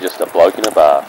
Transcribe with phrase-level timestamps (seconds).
[0.00, 1.02] just a bloke in a bar.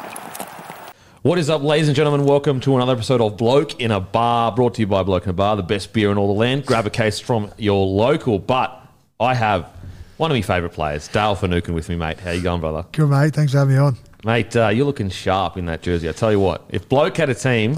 [1.24, 2.26] What is up, ladies and gentlemen?
[2.26, 5.32] Welcome to another episode of Bloke in a Bar, brought to you by Bloke in
[5.32, 6.65] a Bar, the best beer in all the land.
[6.65, 8.39] Grab a case from your local.
[8.39, 8.81] But
[9.20, 9.70] I have
[10.15, 12.20] one of my favourite players, Dale Finucane, with me, mate.
[12.20, 12.86] How you going, brother?
[12.94, 13.34] Good, mate.
[13.34, 13.97] Thanks for having me on.
[14.23, 16.08] Mate, uh, you're looking sharp in that jersey.
[16.08, 17.76] I tell you what, if Bloke had a team,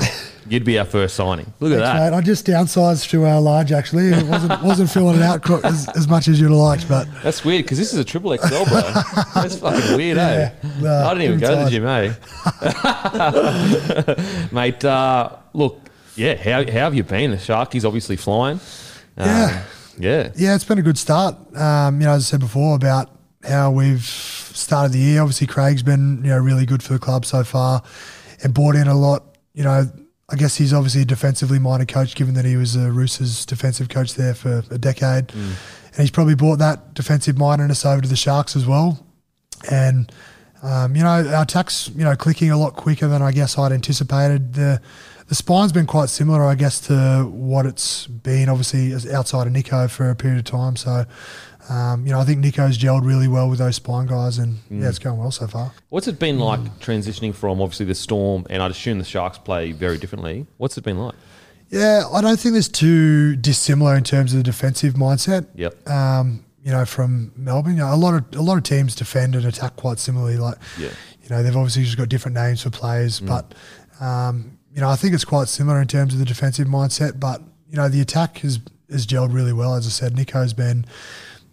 [0.50, 1.52] you'd be our first signing.
[1.59, 2.11] Look at Thanks, that.
[2.11, 2.18] mate.
[2.18, 4.07] I just downsized to uh, large, actually.
[4.09, 7.07] It wasn't, wasn't filling it out co- as, as much as you'd have liked, but
[7.23, 8.81] That's weird because this is a triple XL, bro.
[9.35, 10.52] That's fucking weird, eh?
[10.63, 12.13] Yeah, no, I didn't even good go to the gym, eh?
[14.52, 15.80] Mate, uh, look,
[16.16, 17.31] yeah, how, how have you been?
[17.31, 18.59] The Sharkies obviously flying.
[19.18, 19.63] Um, Yeah.
[19.98, 20.31] Yeah.
[20.35, 21.35] yeah, it's been a good start.
[21.55, 23.09] Um, you know, as I said before about
[23.43, 25.21] how we've started the year.
[25.21, 27.84] Obviously, Craig's been you know really good for the club so far,
[28.41, 29.38] and brought in a lot.
[29.54, 29.91] You know,
[30.32, 33.90] I guess he's obviously a defensively minded coach, given that he was a Roosters defensive
[33.90, 38.16] coach there for a decade, and he's probably brought that defensive mindedness over to the
[38.16, 39.05] Sharks as well.
[39.70, 40.12] And
[40.62, 43.72] um, you know, our attack's you know clicking a lot quicker than I guess I'd
[43.72, 44.54] anticipated.
[44.54, 44.82] The
[45.27, 49.54] the spine's been quite similar, I guess, to what it's been obviously as outside of
[49.54, 50.76] Nicho for a period of time.
[50.76, 51.05] So,
[51.70, 54.89] um, you know, I think Nicho's gelled really well with those spine guys, and yeah,
[54.89, 55.71] it's going well so far.
[55.89, 59.71] What's it been like transitioning from obviously the Storm, and I'd assume the Sharks play
[59.71, 60.47] very differently.
[60.57, 61.15] What's it been like?
[61.70, 65.45] Yeah, I don't think there's too dissimilar in terms of the defensive mindset.
[65.56, 65.88] Yep.
[65.88, 67.73] um, you know, from Melbourne.
[67.73, 70.38] You know, a lot of a lot of teams defend and attack quite similarly.
[70.38, 70.90] Like, Yeah.
[71.23, 73.53] you know, they've obviously just got different names for players, but
[74.01, 77.19] um, you know, I think it's quite similar in terms of the defensive mindset.
[77.19, 78.59] But you know, the attack has
[78.91, 79.75] has gelled really well.
[79.75, 80.85] As I said, Nico's been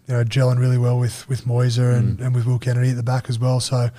[0.07, 3.03] you know gelling really well with with Moiser and, and with Will Kennedy at the
[3.03, 3.59] back as well.
[3.59, 3.89] So,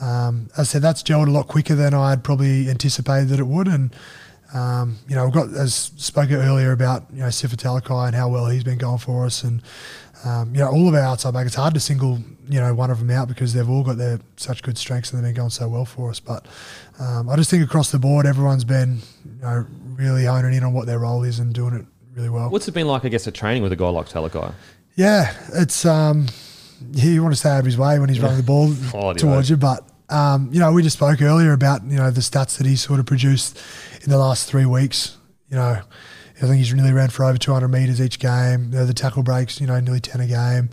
[0.00, 3.40] um, as I said, that's gelled a lot quicker than I had probably anticipated that
[3.40, 3.94] it would, and.
[4.54, 8.30] Um, you know, we've got as spoke earlier about you know Sifa Talakai and how
[8.30, 9.60] well he's been going for us, and
[10.24, 11.44] um, you know all of our outside back.
[11.44, 14.20] It's hard to single you know one of them out because they've all got their
[14.38, 16.18] such good strengths and they've been going so well for us.
[16.18, 16.46] But
[16.98, 20.72] um, I just think across the board, everyone's been you know really honing in on
[20.72, 22.50] what their role is and doing it really well.
[22.50, 24.54] What's it been like, I guess, at training with a guy like Talakai?
[24.98, 26.26] Yeah, it's um,
[26.92, 28.74] you want to stay out of his way when he's running the ball
[29.20, 29.56] towards you.
[29.56, 32.74] But um, you know, we just spoke earlier about you know the stats that he
[32.74, 33.56] sort of produced
[34.02, 35.16] in the last three weeks.
[35.50, 35.80] You know,
[36.36, 38.72] I think he's nearly ran for over 200 meters each game.
[38.72, 40.70] You know, the tackle breaks, you know, nearly 10 a game.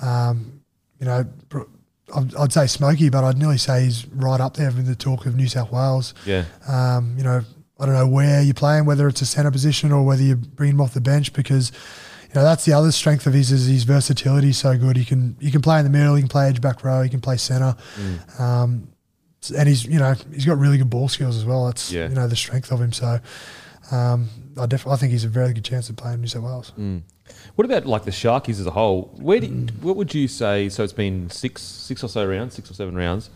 [0.00, 0.60] Um,
[1.00, 1.24] you know,
[2.14, 5.26] I'd, I'd say smoky, but I'd nearly say he's right up there with the talk
[5.26, 6.14] of New South Wales.
[6.24, 6.44] Yeah.
[6.68, 7.42] Um, you know,
[7.80, 10.70] I don't know where you're playing, whether it's a centre position or whether you bring
[10.70, 11.72] him off the bench because,
[12.34, 14.96] you know, that's the other strength of his is his versatility is so good.
[14.96, 17.08] He can he can play in the middle, he can play edge back row, he
[17.08, 17.76] can play centre.
[18.38, 18.88] Um,
[19.56, 21.66] and he's you know he's got really good ball skills as well.
[21.66, 22.08] That's Yeah.
[22.08, 22.92] you know the strength of him.
[22.92, 23.20] So
[23.92, 24.28] um,
[24.58, 26.72] I definitely I think he's a very good chance of playing New South Wales.
[27.54, 29.10] What about like the Sharkies as a whole?
[29.20, 30.68] Where do you, what would you say?
[30.68, 33.30] So it's been six six or so rounds, six or seven rounds.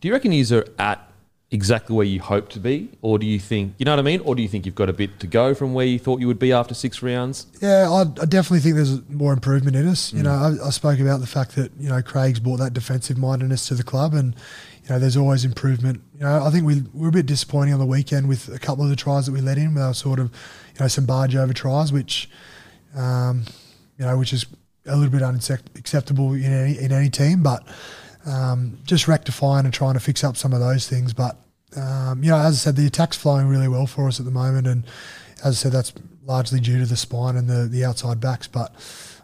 [0.00, 1.08] Do you reckon you are at
[1.54, 4.20] exactly where you hope to be, or do you think you know what I mean,
[4.20, 6.26] or do you think you've got a bit to go from where you thought you
[6.26, 7.46] would be after six rounds?
[7.62, 10.12] Yeah, I, I definitely think there's more improvement in us.
[10.12, 13.16] You know, I, I spoke about the fact that you know Craig's brought that defensive
[13.16, 14.34] mindedness to the club, and
[14.82, 16.02] you know there's always improvement.
[16.18, 18.58] You know, I think we we were a bit disappointing on the weekend with a
[18.58, 19.74] couple of the tries that we let in.
[19.74, 20.32] They were sort of
[20.74, 22.28] you know some barge over tries, which
[22.96, 23.44] um,
[23.96, 24.44] you know which is
[24.86, 27.64] a little bit unacceptable in any in any team, but
[28.26, 31.12] um, just rectifying and trying to fix up some of those things.
[31.12, 31.38] But
[31.76, 34.30] um, you know, as I said, the attack's flowing really well for us at the
[34.32, 34.84] moment, and
[35.44, 35.92] as I said, that's
[36.26, 38.46] largely due to the spine and the the outside backs.
[38.46, 38.72] But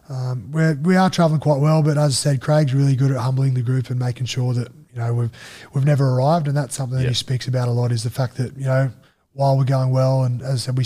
[0.09, 1.81] um, we're we are travelling quite well.
[1.81, 4.67] But as I said, Craig's really good at humbling the group and making sure that
[4.93, 5.31] you know we've
[5.73, 7.09] we've never arrived, and that's something that Yeah.
[7.09, 7.91] he speaks about a lot.
[7.91, 8.91] Is the fact that you know
[9.33, 10.85] while we're going well, and as I said, we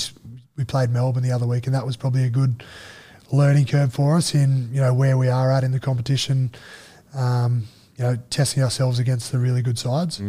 [0.58, 2.64] we played Melbourne the other week, and that was probably a good
[3.32, 6.52] learning curve for us in you know where we are at in the competition.
[7.16, 10.22] Um, you know, testing ourselves against the really good sides.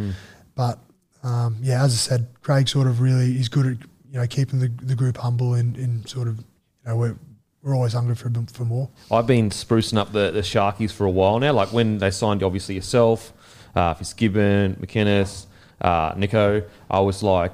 [0.55, 0.79] But
[1.27, 3.77] um, yeah, as I said, Craig sort of really he's good at
[4.11, 6.45] you know keeping the, the group humble and in sort of you
[6.85, 7.15] know we're
[7.61, 8.89] we're always hungry for for more.
[9.11, 11.51] I've been sprucing up the, the Sharkies for a while now.
[11.51, 13.33] Like when they signed, obviously yourself,
[13.75, 15.47] uh, Fitzgibbon, McInnes,
[15.81, 17.51] uh, Nicho, I was like,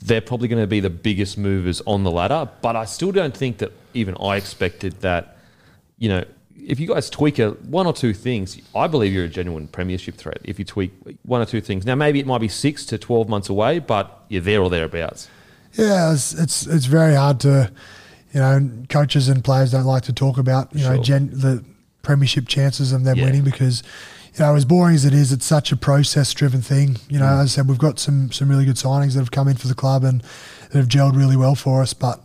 [0.00, 2.48] they're probably going to be the biggest movers on the ladder.
[2.62, 5.36] But I still don't think that even I expected that.
[6.00, 6.24] You know,
[6.66, 10.16] if you guys tweak a, one or two things, I believe you're a genuine premiership
[10.16, 10.38] threat.
[10.44, 13.28] If you tweak one or two things, now maybe it might be six to twelve
[13.28, 15.28] months away, but you're there or thereabouts.
[15.74, 17.70] Yeah, it's it's, it's very hard to,
[18.32, 21.64] you know, coaches and players don't like to talk about you know gen, the
[22.02, 23.24] premiership chances of them Yeah.
[23.24, 23.82] winning because.
[24.34, 26.98] You know, as boring as it is, it's such a process-driven thing.
[27.08, 27.40] You know, Mm.
[27.42, 29.66] as I said, we've got some some really good signings that have come in for
[29.66, 30.22] the club and
[30.70, 31.92] that have gelled really well for us.
[31.92, 32.24] But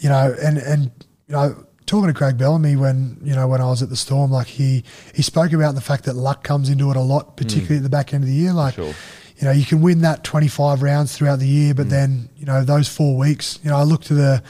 [0.00, 0.90] you know, and and
[1.28, 1.54] you know,
[1.86, 4.84] talking to Craig Bellamy when you know when I was at the Storm, like he
[5.14, 7.78] he spoke about the fact that luck comes into it a lot, particularly mm.
[7.78, 8.52] at the back end of the year.
[8.52, 8.94] Like, Sure.
[9.38, 11.90] you know, you can win that 25 rounds throughout the year, but mm.
[11.90, 13.58] then you know those four weeks.
[13.62, 14.42] You know, I look to the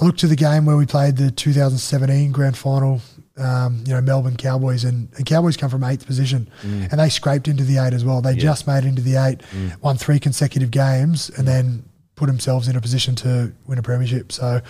[0.00, 3.00] I look to the game where we played the 2017 grand final.
[3.36, 6.90] Um, you know, Melbourne Cowboys and, and Cowboys come from eighth position, mm.
[6.90, 8.20] and they scraped into the eight as well.
[8.20, 9.42] They just made it into the eight,
[9.80, 11.84] won three consecutive games, and then
[12.16, 14.32] put themselves in a position to win a premiership.
[14.32, 14.60] So,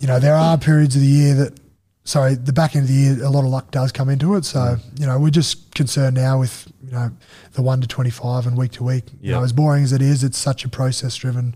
[0.00, 1.58] you know, there are periods of the year that,
[2.04, 4.44] sorry, the back end of the year, a lot of luck does come into it.
[4.44, 7.10] So, you know, we're just concerned now with, you know,
[7.52, 9.04] the one to 25 and week to week.
[9.20, 11.54] You know, as boring as it is, it's such a process driven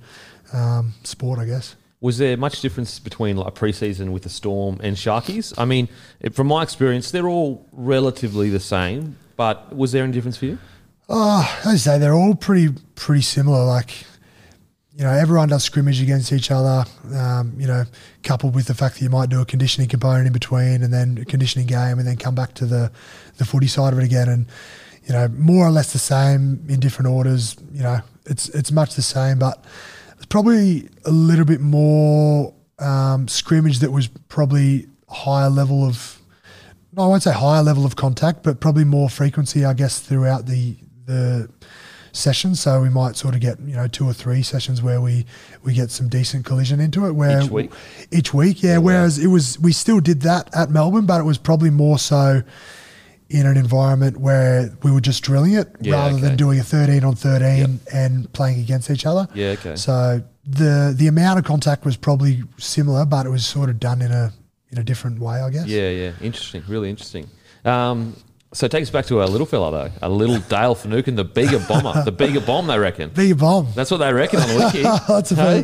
[0.53, 1.77] um, sport, I guess.
[2.01, 5.55] Was there much difference between like preseason with the Storm and Sharkies?
[5.57, 5.89] I mean,
[6.21, 9.17] it- from my experience, they're all relatively the same.
[9.37, 10.59] But was there any difference for you?
[11.09, 13.65] Oh, as I say, they're all pretty pretty similar.
[13.65, 14.05] Like,
[14.95, 16.85] you know, everyone does scrimmage against each other.
[17.15, 17.85] Um, you know,
[18.23, 21.19] coupled with the fact that you might do a conditioning component in between, and then
[21.19, 22.93] a conditioning game, and then come back to the
[23.39, 24.47] the footy side of it again, and
[25.05, 27.57] you know, more or less the same in different orders.
[27.73, 29.65] You know, it's it's much the same, but
[30.17, 36.21] it's probably a little bit more um, scrimmage that was probably higher level of
[36.95, 40.47] no, I won't say higher level of contact, but probably more frequency, I guess, throughout
[40.47, 41.49] the the
[42.13, 42.61] sessions.
[42.61, 45.27] So we might sort of get you know two or three sessions where we
[45.63, 47.13] we get some decent collision into it.
[47.13, 47.71] Where Each week?
[48.11, 48.79] each week, yeah.
[48.79, 52.43] Whereas it was we still did that at Melbourne, but it was probably more so
[53.31, 56.21] in an environment where we were just drilling it Yeah, rather okay.
[56.21, 59.27] than doing a 13 on 13 and playing against each other.
[59.35, 59.75] Yeah, okay.
[59.77, 64.03] So the the amount of contact was probably similar, but it was sort of done
[64.03, 64.33] in a
[64.71, 65.67] in a different way, I guess.
[65.67, 66.13] Yeah, yeah.
[66.21, 66.63] Interesting.
[66.69, 67.29] Really interesting.
[67.65, 68.17] Um,
[68.53, 69.91] so take us back to a little fella, though.
[70.03, 72.03] A little Dale Finucane, the bigger bomber.
[72.05, 73.11] the bigger bomb, they reckon.
[73.11, 73.69] Big bomb.
[73.75, 74.83] That's what they reckon on the wiki.
[75.09, 75.63] That's a Hey?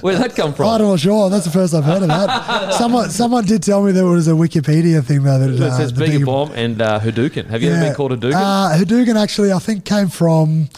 [0.00, 0.68] Where'd that come from?
[0.68, 1.30] I'm not sure.
[1.30, 2.74] That's the first I've heard of that.
[2.78, 5.92] someone someone did tell me there was a Wikipedia thing though that it uh, says
[5.92, 7.46] bigger big- bomb and uh, Hadouken.
[7.46, 8.34] Have you ever been called Hadouken?
[8.34, 10.68] Uh, Hadouken actually, I think, came from.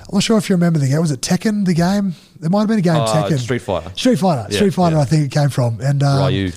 [0.00, 1.00] I'm not sure if you remember the game.
[1.00, 1.66] Was it Tekken?
[1.66, 2.14] The game?
[2.40, 2.96] There might have been a game.
[2.96, 3.38] Uh, Tekken.
[3.38, 3.92] Street Fighter.
[3.94, 4.46] Street Fighter.
[4.50, 4.96] Yeah, Street Fighter.
[4.96, 5.02] yeah.
[5.02, 5.80] I think it came from.
[5.80, 6.52] And um, Ryu.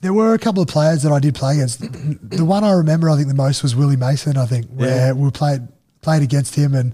[0.00, 1.80] There were a couple of players that I did play against.
[2.30, 4.36] the one I remember, I think the most was Willie Mason.
[4.36, 5.12] I think where Yeah.
[5.12, 5.66] we played
[6.00, 6.92] played against him, and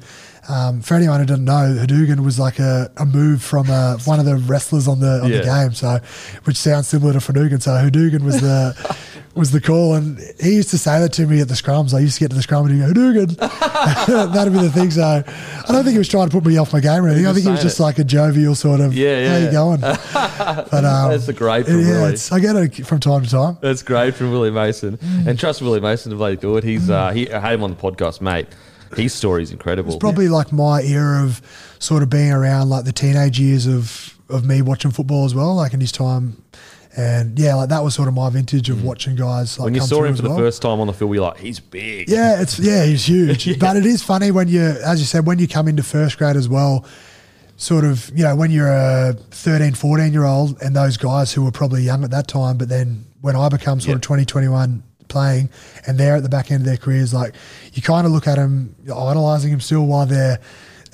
[0.49, 4.19] um, for anyone who doesn't know, Hadouken was like a, a move from uh, one
[4.19, 5.39] of the wrestlers on the on Yeah.
[5.39, 5.73] the game.
[5.75, 5.99] So,
[6.45, 7.63] which sounds similar to Hadouken.
[7.63, 8.75] So Hadouken was the
[9.35, 11.93] was the call, and he used to say that to me at the scrums.
[11.93, 13.37] I used to get to the scrum and he'd go Hadouken.
[14.33, 14.91] That'd be the thing.
[14.91, 17.27] So I don't think he was trying to put me off my game or anything.
[17.27, 17.83] I think he was just it.
[17.83, 18.95] like a jovial sort of.
[18.95, 19.81] Yeah, yeah, How you going?
[20.75, 22.19] But um, That's the great from yeah, Willie.
[22.31, 23.59] I get it from time to time.
[23.61, 24.97] That's great from Willie Mason.
[24.99, 25.27] Mm.
[25.27, 26.65] And trust Willie Mason to play good.
[26.65, 28.47] He's uh, he I had him on the podcast, mate.
[28.97, 29.95] His story is incredible.
[29.95, 31.43] It's probably like my era of
[31.79, 35.55] sort of being around like the teenage years of of me watching football as well,
[35.55, 36.43] like in his time.
[36.97, 38.87] And yeah, like that was sort of my vintage of hmm.
[38.87, 40.39] watching guys like when you come saw him for the well.
[40.39, 42.09] first time on the field, you're like, he's big.
[42.09, 43.59] Yeah, it's yeah, he's huge.
[43.65, 46.37] But it is funny when you, as you said, when you come into first grade
[46.37, 46.85] as well.
[47.57, 51.45] Sort of, you know, when you're a 13, 14 year old, and those guys who
[51.45, 53.95] were probably young at that time, but then when I become sort Yeah.
[53.95, 55.51] of 20, 21 playing,
[55.87, 57.35] and they're at the back end of their careers, like
[57.73, 60.41] you kind of look at them, you're idolizing them still while they're,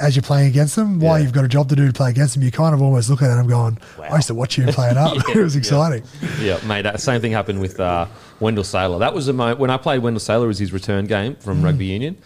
[0.00, 2.34] as you're playing against them, while you've got a job to do to play against
[2.34, 4.96] them, you kind of almost look at them going, I used to watch you playing
[4.96, 5.14] up.
[5.28, 5.58] Yeah, it was yeah.
[5.58, 6.02] exciting.
[6.40, 6.82] Yeah, mate.
[6.82, 8.06] That same thing happened with uh,
[8.40, 8.98] Wendell Sailor.
[8.98, 11.64] That was the moment when I played Wendell Sailor as his return game from Mm.
[11.64, 12.16] rugby union.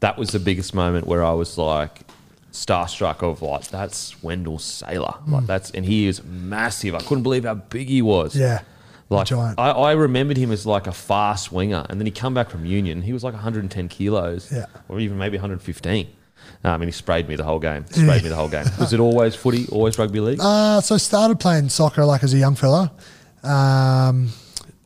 [0.00, 2.00] That was the biggest moment where I was like
[2.52, 5.14] starstruck of like that's Wendell Sailor.
[5.26, 5.32] Mm.
[5.32, 6.94] Like that's and he is massive.
[6.94, 8.36] I couldn't believe how big he was.
[8.36, 8.62] Yeah.
[9.10, 9.58] Like giant.
[9.58, 12.64] I, I remembered him as like a fast winger, and then he come back from
[12.64, 13.02] Union.
[13.02, 14.64] He was like 110 kilos, Yeah.
[14.88, 16.08] or even maybe 115.
[16.64, 17.84] Um, and he sprayed me the whole game.
[17.90, 18.64] Sprayed me the whole game.
[18.80, 19.66] Was it always footy?
[19.70, 20.40] Always rugby league?
[20.40, 22.90] Uh, so I started playing soccer like as a young fella.
[23.42, 24.30] Um,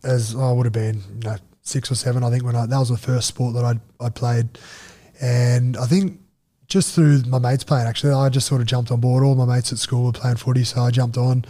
[0.03, 2.79] as I would have been, you know, six or seven, I think when I that
[2.79, 4.59] was the first sport that I'd I played,
[5.21, 6.21] and I think
[6.67, 9.23] just through my mates playing actually, I just sort of jumped on board.
[9.23, 11.45] All my mates at school were playing footy, so I jumped on.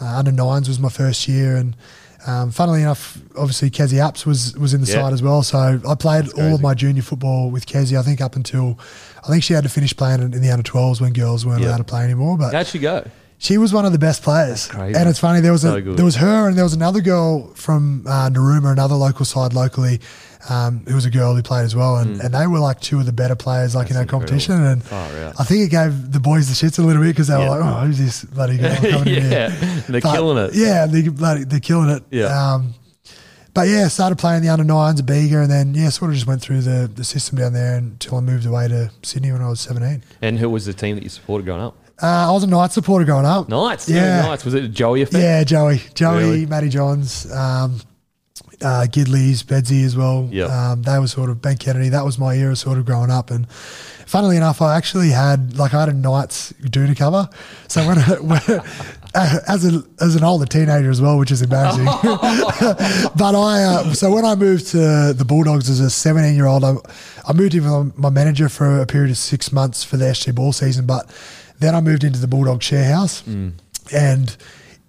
[0.00, 1.74] Uh, under nines was my first year, and
[2.26, 4.94] um, funnily enough, obviously Kezie Apps was was in the Yeah.
[5.02, 5.42] side as well.
[5.42, 7.98] So I played all of my junior football with Kezie.
[7.98, 8.78] I think up until
[9.26, 11.62] I think she had to finish playing in in the under 12s when girls weren't
[11.62, 11.68] Yeah.
[11.70, 12.38] allowed to play anymore.
[12.38, 13.04] But How'd she go?
[13.38, 14.70] she was one of the best players.
[14.72, 15.96] And it's funny, there was So a, good.
[15.96, 20.00] there was her and there was another girl from uh, Narooma, another local side locally,
[20.48, 21.96] um, who was a girl who played as well.
[21.96, 24.06] And, and they were like two of the better players like in our Mm.
[24.06, 24.64] That's competition.
[24.64, 25.34] And out.
[25.40, 27.50] I think it gave the boys the shits a little bit because they Yeah.
[27.50, 29.82] were like, oh, who's this bloody girl coming in yeah, here?
[29.88, 30.54] they're But, killing it.
[30.54, 32.04] Yeah, they, bloody, they're killing it.
[32.10, 32.26] Yeah.
[32.54, 32.74] Um,
[33.56, 36.26] but yeah, started playing the under nines at Bega and then, yeah, sort of just
[36.26, 39.48] went through the, the system down there until I moved away to Sydney when I
[39.48, 40.04] was 17.
[40.20, 41.74] And who was the team that you supported growing up?
[42.02, 43.48] Uh, I was a Knight supporter growing up.
[43.48, 44.20] Knights, Yeah.
[44.26, 44.44] Knights.
[44.44, 45.22] Was it Joey effect?
[45.22, 46.46] Yeah, Joey, Joey, Really?
[46.46, 47.80] Matty Johns, um,
[48.60, 50.28] uh, Gidley's, Bedsy as well.
[50.30, 51.88] Yeah, Um, they were sort of Ben Kennedy.
[51.88, 53.30] That was my era, sort of growing up.
[53.30, 53.50] And
[54.06, 57.28] funnily enough, I actually had like I had a Knights doona cover.
[57.68, 58.40] So when, I, when
[59.48, 61.84] as a as an older teenager as well, which is embarrassing.
[63.16, 66.64] but I uh, so when I moved to the Bulldogs as a 17 year old,
[66.64, 66.74] I,
[67.26, 70.34] I moved in with my manager for a period of six months for the SG
[70.34, 70.84] ball season.
[70.86, 71.10] But
[71.58, 73.22] then I moved into the Bulldog share house,
[73.90, 74.36] and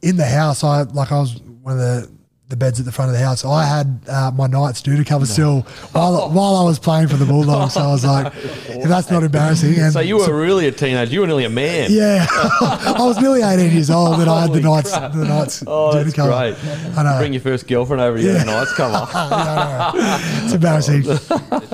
[0.01, 2.09] in the house, I like I was one of the
[2.49, 3.43] the beds at the front of the house.
[3.43, 5.61] I had uh, my Knights to cover still
[5.91, 7.73] while while I was playing for the Bulldogs.
[7.73, 9.75] So I was like, if that's not embarrassing.
[9.77, 11.11] And So you were really a teenager.
[11.11, 11.91] You were nearly a man.
[11.91, 15.11] yeah, I was nearly 18 years old and I had the nights, Knights, crap.
[15.11, 16.29] the Knights Oh, Duda that's cover.
[16.53, 16.97] great.
[16.97, 17.17] I know.
[17.19, 18.17] Bring your first girlfriend over.
[18.17, 18.37] You Yeah.
[18.37, 18.43] yeah.
[18.45, 19.07] Knights come on.
[19.11, 21.03] Yeah, It's embarrassing.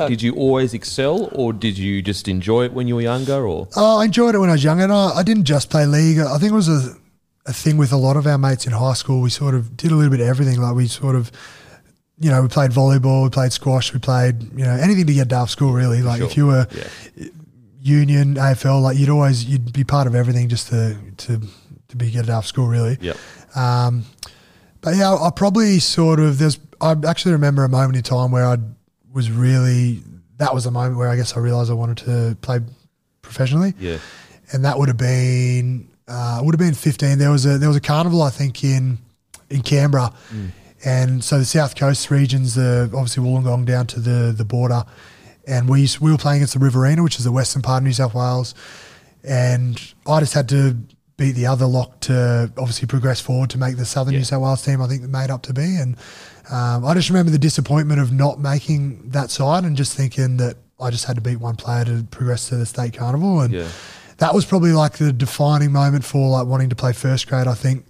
[0.07, 3.45] did you always excel, or did you just enjoy it when you were younger?
[3.47, 4.85] Or Oh, I enjoyed it when I was younger.
[4.85, 6.17] And I, I didn't just play league.
[6.19, 6.95] I think it was a,
[7.45, 9.21] a thing with a lot of our mates in high school.
[9.21, 10.61] We sort of did a little bit of everything.
[10.61, 11.31] Like we sort of,
[12.19, 15.27] you know, we played volleyball, we played squash, we played, you know, anything to get
[15.27, 16.01] daft school really.
[16.01, 17.27] Like if you were yeah,
[17.81, 21.41] union, AFL, like you'd always, you'd be part of everything just to, to,
[21.89, 22.97] to be get daft school really.
[23.01, 23.17] yep.
[23.55, 24.05] Um,
[24.81, 26.59] but yeah, I probably sort of there's.
[26.81, 28.57] I actually remember a moment in time where I
[29.13, 30.01] was really.
[30.37, 32.59] That was the moment where I guess I realised I wanted to play
[33.21, 33.99] professionally, Yeah.
[34.51, 37.17] and that would have been uh, would have been 15.
[37.17, 38.97] There was a there was a carnival I think in
[39.49, 40.13] in Canberra,
[40.85, 44.83] and so the South Coast regions, the obviously Wollongong down to the the border,
[45.47, 47.83] and we used, we were playing against the Riverina, which is the western part of
[47.85, 48.53] New South Wales,
[49.23, 50.77] and I just had to
[51.17, 54.19] beat the other lock to obviously progress forward to make the Southern Yeah.
[54.19, 54.81] New South Wales team.
[54.81, 55.95] I think made up to be, and
[56.51, 60.57] um, I just remember the disappointment of not making that side, and just thinking that
[60.81, 63.67] I just had to beat one player to progress to the state carnival, and Yeah.
[64.23, 67.45] That was probably like the defining moment for like wanting to play first grade.
[67.45, 67.85] I think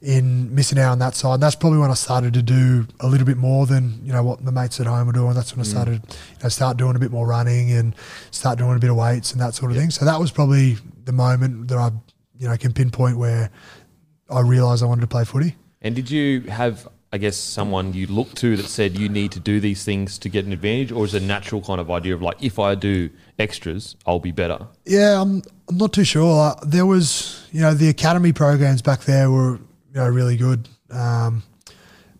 [0.00, 1.34] in missing out on that side.
[1.34, 4.22] And that's probably when I started to do a little bit more than you know
[4.22, 5.34] what the mates at home were doing.
[5.34, 5.70] That's when I mm.
[5.70, 7.94] started, you know, start doing a bit more running and
[8.30, 9.90] start doing a bit of weights and that sort of thing.
[9.90, 11.90] So that was probably the moment that I,
[12.38, 13.50] you know, can pinpoint where
[14.30, 15.56] I realised I wanted to play footy.
[15.82, 19.40] And did you have, I guess, someone you look to that said you need to
[19.40, 22.14] do these things to get an advantage, or is it a natural kind of idea
[22.14, 23.08] of like, if I do
[23.38, 24.66] extras, I'll be better?
[24.84, 26.54] Yeah, I'm, I'm not too sure.
[26.62, 30.68] There was, you know, the academy programs back there were, you know, really good.
[30.90, 31.42] Um,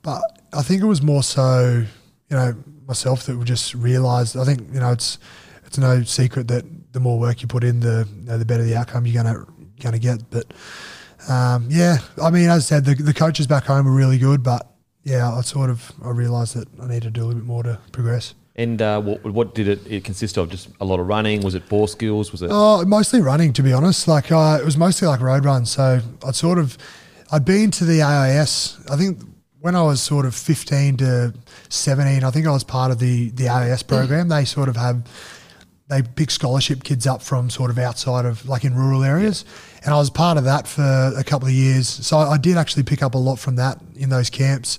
[0.00, 0.23] but
[0.55, 1.85] I think it was more so,
[2.31, 2.55] you know,
[2.88, 4.35] myself that would just realised.
[4.35, 5.19] I think, you know, it's
[5.67, 8.62] it's no secret that the more work you put in, the you know, the better
[8.62, 9.45] the outcome you're gonna
[9.79, 10.31] gonna get.
[10.31, 10.55] But
[11.29, 14.43] um, yeah, I mean, as I said, the the coaches back home were really good,
[14.43, 14.73] but
[15.07, 17.63] yeah, I sort of I realised that I needed to do a little bit more
[17.63, 18.35] to progress.
[18.57, 20.51] And uh, what, what did it, it consist of?
[20.51, 21.43] Just a lot of running?
[21.43, 22.33] Was it ball skills?
[22.33, 22.51] Was it?
[22.51, 24.09] Oh, mostly running, to be honest.
[24.09, 25.71] Like uh, it was mostly like road runs.
[25.71, 26.77] So I'd sort of,
[27.31, 28.79] I'd been to the AIS.
[28.91, 29.21] I think
[29.61, 31.35] when I was sort of fifteen to
[31.69, 34.29] seventeen, I think I was part of the the AIS program.
[34.29, 35.07] They sort of have,
[35.88, 39.45] they pick scholarship kids up from sort of outside of like in rural areas,
[39.85, 41.88] and I was part of that for a couple of years.
[41.88, 44.78] So I did actually pick up a lot from that in those camps.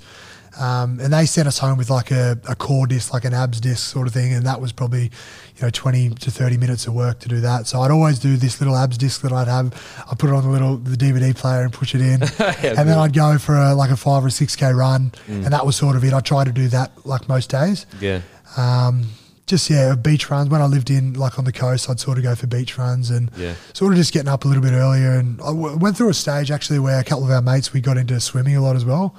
[0.59, 3.61] Um, and they sent us home with like a, a core disc, like an abs
[3.61, 6.95] disc sort of thing, and that was probably, you know, twenty to thirty minutes of
[6.95, 7.67] work to do that.
[7.67, 9.71] So I'd always do this little abs disc that I'd have.
[10.11, 12.97] I put it on the little the DVD player and push it in, and then
[12.97, 15.95] I'd go for a, like a five or six k run, and that was sort
[15.95, 16.11] of it.
[16.11, 17.85] I tried to do that like most days.
[18.01, 18.21] yeah.
[18.57, 19.05] Um,
[19.47, 20.49] just yeah, beach runs.
[20.49, 23.09] When I lived in like on the coast, I'd sort of go for beach runs
[23.09, 23.55] and Yeah.
[23.73, 25.13] sort of just getting up a little bit earlier.
[25.13, 27.79] And I w- went through a stage actually where a couple of our mates we
[27.81, 29.15] got into swimming a lot as well.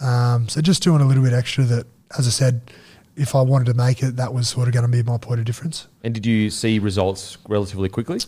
[0.00, 1.64] Um, so just doing a little bit extra.
[1.64, 1.86] That,
[2.18, 2.60] as I said,
[3.16, 5.40] if I wanted to make it, that was sort of going to be my point
[5.40, 5.86] of difference.
[6.04, 8.18] And did you see results relatively quickly?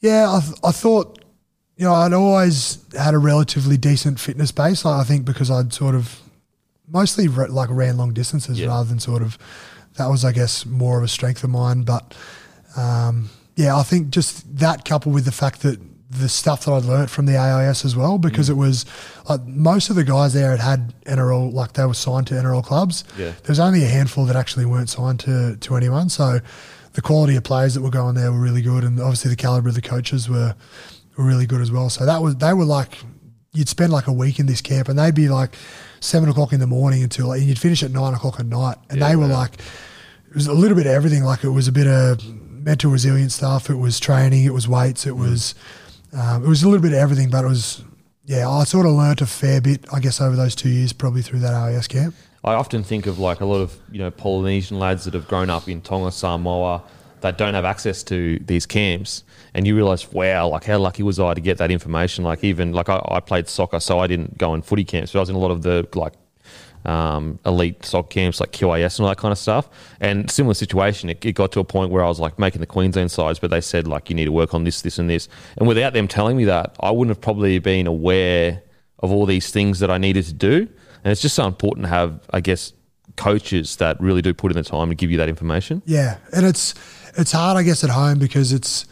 [0.00, 1.18] Yeah, I, th- I thought,
[1.76, 4.84] you know, I'd always had a relatively decent fitness base.
[4.86, 6.20] I think because I'd sort of
[6.90, 8.68] mostly re- like ran long distances Yeah.
[8.68, 9.36] rather than sort of
[9.98, 11.82] that was, I guess, more of a strength of mine.
[11.82, 12.14] But
[12.76, 15.78] um, yeah, I think just that coupled with the fact that
[16.10, 18.86] the stuff that I'd learnt from the AIS as well, because it was
[19.28, 22.64] like most of the guys there had had NRL, like they were signed to NRL
[22.64, 23.04] clubs.
[23.18, 23.32] Yeah.
[23.44, 26.08] There's only a handful that actually weren't signed to, to anyone.
[26.08, 26.38] So
[26.94, 29.68] the quality of players that were going there were really good, and obviously the caliber
[29.68, 30.54] of the coaches were
[31.16, 31.90] were really good as well.
[31.90, 32.98] So that was they were like
[33.52, 35.56] you'd spend like a week in this camp, and they'd be like
[36.00, 39.00] seven o'clock in the morning until like, you'd finish at nine o'clock at night, and
[39.00, 39.40] Yeah, they were wow.
[39.40, 39.60] like
[40.28, 41.24] it was a little bit of everything.
[41.24, 43.70] Like it was a bit of mental resilience stuff.
[43.70, 44.44] It was training.
[44.44, 45.04] It was weights.
[45.04, 45.08] Mm.
[45.08, 45.54] It was
[46.12, 47.30] um, it was a little bit of everything.
[47.30, 47.82] But it was
[48.24, 48.48] yeah.
[48.48, 51.40] I sort of learnt a fair bit, I guess, over those two years, probably through
[51.40, 52.14] that RAS camp.
[52.44, 55.50] I often think of like a lot of you know Polynesian lads that have grown
[55.50, 56.82] up in Tonga, Samoa,
[57.20, 61.18] that don't have access to these camps, and you realise, wow, like how lucky was
[61.18, 62.24] I to get that information?
[62.24, 65.18] Like even like I, I played soccer, so I didn't go in footy camps, but
[65.18, 66.14] I was in a lot of the like
[66.84, 69.68] um, elite soccer camps like QAS and all that kind of stuff.
[70.00, 72.66] And similar situation, it, it, got to a point where I was like making the
[72.66, 75.28] Queensland sides, but they said like you need to work on this, this, and this.
[75.56, 78.62] And without them telling me that, I wouldn't have probably been aware
[79.00, 80.68] of all these things that I needed to do.
[81.04, 82.72] And it's just so important to have, I guess,
[83.16, 85.82] coaches that really do put in the time to give you that information.
[85.84, 86.74] Yeah, and it's
[87.16, 88.86] it's hard, I guess, at home because it's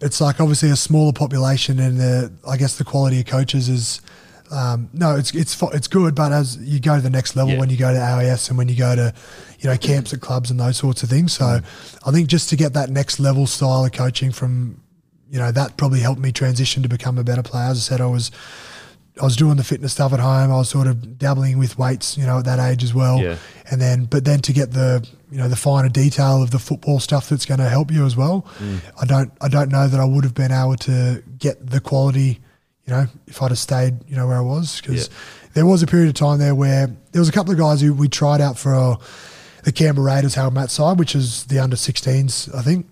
[0.00, 4.00] it's like obviously a smaller population, and the I guess the quality of coaches is
[4.52, 7.58] um, no, it's it's it's good, but as you go to the next level, yeah.
[7.58, 9.14] when you go to AIS and when you go to,
[9.58, 11.32] you know, camps at clubs and those sorts of things.
[11.32, 11.98] So, mm.
[12.06, 14.82] I think just to get that next level style of coaching from,
[15.30, 17.70] you know, that probably helped me transition to become a better player.
[17.70, 18.30] As I said, I was.
[19.20, 20.50] I was doing the fitness stuff at home.
[20.50, 23.20] I was sort of dabbling with weights, you know, at that age as well.
[23.20, 23.36] Yeah.
[23.70, 26.98] And then, but then to get the, you know, the finer detail of the football
[26.98, 28.46] stuff that's going to help you as well.
[28.58, 28.80] Mm.
[29.02, 32.40] I don't, I don't know that I would have been able to get the quality
[32.86, 34.80] you know, if I'd have stayed, you know, where I was.
[34.80, 35.14] Because yeah.
[35.54, 37.94] there was a period of time there where there was a couple of guys who
[37.94, 38.96] we tried out for uh,
[39.64, 42.86] the Canberra Raiders Harold Matt side, which is the under 16s, I think.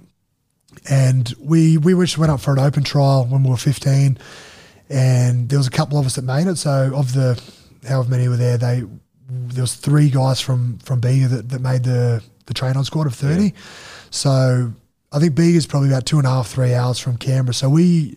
[0.88, 4.18] And we we just went up for an open trial when we were 15,
[4.88, 6.56] and there was a couple of us that made it.
[6.56, 7.40] So of the
[7.86, 8.84] however many were there, they
[9.28, 13.06] there was three guys from from Bega that, that made the the train on squad
[13.06, 13.44] of 30.
[13.44, 13.50] Yeah.
[14.10, 14.72] So
[15.12, 17.54] I think Bega's probably about two and a half, three hours from Canberra.
[17.54, 18.16] So we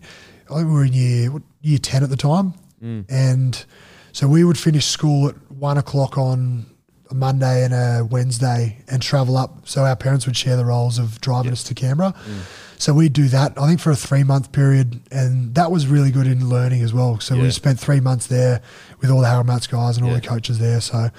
[0.49, 1.31] I think we were in year
[1.63, 3.03] year ten at the time, mm.
[3.09, 3.65] and
[4.11, 6.67] so we would finish school at one o'clock on
[7.09, 9.67] a Monday and a Wednesday and travel up.
[9.67, 11.53] So our parents would share the roles of driving yep.
[11.53, 12.13] us to Canberra.
[12.13, 12.41] Mm.
[12.77, 15.01] So we'd do that, I think, for a three month period.
[15.11, 17.19] And that was really good in learning as well.
[17.19, 17.43] So yeah.
[17.43, 18.61] we spent three months there
[18.99, 20.19] with all the Harold Matts guys and all yeah.
[20.19, 20.81] the coaches there.
[20.81, 21.09] So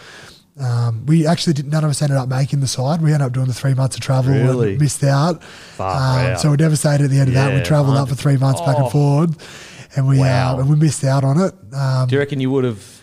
[0.60, 3.00] um, we actually did, none of us ended up making the side.
[3.02, 4.72] We ended up doing the three months of travel really?
[4.72, 5.42] and missed out.
[5.78, 7.58] Um, so we're devastated at the end yeah, of that.
[7.58, 8.66] We travelled up for three months oh.
[8.66, 8.90] back and oh.
[8.90, 9.36] forward,
[9.96, 10.56] and we wow.
[10.56, 11.54] uh, and we missed out on it.
[11.74, 13.02] Um, Do you reckon you would have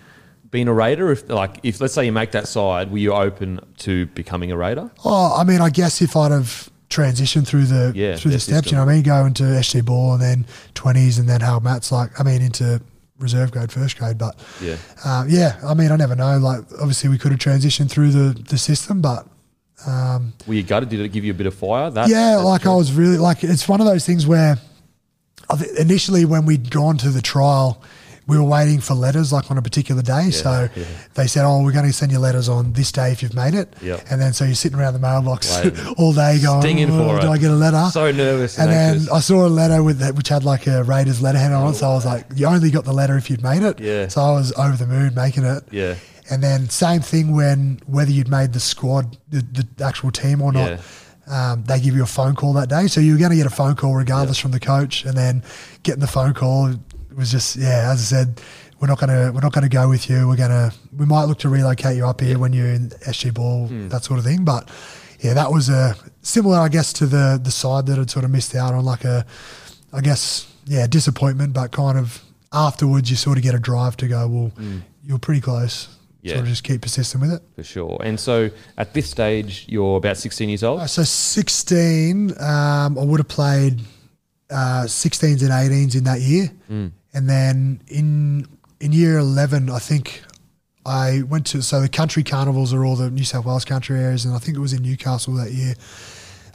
[0.51, 3.59] been a raider if, like, if let's say you make that side, were you open
[3.77, 4.91] to becoming a raider?
[5.03, 8.65] Oh, I mean, I guess if I'd have transitioned through the yeah, through the steps,
[8.65, 8.75] system.
[8.75, 11.59] you know, what I mean, go into SG ball and then twenties and then how
[11.59, 12.81] Matts, like, I mean, into
[13.17, 14.17] reserve grade, first grade.
[14.17, 15.59] But yeah, uh, yeah.
[15.63, 16.37] I mean, I never know.
[16.37, 19.25] Like, obviously, we could have transitioned through the the system, but.
[19.83, 20.89] Um, Were you gutted?
[20.89, 21.89] Did it give you a bit of fire?
[21.89, 22.71] That, yeah, like true.
[22.71, 24.59] I was really like it's one of those things where
[25.77, 27.81] initially when we'd gone to the trial,
[28.27, 30.25] we were waiting for letters like on a particular day.
[30.25, 30.83] Yeah, so yeah.
[31.15, 33.53] they said, "Oh, we're going to send you letters on this day if you've made
[33.55, 34.05] it." Yep.
[34.09, 35.51] And then so you're sitting around the mailbox
[35.97, 37.29] all day going, Stinging oh, for "Do it.
[37.31, 38.57] I get a letter?" So nervous.
[38.57, 41.71] And, then I saw a letter with that, which had like a Raiders letterhead on
[41.71, 41.75] it.
[41.75, 44.07] So I was like, "You only got the letter if you'd made it." Yeah.
[44.07, 45.63] So I was over the moon making it.
[45.71, 45.95] Yeah.
[46.29, 50.53] And then same thing when whether you'd made the squad, the, the actual team or
[50.53, 50.69] not.
[50.69, 50.81] Yeah.
[51.31, 52.87] Um, they give you a phone call that day.
[52.87, 55.43] So you're going to get a phone call regardless from the coach, and then
[55.83, 56.73] getting the phone call
[57.15, 57.89] was just yeah.
[57.91, 58.41] As I said,
[58.81, 60.27] we're not gonna we're not gonna go with you.
[60.27, 63.69] We're gonna we might look to relocate you up here when you're in SG ball,
[63.69, 63.89] mm.
[63.89, 64.43] that sort of thing.
[64.43, 64.69] But
[65.19, 68.31] yeah, that was a similar, I guess, to the the side that had sort of
[68.31, 69.25] missed out on like a,
[69.93, 71.53] I guess, yeah, disappointment.
[71.53, 74.27] But kind of afterwards, you sort of get a drive to go.
[74.27, 74.81] Well, mm.
[75.05, 75.87] you're pretty close.
[76.21, 76.41] Yeah.
[76.41, 77.41] Just keep persisting with it.
[77.55, 77.99] For sure.
[78.03, 80.81] And so at this stage, you're about 16 years old?
[80.81, 83.81] Uh, so 16, um, I would have played
[84.51, 86.51] uh, 16s and 18s in that year.
[86.69, 86.91] Mm.
[87.13, 88.47] And then in
[88.79, 90.23] in year 11, I think
[90.85, 94.25] I went to, so the country carnivals are all the New South Wales country areas,
[94.25, 95.75] and I think it was in Newcastle that year.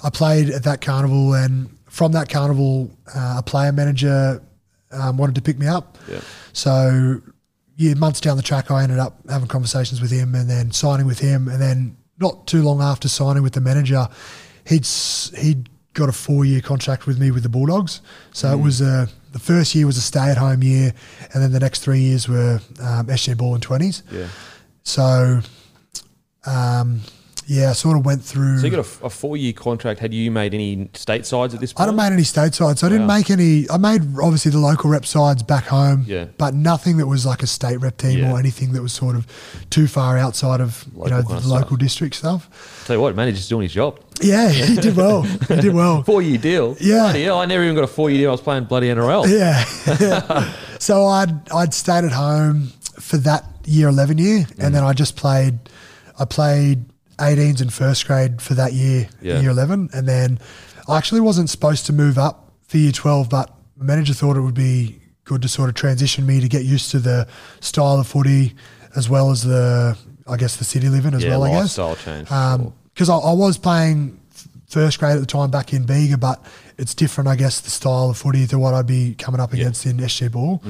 [0.02, 4.42] I played at that carnival, and from that carnival, uh, a player manager
[4.90, 5.96] um, wanted to pick me up.
[6.10, 6.20] Yeah.
[6.52, 7.20] So,
[7.76, 11.06] yeah, months down the track, I ended up having conversations with him and then signing
[11.06, 11.48] with him.
[11.48, 14.08] And then not too long after signing with the manager,
[14.66, 14.86] he'd
[15.38, 18.00] he'd got a four year contract with me with the Bulldogs.
[18.32, 18.58] So mm.
[18.58, 20.94] it was a the first year was a stay at home year,
[21.34, 24.02] and then the next three years were um, SG Ball and 20s.
[24.10, 24.28] Yeah.
[24.82, 25.40] So,
[26.46, 27.00] um,
[27.48, 28.58] yeah, I sort of went through.
[28.58, 30.00] So you got a, a four year contract.
[30.00, 31.80] Had you made any state sides at this point?
[31.80, 32.80] I hadn't made any state sides.
[32.80, 33.16] So I didn't wow.
[33.16, 33.70] make any.
[33.70, 36.24] I made obviously the local rep sides back home, yeah.
[36.38, 38.32] but nothing that was like a state rep team yeah.
[38.32, 39.26] or anything that was sort of
[39.70, 42.82] too far outside of local you know the local district stuff.
[42.84, 44.00] Tell you what, manager's doing his job.
[44.20, 45.22] Yeah, he did well.
[45.22, 46.02] He did well.
[46.02, 46.76] four year deal.
[46.80, 47.02] Yeah.
[47.04, 48.30] Bloody hell, I never even got a four year deal.
[48.30, 49.26] I was playing bloody NRL.
[49.36, 49.64] Yeah.
[50.00, 50.52] yeah.
[50.80, 54.64] so I'd I'd stayed at home for that year eleven year, mm.
[54.64, 55.60] and then I just played.
[56.18, 56.86] I played
[57.18, 59.40] 18s in first grade for that year, yeah.
[59.40, 59.90] year 11.
[59.92, 60.38] And then
[60.88, 64.40] I actually wasn't supposed to move up for year 12, but the manager thought it
[64.40, 67.26] would be good to sort of transition me to get used to the
[67.60, 68.54] style of footy
[68.94, 71.72] as well as the, I guess, the city living as yeah, well, I guess.
[71.72, 72.28] Style change.
[72.28, 74.20] Because um, I, I, was playing
[74.68, 76.42] first grade at the time back in Bega, but
[76.78, 79.84] it's different, I guess, the style of footy to what I'd be coming up against
[79.84, 80.62] in SG Ball.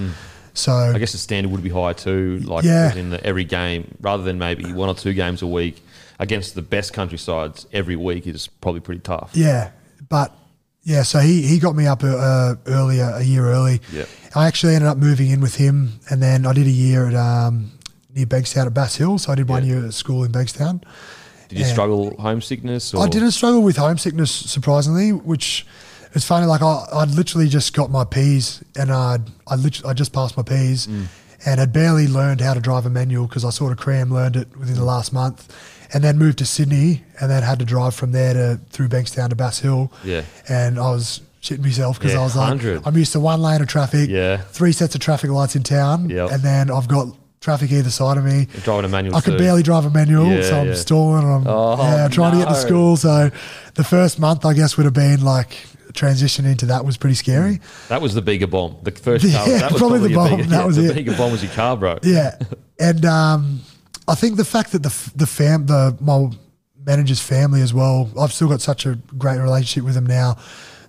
[0.55, 2.39] So I guess the standard would be higher too.
[2.45, 2.95] Like Yeah.
[2.95, 5.83] in the, every game, rather than maybe one or two games a week
[6.19, 9.31] against the best country sides every week is probably pretty tough.
[9.35, 9.71] Yeah,
[10.09, 10.33] but
[10.83, 13.81] yeah, so he, he got me up uh, earlier, a year early.
[13.93, 14.09] Yep.
[14.35, 17.15] I actually ended up moving in with him, and then I did a year at
[17.15, 17.73] um,
[18.15, 19.19] near Bankstown at Bass Hill.
[19.19, 19.75] So I did one Yeah.
[19.77, 20.83] year at school in Bankstown.
[21.49, 21.73] Did you Yeah.
[21.73, 22.95] struggle homesickness?
[22.95, 23.05] Or?
[23.05, 25.67] I didn't struggle with homesickness surprisingly, which
[26.15, 26.47] it's funny.
[26.47, 30.37] Like I, I'd literally just got my P's, and I'd I literally I just passed
[30.37, 31.07] my P's, Mm.
[31.45, 34.37] and had barely learned how to drive a manual because I sort of cram learned
[34.37, 35.53] it within the last month,
[35.93, 39.29] and then moved to Sydney, and then had to drive from there to through Bankstown
[39.31, 39.93] to Bass Hill.
[40.05, 40.23] Yeah.
[40.49, 43.61] and I was shitting myself because Yeah, I was like, I'm used to one lane
[43.61, 44.39] of traffic, Yeah.
[44.39, 46.31] three sets of traffic lights in town, Yep.
[46.33, 47.09] and then I've got
[47.41, 48.49] traffic either side of me.
[48.53, 50.75] You're driving a manual I could barely drive a manual, Yeah, so I'm yeah.
[50.75, 52.97] stalling and I'm Oh, yeah, trying to get to school.
[52.97, 53.31] So
[53.75, 55.57] the first month, I guess, would have been like
[55.93, 57.61] transition into that was pretty scary.
[57.89, 58.77] That was the bigger bomb.
[58.83, 59.45] The first Yeah.
[59.47, 60.31] That was probably the bomb.
[60.39, 60.95] Bigger, That was the it.
[60.95, 61.99] bigger bomb was your car, bro.
[62.03, 62.35] Yeah,
[62.81, 63.61] and um,
[64.09, 66.31] I think the fact that the the fam the my
[66.87, 68.09] manager's family as well.
[68.19, 70.37] I've still got such a great relationship with them now.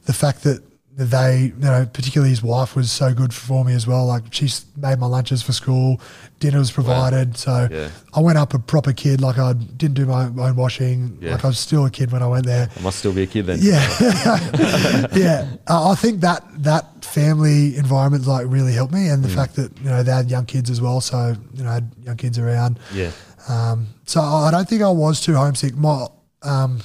[0.05, 0.61] The fact that
[0.97, 4.07] they, you know, particularly his wife was so good for me as well.
[4.07, 6.01] Like she's made my lunches for school,
[6.39, 7.37] dinner was provided.
[7.37, 7.89] So Yeah.
[8.15, 9.21] I went up a proper kid.
[9.21, 11.19] Like I didn't do my own washing.
[11.21, 11.33] Yeah.
[11.33, 12.69] Like I was still a kid when I went there.
[12.75, 13.59] I must still be a kid then.
[13.61, 13.79] Yeah,
[15.15, 15.47] yeah.
[15.67, 19.13] Uh, I think that that family environment like really helped me, Mm.
[19.13, 21.69] and the fact that you know they had young kids as well, so you know
[21.69, 22.79] I had young kids around.
[22.93, 23.11] Yeah.
[23.47, 25.75] Um, so I don't think I was too homesick.
[25.75, 26.07] My
[26.41, 26.79] um,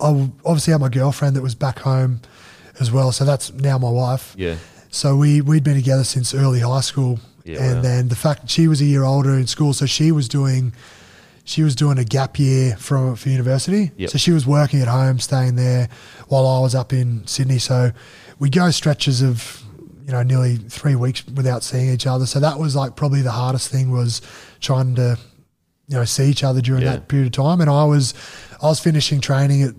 [0.00, 2.20] I obviously had my girlfriend that was back home
[2.80, 4.34] as well, so that's now my wife.
[4.36, 4.56] Yeah.
[4.90, 7.82] So we we'd been together since early high school, Yeah, and wow.
[7.82, 10.72] then the fact that she was a year older in school, so she was doing
[11.46, 13.90] she was doing a gap year from for university.
[13.96, 14.10] Yep.
[14.10, 15.88] So she was working at home, staying there,
[16.28, 17.58] while I was up in Sydney.
[17.58, 17.90] So
[18.38, 19.62] we go stretches of
[20.06, 22.26] you know nearly three weeks without seeing each other.
[22.26, 24.20] So that was like probably the hardest thing was
[24.60, 25.18] trying to
[25.88, 26.92] you know see each other during Yeah.
[26.92, 27.60] that period of time.
[27.60, 28.14] And I was
[28.62, 29.74] I was finishing training at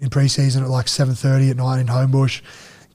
[0.00, 2.40] in preseason at like seven thirty at night in Homebush,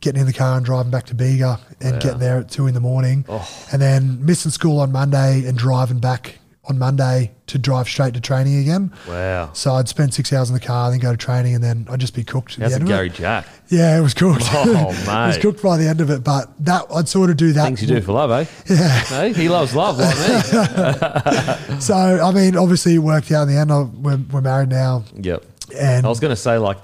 [0.02, 2.00] getting in the car and driving back to Bega and Wow.
[2.00, 3.48] getting there at two in the morning, Oh.
[3.72, 8.20] and then missing school on Monday and driving back on Monday to drive straight to
[8.20, 8.92] training again.
[9.08, 9.52] Wow.
[9.54, 12.00] So I'd spend six hours in the car, then go to training, and then I'd
[12.00, 12.54] just be cooked.
[12.54, 13.18] At the it end Gary of it.
[13.18, 13.46] Jack?
[13.70, 14.42] Yeah, it was cooked.
[14.52, 16.24] Oh, it was cooked by the end of it.
[16.24, 17.66] But that I'd sort of do that.
[17.66, 18.46] Things you do for love, eh?
[18.68, 19.00] Yeah.
[19.02, 21.76] Hey, he loves love like me.
[21.82, 23.72] So I mean, obviously it worked out in the end.
[23.72, 25.44] I, we're, we're married now, yep.
[25.74, 26.78] And I was going to say like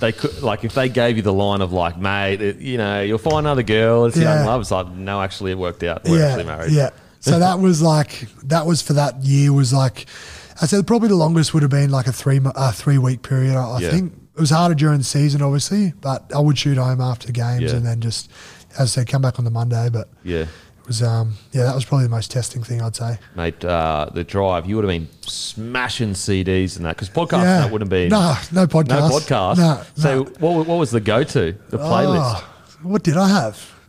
[0.00, 3.02] they could like if they gave you the line of like mate, it, you know,
[3.02, 4.06] you'll find another girl.
[4.06, 4.36] It's Yeah.
[4.36, 4.60] young love.
[4.62, 6.04] It's like no, actually, it worked out.
[6.04, 6.72] We're actually married.
[6.72, 6.90] Yeah.
[7.20, 10.06] So that was like that was for that year was like
[10.62, 13.56] I said probably the longest would have been like a three a three week period.
[13.56, 13.90] I, I Yeah.
[13.90, 17.62] think it was harder during the season, obviously, but I would shoot home after games
[17.62, 17.76] Yeah.
[17.76, 18.30] and then just
[18.78, 19.90] as I said come back on the Monday.
[19.92, 20.46] But yeah.
[20.90, 23.16] Was um yeah that was probably the most testing thing I'd say.
[23.36, 27.60] Mate, uh, the drive, you would have been smashing CDs and that because podcasting yeah.
[27.60, 29.58] that wouldn't be no no podcast no podcast.
[29.58, 30.30] no, so no.
[30.40, 32.42] what, what was the go to the playlist?
[32.42, 32.50] Oh,
[32.82, 33.79] what did I have?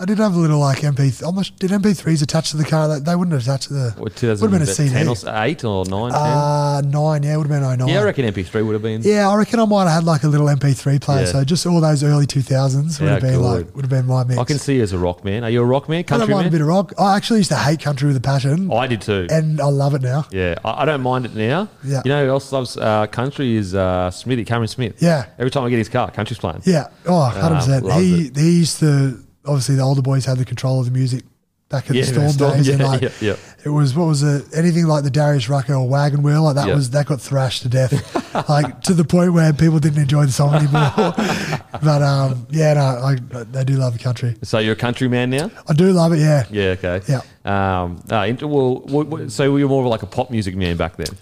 [0.00, 1.22] I did have a little like MP.
[1.22, 2.88] Almost did MP3s attached to the car?
[2.88, 3.90] They, they wouldn't have attached to the.
[3.98, 5.30] What, would have been a 2010 CD.
[5.30, 6.20] or eight or nine, ten?
[6.20, 7.86] Uh, nine, yeah, it would have been 09.
[7.88, 9.02] yeah, I reckon MP3 would have been.
[9.02, 11.20] Yeah, I reckon I might have had like a little MP3 player.
[11.26, 11.32] Yeah.
[11.32, 13.40] So just all those early 2000s would Yeah, have been good.
[13.66, 14.38] like would have been my mix.
[14.40, 15.44] I can see you as a rock man.
[15.44, 15.98] Are you a rock man?
[15.98, 16.94] I Country don't mind a bit of rock.
[16.98, 19.26] I actually used to hate country with a passion, I did too.
[19.30, 20.26] and I love it now.
[20.30, 21.68] Yeah, I, I don't mind it now.
[21.84, 22.00] Yeah.
[22.06, 25.02] You know who else loves uh, country is uh, Smithy, Cameron Smith.
[25.02, 25.26] Yeah.
[25.38, 26.62] Every time I get his car, country's playing.
[26.64, 27.84] Yeah, oh, 100 percent.
[27.84, 29.18] loves He he used to
[29.50, 31.24] obviously the older boys had the control of the music
[31.68, 33.36] back in Yeah, the Storm, Storm, days, yeah, and like yeah, yeah.
[33.64, 34.44] it was what was it?
[34.54, 37.68] Anything like the Darius Rucker or Wagon Wheel, like that was that got thrashed to
[37.68, 37.92] death,
[38.48, 40.92] like to the point where people didn't enjoy the song anymore.
[41.82, 44.36] but um, yeah, no, I, they do love the country.
[44.42, 45.50] So you're a country man now?
[45.68, 46.18] I do love it.
[46.18, 47.00] Yeah, Yeah, okay.
[47.08, 47.20] Yeah.
[47.44, 51.16] Um, uh, well, so you were more of like a pop music man back then.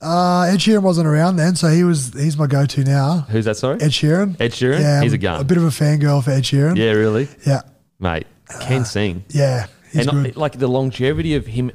[0.00, 3.26] Uh, Ed Sheeran wasn't around then, so he was he's my go-to now.
[3.30, 3.80] Who's that, sorry?
[3.80, 4.36] Ed Sheeran.
[4.40, 4.80] Ed Sheeran?
[4.80, 5.40] Yeah, He's a gun.
[5.40, 6.76] A bit of a fangirl for Ed Sheeran.
[6.76, 7.28] yeah, really?
[7.46, 7.62] yeah,
[7.98, 8.26] Mate,
[8.60, 9.24] can sing.
[9.28, 9.66] yeah.
[9.92, 10.36] He's and good.
[10.36, 11.72] like the longevity of him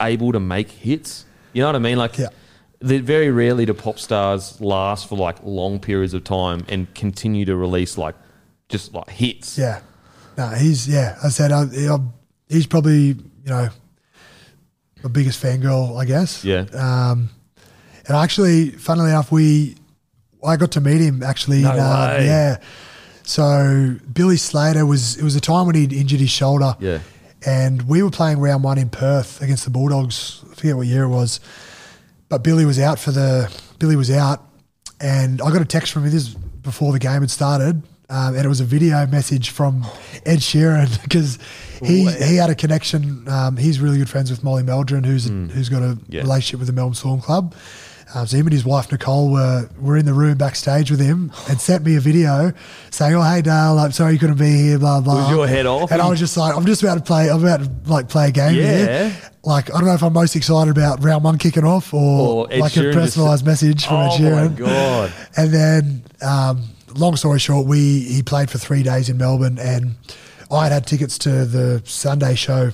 [0.00, 1.24] able to make hits.
[1.52, 1.98] You know what I mean?
[1.98, 2.28] Like, Yeah.
[2.80, 7.44] the, very rarely do pop stars last for like long periods of time and continue
[7.44, 8.14] to release like
[8.68, 9.58] just like hits.
[9.58, 9.80] Yeah,
[10.38, 11.18] no, he's yeah.
[11.22, 11.98] I said I, I,
[12.48, 13.68] he's probably you know
[15.02, 16.44] my biggest fangirl, I guess.
[16.44, 16.64] Yeah.
[16.72, 17.30] Um,
[18.06, 19.76] and actually, funnily enough, we
[20.44, 21.62] I got to meet him actually.
[21.62, 22.26] No in, uh, way.
[22.26, 22.58] Yeah.
[23.24, 26.76] So Billy Slater was it was a time when he'd injured his shoulder.
[26.78, 27.00] Yeah.
[27.44, 30.42] And we were playing round one in Perth against the Bulldogs.
[30.50, 31.40] I forget what year it was,
[32.28, 34.42] but Billy was out for the Billy was out,
[35.00, 38.44] and I got a text from him this before the game had started, um, and
[38.44, 39.84] it was a video message from
[40.24, 41.38] Ed Sheeran because
[41.84, 43.28] he he had a connection.
[43.28, 45.98] Um, he's really good friends with Molly Meldrum, who's who's got a.
[46.08, 46.22] Yeah.
[46.22, 47.54] relationship with the Melbourne Storm Club.
[48.14, 51.32] Um, so him and his wife Nicole were were in the room backstage with him
[51.48, 52.52] and sent me a video
[52.90, 55.22] saying, "Oh hey Dale, I'm sorry you couldn't be here." Blah blah.
[55.22, 55.90] Was your head off?
[55.90, 57.28] And I was just like, "I'm just about to play.
[57.28, 59.08] I'm about to like play a game Yeah.
[59.08, 62.46] here." Like I don't know if I'm most excited about round one kicking off or,
[62.46, 64.50] Or like Sheeran a just- personalised message from Ed Oh Sheeran.
[64.50, 65.12] my god!
[65.36, 66.62] And then, um,
[66.94, 69.96] long story short, we he played for three days in Melbourne, and
[70.50, 72.70] I had had tickets to the Sunday show.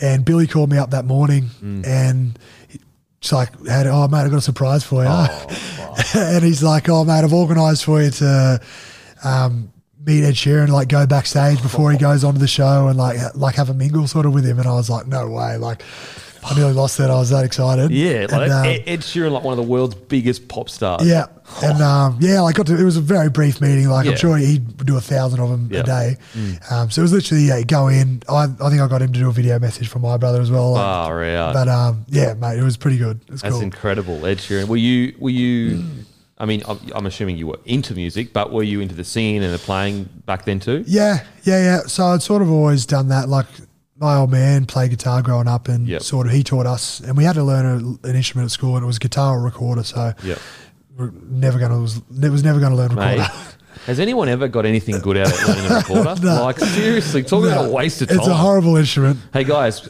[0.00, 1.86] And Billy called me up that morning, Mm.
[1.86, 2.38] and
[3.22, 5.46] it's like, had, "Oh mate, I've got a surprise for you." Oh,
[6.16, 8.60] and he's like, "Oh mate, I've organised for you to
[9.22, 9.72] um,
[10.04, 13.54] meet Ed Sheeran, like go backstage before he goes onto the show, and like like
[13.54, 15.84] have a mingle sort of with him." And I was like, "No way!" Like,
[16.44, 17.10] I nearly lost that.
[17.10, 17.90] I was that excited.
[17.92, 21.06] Yeah, like And, um, Ed, Ed Sheeran, like one of the world's biggest pop stars.
[21.06, 21.26] yeah,
[21.62, 23.88] and um, yeah, like got to, it was a very brief meeting.
[23.88, 24.12] Like Yeah.
[24.12, 25.80] I'm sure he'd do a thousand of them Yeah.
[25.80, 25.82] Mm.
[25.82, 26.16] a day.
[26.70, 28.22] Um, so it was literally yeah, go in.
[28.28, 30.50] I, I think I got him to do a video message from my brother as
[30.50, 30.72] well.
[30.72, 31.54] like- Far out.
[31.54, 33.20] but um, yeah, mate, it was pretty good.
[33.26, 33.62] It was That's cool.
[33.62, 34.66] incredible, Ed Sheeran.
[34.66, 35.14] Were you?
[35.20, 35.84] Were you?
[36.38, 39.44] I mean, I'm, I'm assuming you were into music, but were you into the scene
[39.44, 40.82] and the playing back then too?
[40.88, 41.80] Yeah, yeah, yeah.
[41.86, 43.28] So I'd sort of always done that.
[43.28, 43.46] Like
[44.02, 46.02] my old man played guitar growing up, and Yep.
[46.02, 47.64] sort of he taught us, and we had to learn
[48.04, 49.84] a, an instrument at school, and it was guitar or recorder.
[49.84, 50.38] So Yep.
[50.98, 53.18] we're never gonna was it was never gonna learn recorder.
[53.18, 53.30] Mate,
[53.86, 56.14] has anyone ever got anything good out of learning a recorder?
[56.22, 56.42] No.
[56.44, 58.18] Like seriously, talk about a waste of time.
[58.18, 59.18] It's a horrible instrument.
[59.32, 59.88] hey guys,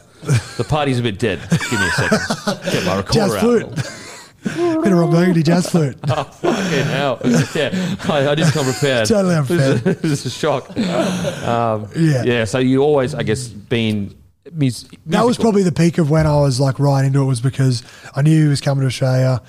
[0.57, 1.39] the party's a bit dead.
[1.49, 2.19] Give me a second.
[2.71, 4.02] Get my recorder Jazz out.
[4.43, 5.97] Bit of Ron Burgundy jazz flute.
[6.09, 7.19] Oh, fucking hell.
[7.55, 9.07] Yeah, I, I just come prepared.
[9.07, 9.75] Totally unfair.
[9.93, 10.69] This is, a shock.
[10.77, 12.23] Um, Yeah.
[12.23, 14.13] yeah, so you always, I guess, been
[14.51, 15.43] mus- That was musical.
[15.43, 17.83] probably the peak of when I was like right into it was because
[18.15, 19.41] I knew he was coming to Australia.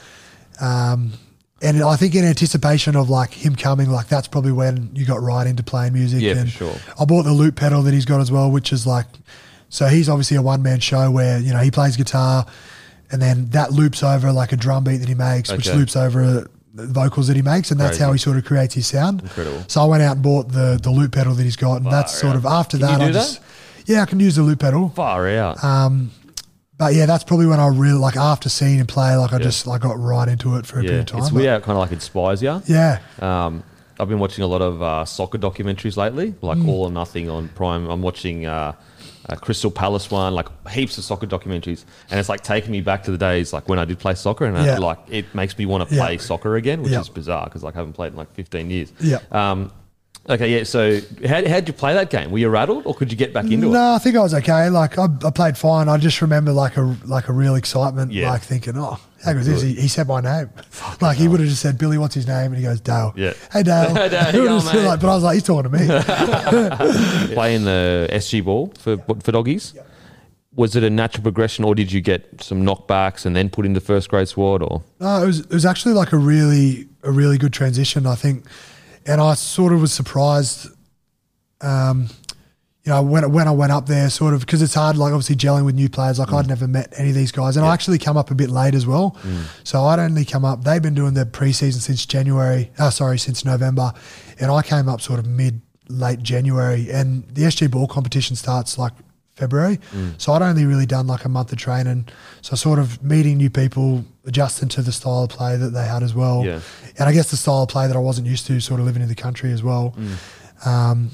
[0.61, 1.12] Um,
[1.62, 5.22] and I think in anticipation of like him coming, like that's probably when you got
[5.22, 6.20] right into playing music.
[6.20, 6.76] Yeah, for and sure.
[7.00, 9.07] I bought the loop pedal that he's got as well, which is like,
[9.70, 12.46] so he's obviously a one man show where, you know, he plays guitar
[13.11, 16.49] and then that loops over like a drum beat that he makes, which loops over
[16.75, 17.71] the vocals that he makes.
[17.71, 18.05] And that's Crazy.
[18.05, 19.23] how he sort of creates his sound.
[19.23, 19.64] Incredible.
[19.69, 21.77] So I went out and bought the, the loop pedal that he's got.
[21.83, 23.38] And that's Far sort of after that, I that?
[23.87, 24.88] yeah, I can use the loop pedal.
[24.90, 25.62] far out.
[25.62, 26.11] Um,
[26.77, 29.69] but yeah, that's probably when I really like after seeing him play, like I just
[29.69, 31.21] I got right into it for a yeah, period of time.
[31.23, 31.47] it's weird.
[31.61, 32.61] it Kind of like inspires you.
[32.67, 33.62] Yeah, Um,
[33.98, 36.68] I've been watching a lot of uh, soccer documentaries lately, like Mm.
[36.68, 37.88] All or Nothing on Prime.
[37.88, 38.72] I'm watching uh,
[39.28, 43.04] uh, Crystal Palace one, like heaps of soccer documentaries, and it's like taking me back
[43.04, 44.74] to the days like when I did play soccer, and Yeah.
[44.74, 46.04] I, like it makes me want to Yeah.
[46.07, 47.00] play soccer again, which Yeah.
[47.00, 48.92] is bizarre because like I haven't played in like 15 years.
[49.00, 49.18] Yeah.
[49.30, 49.70] Um,
[50.28, 50.64] okay, yeah.
[50.64, 52.30] So how how did you play that game?
[52.30, 53.70] Were you rattled, or could you get back into it?
[53.72, 54.68] no, I think I was okay.
[54.70, 55.88] Like I, I played fine.
[55.88, 58.30] I just remember like a like a real excitement, Yeah.
[58.30, 59.62] like thinking, oh, how good is this?
[59.62, 60.50] He, he said my name.
[61.00, 62.46] like he would have just said Billy, what's his name?
[62.52, 63.12] And he goes Dale.
[63.16, 63.32] Yeah.
[63.52, 63.94] Hey Dale.
[63.94, 64.87] Hey, Dale, He would go, have said, mate.
[64.87, 65.87] like, but I was like, he's talking to me.
[67.34, 69.74] Playing the SG ball for for doggies.
[70.56, 73.80] Was it a natural progression, or did you get some knockbacks and then put into
[73.80, 74.62] first grade squad?
[74.62, 78.14] Or No, it was it was actually like a really a really good transition, I
[78.14, 78.44] think,
[79.07, 80.69] and I sort of was surprised.
[81.61, 82.09] Um,
[82.85, 85.37] you know, when when I went up there, sort of because it's hard, like obviously
[85.37, 86.19] gelling with new players.
[86.19, 86.49] Like I'd mm.
[86.49, 88.87] never met any of these guys, and I actually come up a bit late as
[88.87, 89.17] well.
[89.23, 89.45] Mm.
[89.64, 90.64] So I'd only come up.
[90.64, 92.71] They've been doing the preseason since January.
[92.79, 93.93] Oh, sorry, since November,
[94.38, 98.77] and I came up sort of mid late January, and the SG ball competition starts
[98.77, 98.93] like
[99.35, 99.79] February.
[99.93, 100.21] Mm.
[100.21, 102.07] So I'd only really done like a month of training.
[102.43, 106.02] So sort of meeting new people, adjusting to the style of play that they had
[106.02, 106.44] as well.
[106.44, 106.60] Yeah.
[106.98, 109.02] And I guess the style of play that I wasn't used to sort of living
[109.02, 109.94] in the country as well.
[110.64, 111.10] Um,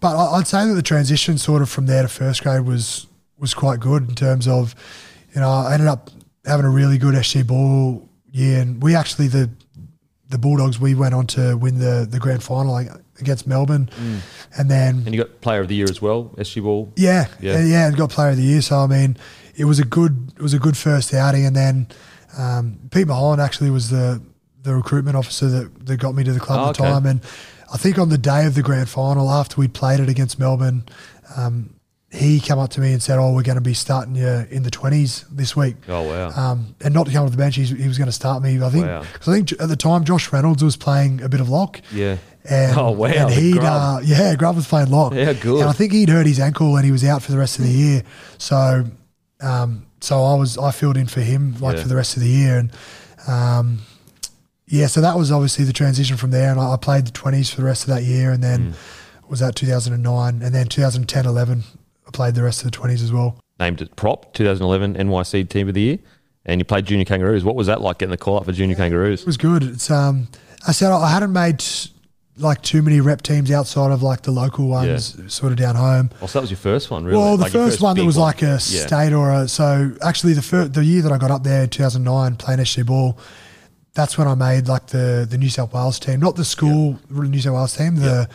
[0.00, 3.06] but I- I'd say that the transition sort of from there to first grade was
[3.38, 4.74] was quite good in terms of,
[5.34, 6.10] you know, I ended up
[6.46, 8.60] having a really good SG ball year.
[8.60, 9.50] And we actually, the
[10.30, 12.76] the Bulldogs, we went on to win the, the grand final
[13.20, 13.90] against Melbourne.
[14.56, 16.92] And then and you got Player of the Year as well, SG ball.
[16.96, 17.58] yeah, Yeah.
[17.58, 18.62] yeah, yeah, and got player of the year.
[18.62, 19.16] So I mean,
[19.56, 21.44] it was a good, it was a good first outing.
[21.44, 21.88] And then
[22.38, 24.20] um, Pete Mulholland actually was the
[24.62, 26.90] the recruitment officer that, that got me to the club Oh, at the okay.
[26.92, 27.04] time.
[27.06, 27.20] And
[27.72, 30.84] I think on the day of the grand final, after we'd played it against Melbourne,
[31.36, 31.74] um,
[32.10, 34.62] he came up to me and said, "Oh, we're going to be starting you in
[34.62, 36.30] the twenties this week." Oh wow.
[36.30, 38.62] Um, and not to come off the bench, he's, he was going to start me.
[38.62, 39.02] I think Wow.
[39.12, 41.80] because I think at the time Josh Reynolds was playing a bit of lock.
[41.92, 42.16] yeah.
[42.48, 45.14] And, Oh, wow, And he'd, uh, yeah, Grub was playing lock.
[45.14, 45.60] Yeah, good.
[45.62, 47.64] And I think he'd hurt his ankle and he was out for the rest of
[47.64, 48.02] the year.
[48.36, 48.84] So,
[49.40, 51.82] um, so I was I filled in for him like Yeah.
[51.82, 52.70] for the rest of the year, and
[53.26, 53.80] um,
[54.66, 56.50] yeah, so that was obviously the transition from there.
[56.50, 59.30] And I, I played the twenties for the rest of that year, and then Mm.
[59.30, 61.64] was that 2009, and then 2010, 11,
[62.06, 63.38] I played the rest of the twenties as well.
[63.58, 65.98] Named it prop 2011 NYC Team of the Year.
[66.46, 67.42] and you played junior kangaroos.
[67.42, 69.20] What was that like getting the call up for junior kangaroos?
[69.22, 69.62] It was good.
[69.62, 70.28] It's um,
[70.66, 71.64] I said I hadn't made
[72.36, 76.10] like too many rep teams outside of like the local ones, sort of down home.
[76.20, 77.16] Well, so that was your first one, really?
[77.18, 78.86] Well, the Like your first, one that was like a Yeah.
[78.86, 81.68] state or a so actually the fir- the year that I got up there in
[81.70, 83.16] 2009 playing SG ball,
[83.94, 87.40] that's when I made like the the New South Wales team, not the school New
[87.40, 88.28] South Wales team, the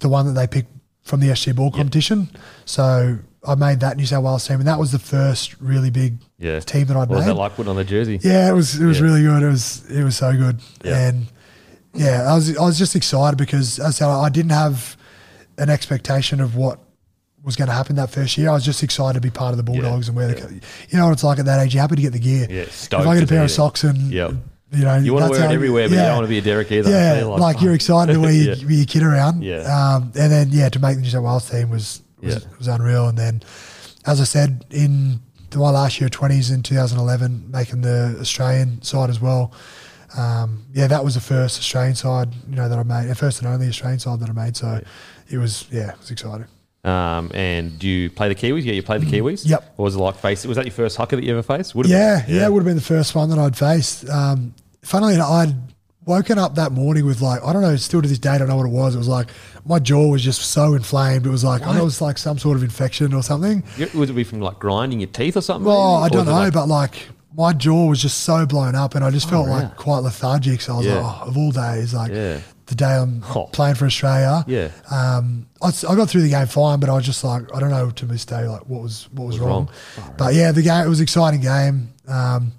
[0.00, 0.70] the one that they picked
[1.02, 2.28] from the SG ball competition.
[2.66, 3.16] So
[3.48, 6.58] I made that New South Wales team, and that was the first really big Yeah.
[6.60, 7.28] team that I'd What was made.
[7.28, 8.18] that like putting on the jersey?
[8.22, 9.04] Yeah, it was it was Yeah.
[9.04, 9.42] really good.
[9.42, 11.08] It was it was so good, Yeah.
[11.08, 11.26] and
[11.96, 14.96] yeah, I was I was just excited because as I said, I didn't have
[15.58, 16.78] an expectation of what
[17.42, 18.50] was going to happen that first year.
[18.50, 20.52] I was just excited to be part of the Bulldogs and wear the,
[20.88, 21.74] you know what it's like at that age.
[21.74, 22.46] You're happy to get the gear.
[22.50, 24.32] Yeah, if I get a pair of socks and Yep.
[24.72, 26.42] you know, You want to wear it everywhere, but you don't want to be a
[26.42, 26.90] Derek either.
[26.90, 28.64] Yeah, you're like, you're excited to wear, your, Yeah.
[28.64, 29.42] wear your kid around.
[29.44, 29.58] Yeah.
[29.60, 32.40] Um, and then yeah, to make the New South Wales team was was, Yeah.
[32.58, 33.06] was unreal.
[33.08, 33.42] And then,
[34.06, 39.08] as I said, in the my last year, twenties in 2011, making the Australian side
[39.08, 39.52] as well.
[40.16, 43.40] Um, yeah, that was the first Australian side, you know, that I made, the first
[43.42, 44.56] and only Australian side that I made.
[44.56, 44.80] So
[45.30, 46.46] it was, yeah, it was exciting.
[46.84, 48.64] Um, and do you play the Kiwis?
[48.64, 49.44] Yeah, you played the Kiwis.
[49.44, 49.72] Mm, Yep.
[49.76, 50.48] What was it like facing?
[50.48, 51.74] Was that your first hooker that you ever faced?
[51.74, 52.34] Would Yeah, been.
[52.36, 54.08] yeah, it would have been the first one that I'd faced.
[54.08, 55.54] Um, funnily enough, I'd
[56.04, 58.46] woken up that morning with like, I don't know, still to this day, I don't
[58.48, 58.94] know what it was.
[58.94, 59.30] It was like
[59.64, 61.26] my jaw was just so inflamed.
[61.26, 63.64] It was like, I know it was like some sort of infection or something.
[63.94, 65.64] Would it be from like grinding your teeth or something?
[65.66, 66.04] Well, maybe?
[66.04, 69.10] I don't know, like- but like my jaw was just so blown up and I
[69.10, 69.60] just felt really?
[69.62, 70.60] like quite lethargic.
[70.62, 70.94] So I was Yeah.
[71.00, 72.38] like, oh, of all days, like Yeah.
[72.66, 73.44] the day I'm Oh.
[73.52, 74.44] playing for Australia.
[74.48, 74.68] Yeah.
[74.90, 77.70] Um, I, I got through the game fine, but I was just like, I don't
[77.70, 79.68] know to this day, like what was what was, Was wrong.
[79.98, 80.14] wrong.
[80.16, 81.90] But yeah, the game it was an exciting game.
[82.08, 82.52] Um,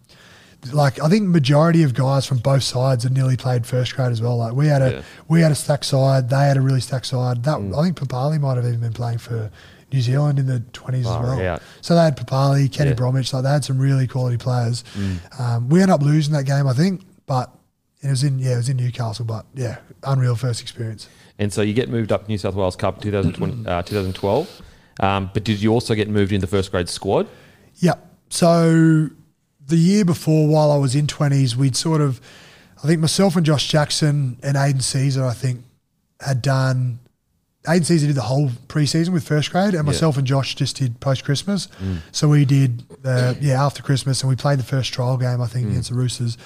[0.74, 4.22] like I think majority of guys from both sides had nearly played first grade as
[4.22, 4.38] well.
[4.38, 5.02] Like we had a Yeah.
[5.28, 7.44] we had a stacked side, they had a really stacked side.
[7.44, 7.78] That Mm.
[7.78, 9.50] I think Papali might have even been playing for
[9.92, 11.40] New Zealand in the twenties as well.
[11.40, 11.62] out.
[11.82, 12.96] So they had Papali, Kenny Yeah.
[12.96, 14.84] Bromwich, like they had some really quality players.
[14.96, 15.40] Mm.
[15.40, 17.54] Um, we ended up losing that game, I think, but
[18.02, 19.26] it was in yeah, it was in Newcastle.
[19.26, 21.08] But yeah, unreal first experience.
[21.40, 24.62] And so you get moved up to New South Wales Cup 2020, uh, 2012.
[25.00, 27.28] Um, but did you also get moved into the first grade squad?
[27.76, 28.04] Yep.
[28.30, 29.10] So
[29.66, 32.20] the year before, while I was in twenties, we'd sort of,
[32.84, 35.64] I think myself and Josh Jackson and Aiden Caesar, I think,
[36.20, 37.00] had done.
[37.68, 41.00] Aiden Caesar did the whole preseason with first grade, and myself and Josh just did
[41.00, 41.68] post Christmas.
[42.12, 45.48] So we did, uh, yeah, after Christmas, and we played the first trial game, I
[45.48, 46.38] think, against the Roosters.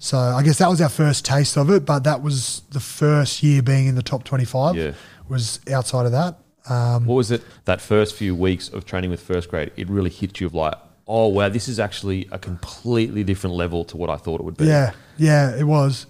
[0.00, 3.42] So I guess that was our first taste of it, but that was the first
[3.42, 4.76] year being in the top twenty-five.
[4.76, 4.92] Yeah.
[5.28, 6.38] Was outside of that.
[6.68, 9.72] Um, What was it that first few weeks of training with first grade?
[9.76, 10.74] It really hit you of like,
[11.06, 14.56] oh wow, this is actually a completely different level to what I thought it would
[14.56, 14.66] be.
[14.66, 16.06] Yeah, yeah, it was.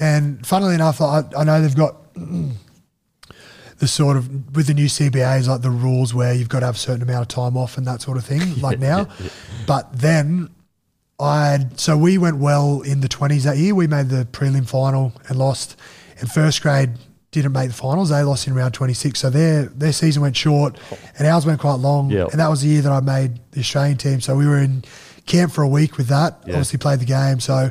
[0.00, 1.96] And funnily enough, I, I know they've got
[3.78, 6.74] the sort of with the new CBAs like the rules where you've got to have
[6.74, 8.60] a certain amount of time off and that sort of thing.
[8.60, 9.08] like now,
[9.66, 10.50] but then
[11.20, 13.74] I so we went well in the twenties that year.
[13.74, 15.76] We made the prelim final and lost.
[16.20, 16.90] And first grade
[17.30, 18.08] didn't make the finals.
[18.08, 19.20] They lost in round twenty six.
[19.20, 20.78] So their their season went short,
[21.18, 22.10] and ours went quite long.
[22.10, 22.26] Yeah.
[22.30, 24.20] And that was the year that I made the Australian team.
[24.20, 24.84] So we were in
[25.26, 26.38] camp for a week with that.
[26.42, 27.38] Obviously played the game.
[27.38, 27.70] So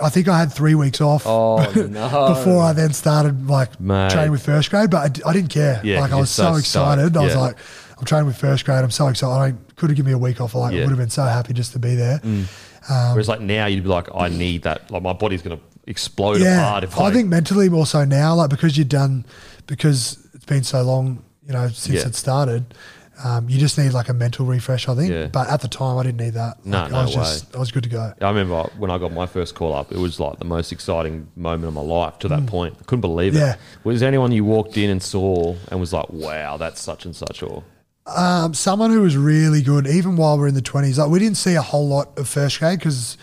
[0.00, 2.34] I think I had three weeks off Oh no.
[2.34, 4.10] before I then started like Mate.
[4.10, 4.90] training with first grade.
[4.90, 5.80] But I didn't care.
[5.84, 7.16] Yeah, like I was so so, excited.
[7.16, 7.56] I was like,
[7.98, 8.82] I'm training with first grade.
[8.84, 9.54] I'm so excited.
[9.54, 10.54] I could have given me a week off.
[10.54, 10.80] Like Yeah.
[10.80, 12.18] I would have been so happy just to be there.
[12.20, 12.46] Mm.
[12.90, 14.90] Um, Whereas like now you'd be like, I need that.
[14.90, 18.50] Like my body's gonna explode yeah, apart if I think mentally more so now, like
[18.50, 19.24] because you've done
[19.66, 22.06] because it's been so long, you know, since Yeah.
[22.06, 22.74] it started.
[23.24, 25.10] Um, you just need like a mental refresh, I think.
[25.10, 25.26] Yeah.
[25.26, 26.64] But at the time, I didn't need that.
[26.64, 28.12] No, Like, no I was just, I was good to go.
[28.20, 31.26] I remember when I got my first call up, it was like the most exciting
[31.34, 32.76] moment of my life to that point.
[32.80, 33.38] I couldn't believe it.
[33.38, 33.46] Mm.
[33.46, 33.56] Yeah.
[33.84, 37.16] Was there anyone you walked in and saw and was like, wow, that's such and
[37.16, 37.42] such?
[37.42, 37.64] Or
[38.06, 40.98] Um, someone who was really good, even while we're in the twenties.
[40.98, 43.18] Like we didn't see a whole lot of first grade because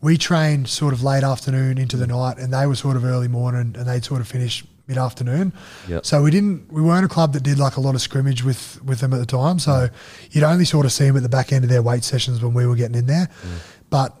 [0.00, 3.28] we trained sort of late afternoon into the night, and they were sort of early
[3.28, 5.52] morning, and they'd sort of finish mid afternoon.
[5.88, 6.04] Yep.
[6.04, 8.82] So we didn't, we weren't a club that did like a lot of scrimmage with
[8.84, 9.58] with them at the time.
[9.58, 9.88] So
[10.30, 12.54] you'd only sort of see them at the back end of their weight sessions when
[12.54, 13.28] we were getting in there.
[13.90, 14.16] But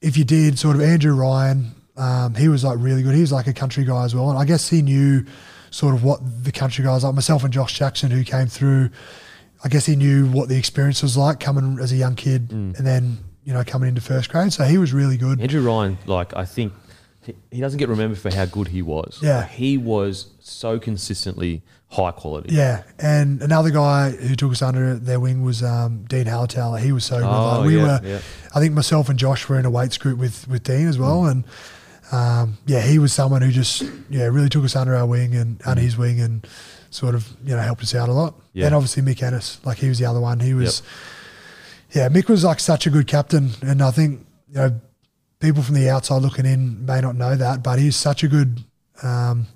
[0.00, 3.14] if you did, sort of Andrew Ryan, um, he was like really good.
[3.14, 5.24] He was like a country guy as well, and I guess he knew
[5.70, 8.90] sort of what the country guys like myself and Josh Jackson who came through.
[9.62, 12.74] I guess he knew what the experience was like coming as a young kid, and
[12.74, 14.52] then you know coming into first grade.
[14.52, 15.40] So he was really good.
[15.40, 16.72] Andrew Ryan, like I think
[17.24, 19.18] he, he doesn't get remembered for how good he was.
[19.22, 19.46] Yeah.
[19.46, 22.54] He was so consistently high quality.
[22.54, 26.78] Yeah, and another guy who took us under their wing was um, Dene Halatau.
[26.80, 27.26] He was so good.
[27.26, 28.18] Oh, Like, we yeah, were, yeah.
[28.54, 31.22] I think myself and Josh were in a weights group with with Dene as well,
[31.22, 31.30] Mm.
[31.30, 31.44] and
[32.12, 35.60] um, yeah, he was someone who just yeah really took us under our wing and
[35.66, 36.46] under his wing and
[36.90, 38.34] sort of you know helped us out a lot.
[38.38, 38.42] Mm.
[38.54, 38.66] Yeah.
[38.66, 40.38] And obviously Mick Ennis, like he was the other one.
[40.40, 40.82] He was.
[41.92, 44.80] Yeah, Mick was like such a good captain, and I think you know
[45.40, 48.62] people from the outside looking in may not know that, but he's such a good,
[49.02, 49.46] um,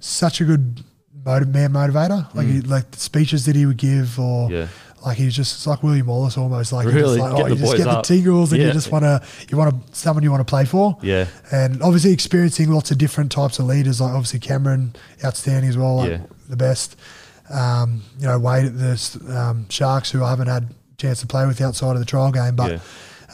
[0.00, 0.84] such a good
[1.24, 2.32] motiv- man motivator.
[2.34, 4.52] Like he, like the speeches that he would give, or Mm.
[4.52, 4.68] Yeah.
[5.04, 6.72] like he's just it's like William Wallace almost.
[6.72, 6.98] Like Really?
[6.98, 8.06] you just, like, Get oh, the you just get up.
[8.06, 8.68] the tingles, and Yeah.
[8.68, 10.98] you just want to you want to someone you want to play for.
[11.02, 11.26] Yeah.
[11.50, 14.00] and obviously experiencing lots of different types of leaders.
[14.00, 14.94] Like obviously Cameron,
[15.24, 16.18] outstanding as well, like Yeah.
[16.48, 16.96] the best.
[17.48, 21.26] Um, you know, Wade at the um, Sharks, who I haven't had a chance to
[21.28, 22.80] play with outside of the trial game, but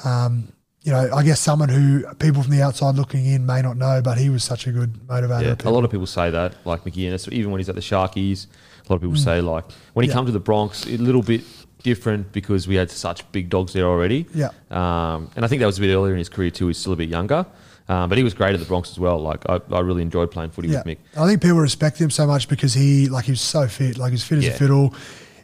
[0.05, 0.49] um,
[0.85, 4.01] you know, I guess someone who people from the outside looking in may not know,
[4.03, 5.43] but he was such a good motivator.
[5.62, 7.80] Yeah, a lot of people say that, like Mickey Ennis, even when he's at the
[7.80, 8.47] Sharkies,
[8.85, 10.11] a lot of people say like when he Mm.
[10.11, 10.14] Yeah.
[10.16, 11.43] come to the Bronx, a little bit
[11.85, 14.26] different because we had such big dogs there already.
[14.35, 14.51] Yeah.
[14.70, 16.66] um, and I think that was a bit earlier in his career too.
[16.68, 17.47] He's still a bit younger,
[17.89, 19.18] um, but he was great at the Bronx as well.
[19.20, 21.20] Like I, I really enjoyed playing footy yeah, with Mick.
[21.20, 24.11] I think people respect him so much because he like he was so fit, like
[24.11, 24.51] he's fit as Yeah.
[24.51, 24.95] a fiddle,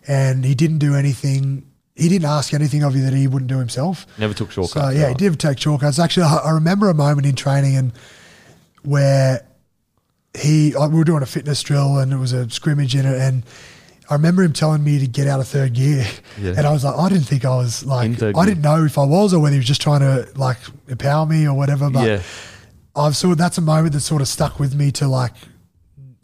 [0.08, 1.64] and he didn't do anything.
[1.98, 4.06] He didn't ask anything of you that he wouldn't do himself.
[4.18, 4.72] Never took shortcuts.
[4.74, 5.18] So yeah, he right?
[5.18, 5.98] did take shortcuts.
[5.98, 7.92] Actually, I, I remember a moment in training and
[8.82, 9.44] where
[10.38, 13.18] he like, we were doing a fitness drill and it was a scrimmage in it,
[13.20, 13.42] and
[14.08, 16.06] I remember him telling me to get out of third gear,
[16.40, 16.54] Yeah.
[16.56, 19.04] and I was like, I didn't think I was like, I didn't know if I
[19.04, 21.90] was or whether he was just trying to like empower me or whatever.
[21.90, 22.22] But Yeah.
[22.94, 25.32] I've sort of, that's a moment that sort of stuck with me to like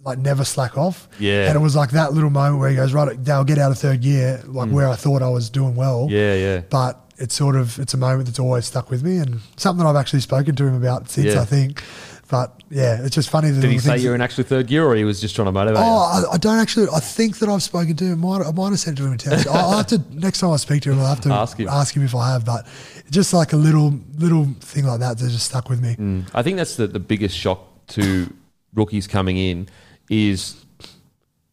[0.04, 1.08] like never slack off.
[1.18, 1.48] Yeah.
[1.48, 3.78] And it was like that little moment where he goes, right, they'll get out of
[3.78, 6.06] third gear, like where I thought I was doing well.
[6.08, 6.10] Mm.
[6.10, 6.60] Yeah, yeah.
[6.68, 9.88] But it's sort of it's a moment that's always stuck with me and something that
[9.90, 11.40] I've actually spoken to him about since Yeah.
[11.40, 11.82] I think.
[12.30, 13.50] But yeah, it's just funny.
[13.50, 15.52] The Did he say you're in actually third gear, or he was just trying to
[15.52, 15.84] motivate you?
[15.86, 16.88] Oh, I, I don't actually.
[16.92, 18.20] I think that I've spoken to him.
[18.20, 19.46] Might, I might have sent it to him in text.
[19.46, 21.00] I'll have to next time I speak to him.
[21.00, 21.68] I'll have to Ask him.
[21.68, 22.44] ask him if I have.
[22.46, 22.66] But
[23.10, 25.96] just like a little little thing like that that just stuck with me.
[25.96, 26.24] Mm.
[26.34, 28.32] I think that's the, the biggest shock to
[28.72, 29.68] rookies coming in
[30.08, 30.64] is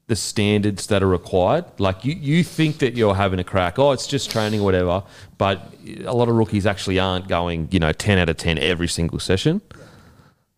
[0.07, 1.63] the standards that are required.
[1.77, 5.03] Like you, you think that you're having a crack, oh, it's just training or whatever,
[5.37, 5.73] but
[6.05, 9.19] a lot of rookies actually aren't going, you know, 10 out of 10 every single
[9.19, 9.61] session.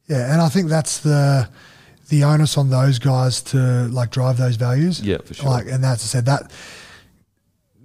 [0.08, 1.48] Yeah, and I think that's the
[2.10, 3.58] the onus on those guys to
[3.90, 5.02] like drive those values.
[5.02, 5.50] Yeah, for sure.
[5.50, 6.52] Like, and that's I said that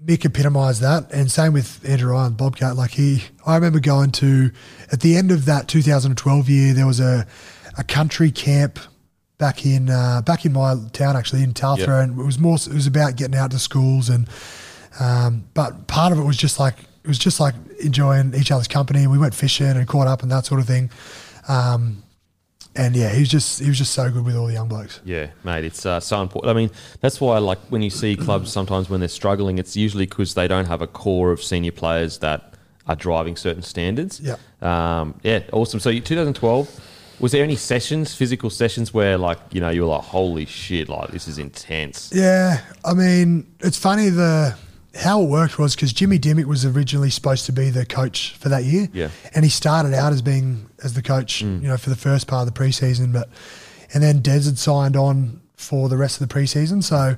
[0.04, 2.76] Mick epitomised that, and same with Andrew Ryan, Bobcat.
[2.76, 4.50] Like he, I remember going to
[4.90, 7.26] at the end of that 2012 year, there was a
[7.76, 8.78] a country camp
[9.38, 11.88] back in uh, back in my town actually in Tathra, Yep.
[11.88, 14.28] and it was more it was about getting out to schools and
[15.00, 16.74] um, but part of it was just like
[17.04, 19.06] it was just like enjoying each other's company.
[19.06, 20.90] We went fishing and caught up and that sort of thing.
[21.48, 22.02] Um,
[22.76, 25.00] and yeah, he was just he was just so good with all the young blokes.
[25.04, 26.50] Yeah, mate, it's uh, so important.
[26.50, 26.70] I mean,
[27.00, 30.46] that's why, like, when you see clubs sometimes when they're struggling, it's usually because they
[30.46, 32.54] don't have a core of senior players that
[32.86, 34.20] are driving certain standards.
[34.20, 34.36] Yeah.
[34.62, 35.80] Um, yeah, awesome.
[35.80, 36.80] So, 2012,
[37.20, 40.88] was there any sessions, physical sessions, where, like, you know, you were like, holy shit,
[40.88, 42.10] like, this is intense?
[42.14, 44.56] Yeah, I mean, it's funny the
[44.94, 48.48] how it worked was because Jimmy Dymock was originally supposed to be the coach for
[48.48, 48.88] that year.
[48.92, 49.10] Yeah.
[49.34, 51.62] and he started out as being as the coach, mm.
[51.62, 53.28] you know, for the first part of the preseason, but
[53.94, 57.16] and then Des had signed on for the rest of the preseason, so.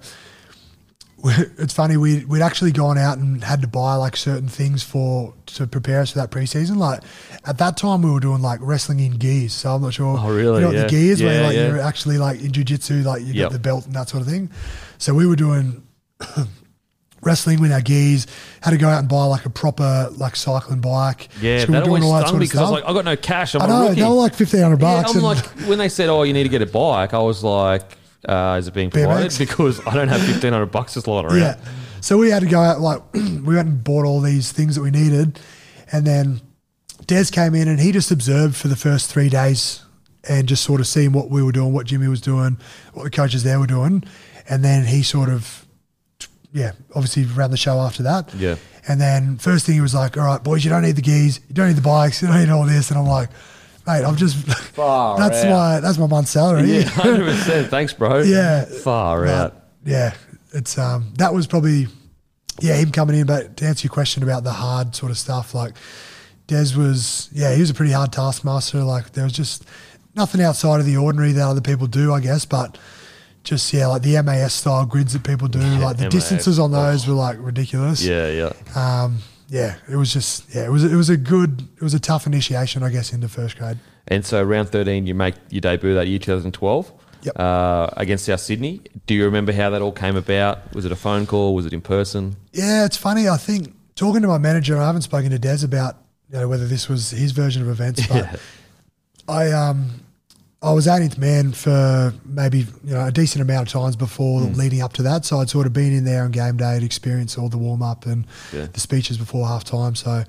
[1.58, 5.34] It's funny we we'd actually gone out and had to buy like certain things for
[5.46, 6.76] to prepare us for that preseason.
[6.76, 7.00] Like
[7.44, 10.16] at that time we were doing like wrestling in gears, so I'm not sure.
[10.18, 10.60] Oh, really?
[10.62, 10.82] You know Yeah.
[10.84, 11.66] the gears Yeah, where like yeah.
[11.68, 13.44] you're actually like in jujitsu, like you Yep.
[13.46, 14.50] got the belt and that sort of thing.
[14.98, 15.82] So we were doing
[17.22, 18.26] wrestling with our gears.
[18.62, 21.28] Had to go out and buy like a proper like cycling bike.
[21.40, 23.54] Yeah, So that always all stung me because I was like, I got no cash.
[23.54, 24.00] I'm I a know rookie.
[24.00, 25.10] they were like fifteen hundred Yeah, bucks.
[25.10, 27.42] I'm and- like, when they said, "Oh, you need to get a bike," I was
[27.44, 27.82] like,
[28.28, 29.38] uh, "Is it being provided?" BMX?
[29.46, 31.38] Because I don't have fifteen hundred bucks just lying around.
[31.38, 31.58] Yeah.
[32.00, 34.82] So we had to go out like we went and bought all these things that
[34.82, 35.38] we needed,
[35.92, 36.40] and then
[37.06, 39.82] Des came in and he just observed for the first three days
[40.28, 42.58] and just sort of seeing what we were doing, what Jimmy was doing,
[42.92, 44.04] what the coaches there were doing,
[44.48, 45.66] and then he sort of,
[46.52, 48.32] yeah, obviously ran the show after that.
[48.34, 48.56] Yeah.
[48.86, 51.40] And then first thing he was like, "All right, boys, you don't need the gears,
[51.48, 53.30] you don't need the bikes, you don't need all this," and I'm like.
[53.98, 54.36] Mate, I'm just
[54.74, 55.50] Far that's out.
[55.50, 56.70] my that's my month's salary.
[56.70, 57.68] Yeah, hundred percent.
[57.68, 58.20] Thanks, bro.
[58.20, 58.64] Yeah.
[58.64, 59.56] far But, out.
[59.84, 60.14] Yeah,
[60.52, 61.86] it's um that was probably
[62.60, 63.26] yeah him coming in.
[63.26, 65.74] But to answer your question about the hard sort of stuff, like
[66.46, 68.82] Des was yeah he was a pretty hard taskmaster.
[68.82, 69.64] Like there was just
[70.14, 72.44] nothing outside of the ordinary that other people do, I guess.
[72.44, 72.78] But
[73.42, 76.72] just yeah, like the MAS style grids that people do, like the MAS, distances on
[76.72, 78.04] those were like ridiculous.
[78.04, 78.52] Yeah, yeah.
[78.74, 79.18] Um,
[79.50, 82.26] yeah, it was just yeah, it was it was a good it was a tough
[82.26, 83.78] initiation, I guess, into first grade.
[84.08, 86.92] And so, round thirteen, you make your debut that year, 2012,
[87.22, 87.38] Yep.
[87.38, 88.80] uh, against South Sydney.
[89.06, 90.72] Do you remember how that all came about?
[90.74, 91.54] Was it a phone call?
[91.54, 92.36] Was it in person?
[92.52, 93.28] Yeah, it's funny.
[93.28, 95.96] I think talking to my manager, I haven't spoken to Des about
[96.30, 98.36] you know whether this was his version of events, but Yeah.
[99.28, 99.90] I um
[100.62, 104.82] I was 18th man for maybe you know a decent amount of times before leading
[104.82, 105.24] up to that.
[105.24, 107.82] So I'd sort of been in there on game day, had experienced all the warm
[107.82, 108.66] up and Yeah.
[108.72, 109.94] the speeches before half time.
[109.94, 110.24] So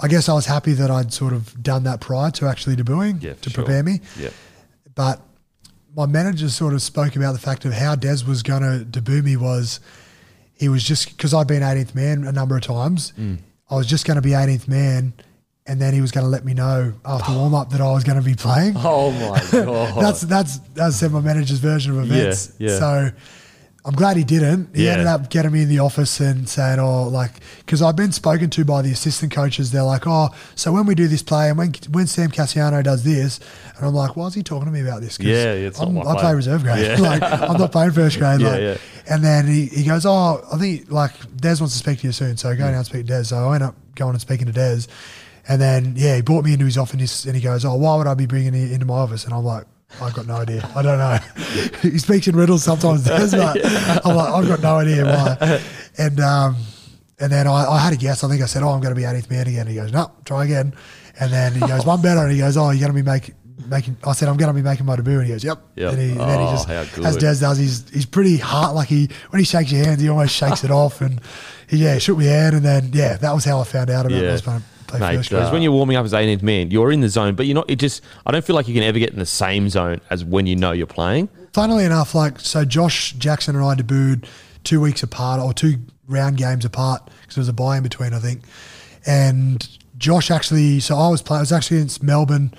[0.00, 3.22] I guess I was happy that I'd sort of done that prior to actually debuting
[3.22, 3.64] Yeah, to sure.
[3.64, 4.00] prepare me.
[4.18, 4.28] Yeah.
[4.94, 5.22] But
[5.96, 9.22] my manager sort of spoke about the fact of how Des was going to debut
[9.22, 9.80] me was
[10.52, 13.14] he was just because I'd been 18th man a number of times.
[13.18, 13.38] Mm.
[13.70, 15.14] I was just going to be 18th man,
[15.66, 18.04] and then he was going to let me know after warm up that I was
[18.04, 18.74] going to be playing.
[18.76, 20.02] Oh my god.
[20.02, 22.52] That's that's that's said my manager's version of events.
[22.58, 22.78] Yeah, yeah.
[22.78, 23.10] So
[23.84, 24.76] I'm glad he didn't.
[24.76, 24.92] He Yeah.
[24.92, 27.32] ended up getting me in the office and saying, "Oh, like,"
[27.66, 29.72] because I've been spoken to by the assistant coaches.
[29.72, 33.02] They're like, "Oh, so when we do this play and when when Sam Kasiano does
[33.02, 33.40] this,"
[33.76, 36.02] and I'm like, "Why is he talking to me about this?" Yeah, it's I play
[36.02, 36.34] play.
[36.34, 36.86] reserve grade.
[36.86, 36.96] Yeah.
[37.00, 38.40] like I'm not playing first grade.
[38.40, 38.76] Yeah, like, yeah.
[39.08, 42.12] And then he, he goes, "Oh, I think like Des wants to speak to you
[42.12, 44.46] soon, so go down and speak to Des." So I end up going and speaking
[44.46, 44.82] to Des.
[45.48, 48.06] And then, yeah, he brought me into his office and he goes, Oh, why would
[48.06, 49.24] I be bringing you into my office?
[49.24, 49.64] And I'm like,
[50.00, 50.68] I've got no idea.
[50.74, 51.18] I don't know.
[51.82, 53.58] he speaks in riddles sometimes, does, but
[54.06, 55.60] I'm like, I've got no idea why.
[55.98, 56.56] And um,
[57.20, 58.24] and then I, I had a guess.
[58.24, 59.66] I think I said, Oh, I'm going to be 18th man again.
[59.66, 60.74] He goes, No, try again.
[61.20, 62.20] And then he goes, One better.
[62.20, 63.34] And he goes, Oh, you're going to be making.
[63.68, 65.92] Making, I said I'm going to be making my debut, and he goes, "Yep." Yep.
[65.92, 67.16] And, he, and then he Oh, just, as.
[67.16, 68.74] Des does, he's he's pretty hard.
[68.74, 71.20] Like he when he shakes your hand, he almost shakes it off, and
[71.68, 74.16] he, yeah, shook my hand, and then yeah, that was how I found out about
[74.16, 74.30] Yeah.
[74.92, 75.52] I was going to play Mate, first because grade.
[75.52, 77.68] when you're warming up as 18th man, you're in the zone, but you're not.
[77.70, 80.24] It just, I don't feel like you can ever get in the same zone as
[80.24, 81.28] when you know you're playing.
[81.52, 84.26] Funnily enough, like so, Josh Jackson and I debuted
[84.64, 85.76] two weeks apart or two
[86.08, 88.42] round games apart because there was a buy in between, I think.
[89.06, 89.66] And
[89.98, 91.38] Josh actually, so I was playing.
[91.38, 92.54] I was actually against Melbourne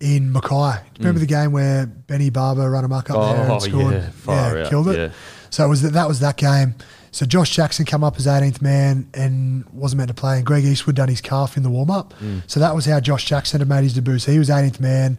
[0.00, 0.78] in Mackay.
[0.98, 3.48] Remember the game where Benny Barba ran amok up there Mm.
[3.48, 3.92] Oh, and scored?
[3.94, 4.96] yeah, far out, killed it.
[4.96, 5.08] yeah.
[5.50, 6.74] So it was that, that was that game.
[7.18, 10.36] So Josh Jackson come up as 18th man and wasn't meant to play.
[10.36, 12.14] And Greg Eastwood done his calf in the warm up.
[12.20, 12.42] Mm.
[12.46, 14.20] So that was how Josh Jackson had made his debut.
[14.20, 15.18] So he was 18th man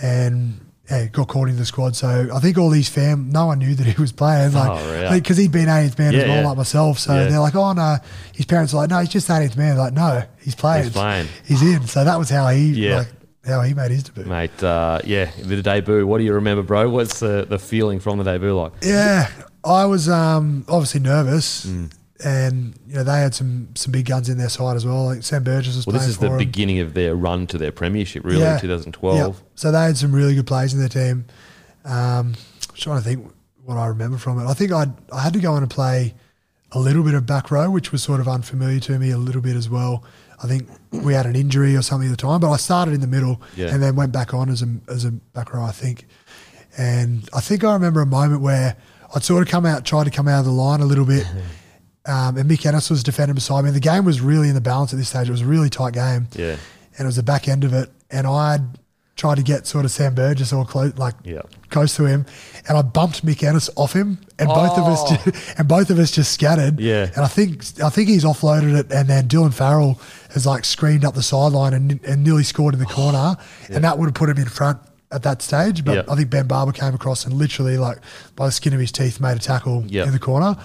[0.00, 1.96] and yeah, got called into the squad.
[1.96, 4.52] So I think all these fam, no one knew that he was playing.
[4.54, 5.14] Like, Oh, yeah.
[5.14, 6.46] because he'd been 18th man as well, yeah.
[6.46, 7.00] like myself.
[7.00, 7.24] So Yeah.
[7.24, 7.96] they're like, oh no,
[8.32, 9.76] his parents are like, no, he's just 18th man.
[9.76, 10.84] Like, no, he's playing.
[10.84, 11.26] He's playing.
[11.44, 11.88] He's in.
[11.88, 12.98] So that was how he, Yeah.
[12.98, 13.08] like,
[13.44, 14.26] how he made his debut.
[14.26, 16.06] Mate, uh, yeah, the debut.
[16.06, 16.88] What do you remember, bro?
[16.88, 18.72] What's the, the feeling from the debut like?
[18.82, 19.28] Yeah,
[19.64, 21.90] I was um, obviously nervous, Mm.
[22.24, 25.06] and you know they had some some big guns in their side as well.
[25.06, 28.24] Like Sam Burgess was Well, this is the beginning of their run to their premiership,
[28.24, 28.58] really, Yeah.
[28.58, 29.16] 2012.
[29.16, 29.32] Yeah.
[29.54, 31.24] So they had some really good players in their team.
[31.84, 33.30] Um, I'm trying to think
[33.64, 34.46] what I remember from it.
[34.46, 36.14] I think I I had to go on and play
[36.72, 39.42] a little bit of back row, which was sort of unfamiliar to me a little
[39.42, 40.02] bit as well.
[40.42, 43.00] I think we had an injury or something at the time, but I started in
[43.00, 43.68] the middle Yeah.
[43.72, 46.06] and then went back on as a as a back row, I think.
[46.76, 48.76] And I think I remember a moment where
[49.14, 51.26] I'd sort of come out, tried to come out of the line a little bit.
[52.04, 53.70] Um, and Mick Ennis was defending beside me.
[53.70, 55.28] The game was really in the balance at this stage.
[55.28, 56.56] It was a really tight game Yeah.
[56.98, 57.90] and it was the back end of it.
[58.10, 58.62] And I'd
[59.14, 61.42] tried to get sort of Sam Burgess or close, like Yeah.
[61.70, 62.26] close to him,
[62.66, 65.16] and I bumped Mick Ennis off him, and both of us, Oh.
[65.30, 66.80] ju- and both of us just scattered.
[66.80, 67.08] Yeah.
[67.14, 70.00] And I think I think he's offloaded it, and then Dylan Farrell
[70.34, 73.36] has like screened up the sideline and, and nearly scored in the corner,
[73.68, 74.80] and that would have put him in front
[75.12, 75.84] at that stage.
[75.84, 76.02] But Yeah.
[76.12, 77.98] I think Ben Barba came across and literally like
[78.36, 80.04] by the skin of his teeth made a tackle Yeah.
[80.04, 80.56] in the corner.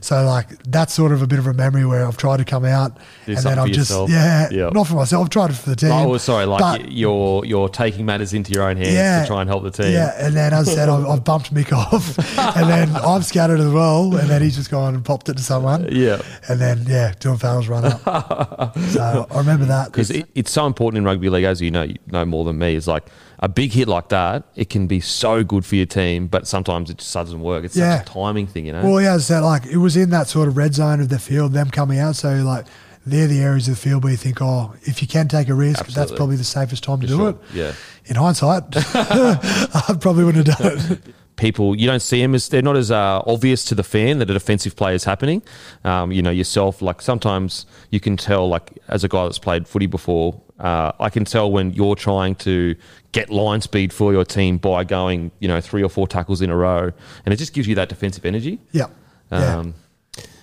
[0.00, 2.64] So like that's sort of a bit of a memory where I've tried to come
[2.64, 2.96] out,
[3.26, 4.10] Do and then I've just yourself.
[4.10, 4.70] yeah, Yeah.
[4.72, 5.24] not for myself.
[5.24, 5.90] I've tried it for the team.
[5.92, 9.50] Oh, sorry, like but- you're you're taking matters into your own hands to try and
[9.50, 9.92] help the team.
[9.92, 12.18] yeah, and then as I said, I've, I've bumped Mick off,
[12.56, 15.42] and then I've scattered as well, and then he's just gone and popped it to
[15.42, 15.88] someone.
[15.90, 16.20] Yeah.
[16.48, 18.76] and then yeah, Dylan Farrell's run up.
[18.90, 19.86] so I remember that.
[19.92, 22.58] because it, it's so important in rugby league, as you know, you know more than
[22.58, 22.74] me.
[22.74, 23.06] Is like
[23.40, 24.44] a big hit like that.
[24.54, 27.64] It can be so good for your team, but sometimes it just doesn't work.
[27.64, 27.98] It's Yeah.
[27.98, 28.82] such a timing thing, you know.
[28.84, 31.52] well, yeah, I like it was in that sort of red zone of the field,
[31.52, 32.16] them coming out.
[32.16, 32.66] So like
[33.06, 35.54] they're the areas of the field where you think, oh, if you can take a
[35.54, 37.28] risk, that's probably the safest time to For do sure.
[37.30, 37.36] it.
[37.54, 37.72] Yeah.
[38.06, 41.14] In hindsight, I probably wouldn't have done it.
[41.36, 44.30] people you don't see them as they're not as uh, obvious to the fan that
[44.30, 45.42] a defensive play is happening.
[45.84, 49.68] Um, you know yourself, like sometimes you can tell, like as a guy that's played
[49.68, 52.74] footy before, uh, I can tell when you're trying to
[53.12, 56.50] get line speed for your team by going, you know, three or four tackles in
[56.50, 56.90] a row,
[57.24, 58.58] and it just gives you that defensive energy.
[58.72, 58.86] Yeah,
[59.30, 59.58] yeah.
[59.58, 59.74] Um,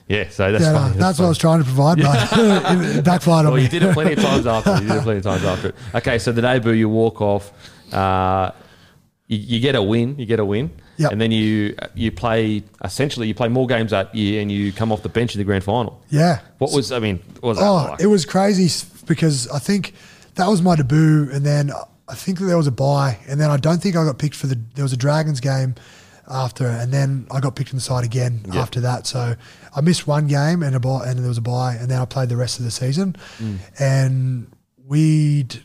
[0.07, 0.97] yeah, so that's yeah, no, funny.
[0.97, 2.29] that's what I was trying to provide, but
[2.97, 3.63] it backfired on Well, me.
[3.63, 4.73] you did it plenty of times after.
[4.73, 5.75] You did it plenty of times after it.
[5.95, 7.51] Okay, so the debut, you walk off,
[7.93, 8.51] uh,
[9.27, 11.11] you, you get a win, you get a win, Yep.
[11.13, 14.91] and then you you play essentially you play more games that year, and you come
[14.91, 15.99] off the bench in the grand final.
[16.09, 16.41] Yeah.
[16.59, 17.19] What was I mean?
[17.39, 17.99] What was that Oh, like?
[18.01, 18.67] it was crazy
[19.05, 19.93] because I think
[20.35, 21.71] that was my debut, and then
[22.07, 24.35] I think that there was a buy, and then I don't think I got picked
[24.35, 24.59] for the.
[24.75, 25.75] There was a Dragons game
[26.29, 28.61] after, and then I got picked in the side again Yeah.
[28.61, 29.05] after that.
[29.07, 29.35] So
[29.75, 32.05] I missed one game and a buy, and there was a buy, and then I
[32.05, 33.57] played the rest of the season, Mm.
[33.79, 34.47] and
[34.87, 35.63] we'd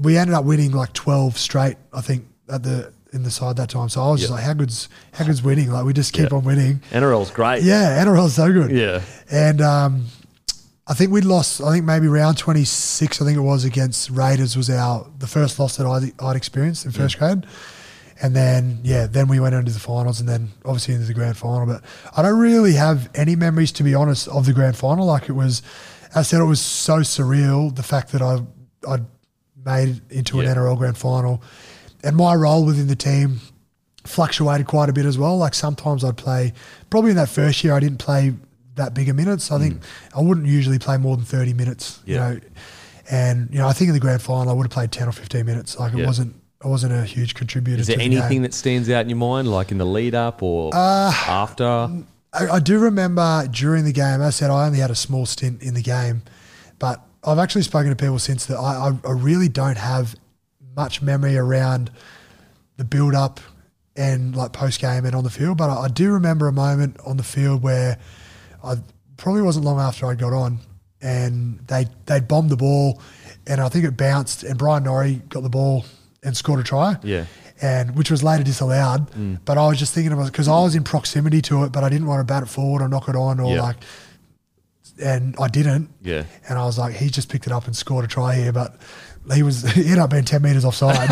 [0.00, 1.76] we ended up winning like twelve straight.
[1.92, 3.88] I think at the in the side that time.
[3.88, 5.70] So I was just like, how good's how good's winning?
[5.72, 6.36] Like we just keep Yeah.
[6.38, 6.80] on winning.
[6.92, 7.62] NRL's great.
[7.62, 8.70] Yeah, NRL's so good.
[8.70, 9.00] Yeah.
[9.30, 10.06] And um,
[10.90, 11.60] I think we'd lost.
[11.60, 13.22] I think maybe round twenty six.
[13.22, 16.84] I think it was against Raiders was our the first loss that I'd, I'd experienced
[16.84, 17.46] in first grade.
[18.22, 21.36] And then yeah, then we went into the finals, and then obviously into the grand
[21.36, 21.64] final.
[21.64, 21.82] But
[22.16, 25.06] I don't really have any memories, to be honest, of the grand final.
[25.06, 25.62] Like it was,
[26.14, 27.74] I said, it was so surreal.
[27.74, 28.40] The fact that I
[28.86, 28.98] I
[29.64, 30.50] made it into Yeah.
[30.50, 31.40] an NRL grand final,
[32.02, 33.40] and my role within the team
[34.04, 35.36] fluctuated quite a bit as well.
[35.38, 36.52] Like sometimes I'd play,
[36.90, 38.34] probably in that first year, I didn't play
[38.76, 39.50] that big of minutes.
[39.50, 39.82] I think
[40.16, 42.02] I wouldn't usually play more than 30 minutes, Mm.
[42.06, 42.28] Yeah.
[42.30, 42.40] you know.
[43.12, 45.12] And, you know, I think in the grand final, I would have played 10 or
[45.12, 45.78] 15 minutes.
[45.78, 49.00] Like it wasn't, I wasn't a huge contributor Is there the anything that stands out
[49.00, 51.64] in your mind, like in the lead up or Uh, after?
[52.32, 55.60] I, I do remember during the game, I said, I only had a small stint
[55.62, 56.22] in the game,
[56.78, 60.14] but I've actually spoken to people since that I, I, I really don't have
[60.76, 61.90] much memory around
[62.76, 63.40] the build up
[63.96, 65.58] and like post game and on the field.
[65.58, 67.98] But I, I do remember a moment on the field where
[68.64, 68.76] I
[69.16, 70.58] probably wasn't long after I got on
[71.02, 73.00] and they they bombed the ball
[73.46, 75.84] and I think it bounced and Bryan Norrie got the ball
[76.22, 77.24] and scored a try Yeah.
[77.62, 79.10] and which was later disallowed.
[79.12, 79.38] Mm.
[79.44, 81.88] But I was just thinking about because I was in proximity to it, but I
[81.88, 83.62] didn't want to bat it forward or knock it on or Yeah.
[83.62, 83.76] like,
[85.02, 85.88] and I didn't.
[86.02, 86.24] Yeah.
[86.48, 88.76] And I was like, he just picked it up and scored a try here, but
[89.34, 91.08] he was he ended up being ten meters offside,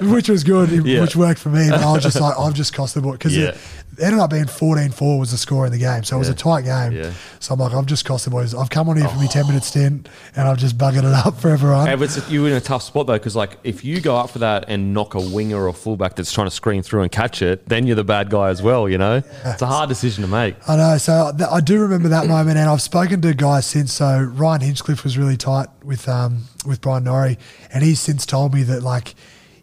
[0.02, 1.00] which was good, Yeah.
[1.02, 1.68] which worked for me.
[1.70, 3.56] But I was just like, I've just cost the ball because Yeah.
[3.98, 6.34] It, ended up being 14-4 was the score in the game, so it was Yeah.
[6.34, 6.92] a tight game.
[6.92, 7.12] Yeah.
[7.40, 8.54] So I'm like, I've just cost the boys.
[8.54, 11.38] I've come on here for me ten minute stint, and I've just buggered it up
[11.40, 11.86] for everyone.
[11.86, 14.30] Hey, but you were in a tough spot though, because like if you go up
[14.30, 17.42] for that and knock a winger or fullback that's trying to screen through and catch
[17.42, 18.88] it, then you're the bad guy as well.
[18.88, 20.54] You know, it's a hard decision to make.
[20.68, 20.98] I know.
[20.98, 23.92] So th- I do remember that moment, and I've spoken to guys since.
[23.92, 27.38] So Ryan Hinchcliffe was really tight with um, with Bryan Norrie,
[27.72, 29.14] and he's since told me that like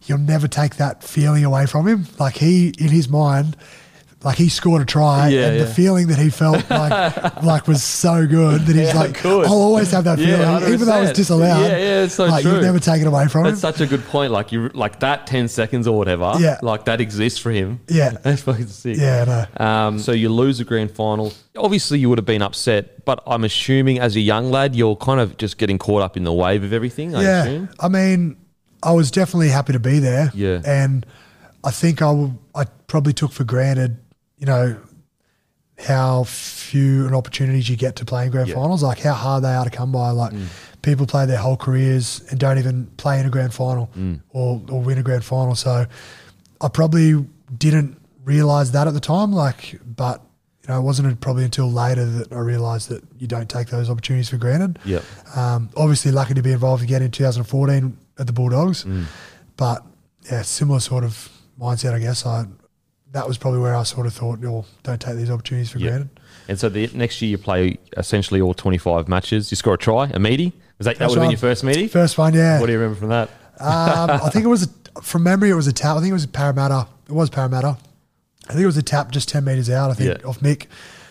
[0.06, 2.06] you'll never take that feeling away from him.
[2.20, 3.56] Like he, in his mind,
[4.22, 5.64] like he scored a try, Yeah, and yeah.
[5.64, 9.26] the feeling that he felt like like was so good that he's Yeah, like.
[9.26, 11.16] I'll always have that feeling, even though it's 100%.
[11.16, 11.62] disallowed.
[11.62, 12.52] Yeah, yeah, it's so like true.
[12.52, 13.52] you'll never take it away from him.
[13.52, 14.34] That's such a good point.
[14.34, 16.34] Like you, like that ten seconds or whatever.
[16.38, 16.60] Yeah.
[16.62, 17.80] like that exists for him.
[17.88, 18.10] Yeah.
[18.24, 18.98] that's fucking sick.
[18.98, 19.22] Yeah,
[19.58, 19.66] I know.
[19.66, 21.32] Um, so you lose the grand final.
[21.58, 25.22] Obviously, you would have been upset, but I'm assuming as a young lad, you're kind
[25.22, 27.16] of just getting caught up in the wave of everything.
[27.16, 27.70] I yeah, assume.
[27.80, 28.36] I mean,
[28.84, 30.30] I was definitely happy to be there.
[30.34, 30.62] Yeah.
[30.66, 31.06] and
[31.64, 33.98] I think I I probably took for granted,
[34.40, 34.78] you know,
[35.78, 38.56] how few and opportunities you get to play in grand Yeah.
[38.56, 40.10] finals, like how hard they are to come by.
[40.12, 40.48] Like mm.
[40.82, 44.20] people play their whole careers and don't even play in a grand final mm.
[44.30, 45.56] or, or win a grand final.
[45.56, 45.86] So
[46.62, 47.26] I probably
[47.58, 49.32] didn't realize that at the time.
[49.32, 50.22] Like, but
[50.64, 53.90] you know, it wasn't probably until later that I realized that you don't take those
[53.90, 54.80] opportunities for granted.
[54.84, 55.04] Yep.
[55.36, 59.06] Um, obviously, lucky to be involved again in 2014 at the Bulldogs, mm.
[59.56, 59.84] but
[60.30, 62.26] yeah, similar sort of mindset, I guess.
[62.26, 62.46] I
[63.12, 65.90] that was probably where I sort of thought, "No, don't take these opportunities for Yeah.
[65.90, 66.10] granted."
[66.48, 69.52] And so the next year you play essentially all 25 matches.
[69.52, 70.54] You score a try, a meaty.
[70.78, 71.88] Was that, that would have been your first meaty?
[71.88, 72.60] First one, yeah.
[72.60, 73.30] What do you remember from that?
[73.60, 74.64] um, I think it was
[74.96, 75.50] a, from memory.
[75.50, 75.98] It was a tap.
[75.98, 76.88] I think it was a Parramatta.
[77.08, 77.78] It was Parramatta.
[78.48, 79.92] I think it was a tap just ten meters out.
[79.92, 80.28] I think Yeah.
[80.28, 80.66] off Mick.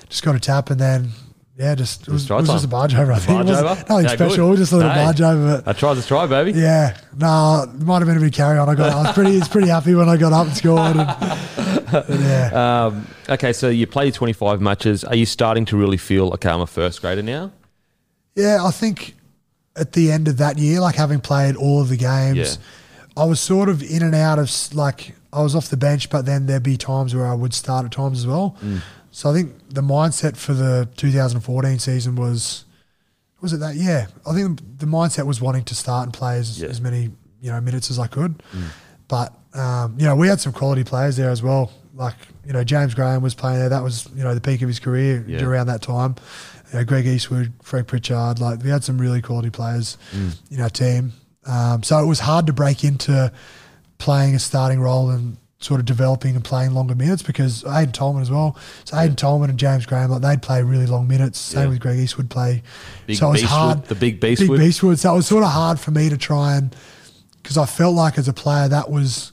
[0.08, 1.10] Just got a tap and then
[1.58, 3.12] yeah, just it was, it was just a barge over.
[3.12, 3.62] I think Barge over?
[3.64, 4.50] nothing Yeah, special.
[4.50, 4.58] good.
[4.58, 5.04] Just a little Hey.
[5.04, 5.62] barge over.
[5.64, 6.58] But A try's a try, baby.
[6.58, 8.68] yeah, no, it might have been a bit carry on.
[8.68, 8.90] I got.
[8.92, 9.38] I was pretty.
[9.38, 10.96] was pretty happy when I got up and scored.
[10.96, 11.08] And
[11.92, 12.84] yeah.
[12.88, 15.04] Um, okay, so you play 25 matches.
[15.04, 17.52] Are you starting to really feel, okay, I'm a first grader now?
[18.34, 19.14] Yeah, I think
[19.76, 23.22] at the end of that year, like having played all of the games, Yeah.
[23.22, 26.24] I was sort of in and out of like I was off the bench, but
[26.24, 28.56] then there'd be times where I would start at times as well.
[28.64, 28.80] Mm.
[29.10, 32.64] So I think the mindset for the 2014 season was
[33.40, 33.74] was it that?
[33.74, 36.68] Yeah, I think the mindset was wanting to start and play as, Yeah.
[36.68, 36.70] Mm.
[36.70, 37.10] as many
[37.40, 38.40] you know minutes as I could.
[39.08, 41.72] But um, you know, we had some quality players there as well.
[41.94, 42.14] Like
[42.46, 43.68] you know, James Graham was playing there.
[43.68, 45.42] That was you know the peak of his career Yeah.
[45.44, 46.14] around that time.
[46.72, 48.38] You know, Greg Eastwood, Frank Pritchard.
[48.40, 50.36] Like we had some really quality players Mm.
[50.50, 51.12] in our team.
[51.46, 53.32] Um, so it was hard to break into
[53.98, 58.22] playing a starting role and sort of developing and playing longer minutes because Aiden Tolman
[58.22, 58.56] as well.
[58.84, 61.36] So Aiden Tolman and James Graham, like they'd play really long minutes.
[61.38, 61.68] Same Yeah.
[61.70, 62.62] with Greg Eastwood play.
[63.06, 63.84] Big so it was Beastwood, hard.
[63.86, 64.58] the big Big Beastwood.
[64.60, 64.98] Beastwood.
[65.00, 66.76] So it was sort of hard for me to try and
[67.42, 69.32] because I felt like as a player that was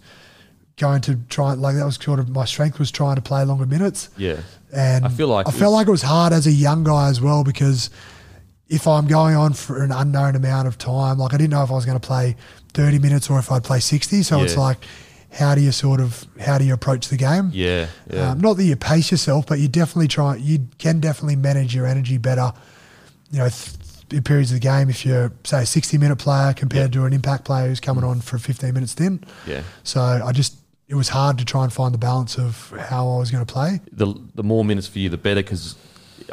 [0.78, 3.66] going to try like that was sort of my strength was trying to play longer
[3.66, 4.10] minutes.
[4.18, 4.38] Yeah.
[4.74, 7.08] And I feel like I felt was- like it was hard as a young guy
[7.10, 7.90] as well because
[8.68, 11.70] if I'm going on for an unknown amount of time, like I didn't know if
[11.72, 12.36] I was going to play
[12.74, 14.24] 30 minutes or if I'd play 60.
[14.24, 14.80] So it's like,
[15.32, 17.52] how do you sort of how do you approach the game?
[17.54, 17.88] Yeah.
[18.12, 18.32] Yeah.
[18.32, 20.36] Um, not that you pace yourself, but you definitely try.
[20.38, 22.52] You can definitely manage your energy better.
[23.32, 23.76] You know, th-
[24.12, 27.14] in periods of the game, if you're say a 60 minute player compared to an
[27.14, 29.24] impact player who's coming on for 15 minutes then.
[29.48, 29.62] yeah.
[29.84, 30.56] So I just
[30.88, 33.52] it was hard to try and find the balance of how I was going to
[33.52, 33.82] play.
[33.92, 35.76] the the more minutes for you, the better because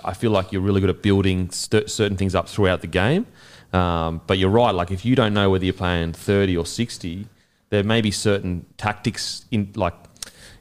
[0.04, 3.26] I feel like you're really good at building st- certain things up throughout the game.
[3.72, 4.70] Um, but you're right.
[4.74, 7.26] Like if you don't know whether you're playing 30 or 60,
[7.70, 9.94] there may be certain tactics in like.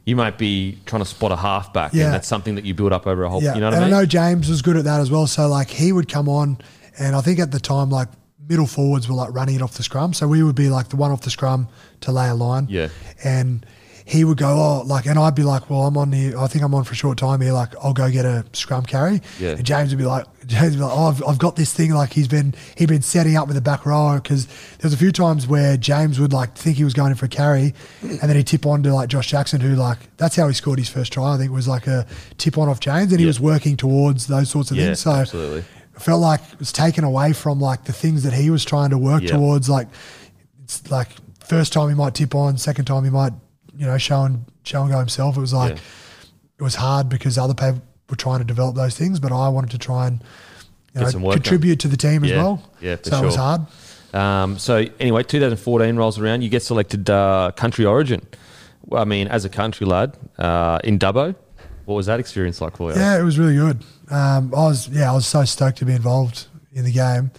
[0.04, 2.06] You might be trying to spot a halfback, Yeah.
[2.06, 3.44] and that's something that you build up over a whole.
[3.44, 3.92] Yeah, You know what and I mean?
[4.00, 5.28] know James was good at that as well.
[5.28, 6.58] So like he would come on,
[6.98, 8.08] and I think at the time like
[8.50, 10.96] middle forwards were like running it off the scrum, so we would be like the
[10.96, 11.68] one off the scrum
[12.02, 12.66] to lay a line.
[12.68, 12.88] Yeah.
[13.24, 13.64] and
[14.12, 16.38] he would go oh like, and I'd be like, well, I'm on here.
[16.38, 17.53] I think I'm on for a short time here.
[17.53, 19.22] Like I'll go get a scrum carry.
[19.39, 19.51] Yeah.
[19.51, 21.91] And James would be like, James would be like, oh, I've, I've got this thing.
[21.93, 24.97] Like he's been he'd been setting up with the back row because there was a
[24.97, 28.20] few times where James would like think he was going in for a carry, and
[28.20, 30.89] then he'd tip on to like Josh Jackson, who like that's how he scored his
[30.89, 31.34] first try.
[31.34, 32.05] I think was like a
[32.38, 33.30] tip on off James, and he Yeah.
[33.30, 34.99] was working towards those sorts of Yeah, things.
[34.99, 35.64] So absolutely.
[35.95, 38.89] I felt like it was taken away from like the things that he was trying
[38.89, 39.38] to work Yeah.
[39.38, 39.70] towards.
[39.70, 39.88] Like
[40.64, 41.07] it's like
[41.45, 43.32] first time he might tip on, second time he might
[43.82, 45.36] you know show and show and go himself.
[45.36, 45.82] It was like Yeah.
[46.60, 49.72] it was hard because other people were trying to develop those things, but I wanted
[49.72, 50.24] to try and
[50.94, 51.32] you know, work done.
[51.34, 52.62] contribute to the team as well.
[52.80, 53.62] Yeah, for so it was hard.
[54.14, 56.44] Um, so anyway, 2014 rolls around.
[56.44, 58.22] You get selected uh, country origin.
[58.86, 61.34] Well, I mean, as a country lad uh, in Dubbo,
[61.86, 63.00] what was that experience like for you?
[63.00, 63.84] Yeah, it was really good.
[64.12, 67.32] Um, I was yeah, I was so stoked to be involved in the game.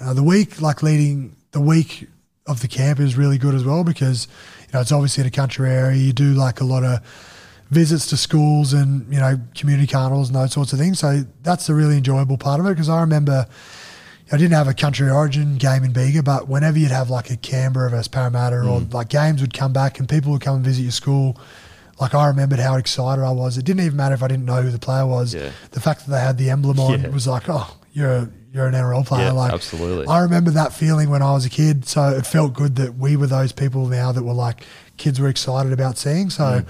[0.00, 2.08] Uh, the week, like leading the week
[2.46, 4.26] of the camp, is really good as well because
[4.74, 5.96] know it's obviously in a country area.
[5.96, 7.00] You do like a lot of
[7.70, 10.98] visits to schools and you know community carnivals and those sorts of things.
[10.98, 13.46] So that's the really enjoyable part of it because I remember.
[14.32, 17.36] I didn't have a country origin game in Bega, but whenever you'd have like a
[17.36, 18.92] Canberra versus Parramatta or mm.
[18.92, 21.36] like games would come back and people would come and visit your school,
[22.00, 23.58] like I remembered how excited I was.
[23.58, 25.34] It didn't even matter if I didn't know who the player was.
[25.34, 25.50] Yeah.
[25.72, 27.08] The fact that they had the emblem on Yeah.
[27.08, 29.26] was like, oh, you're a, you're an NRL player.
[29.26, 30.06] Yeah, like absolutely.
[30.06, 31.86] I remember that feeling when I was a kid.
[31.86, 34.64] So it felt good that we were those people now that were like
[34.98, 36.28] kids were excited about seeing.
[36.30, 36.66] So Mm.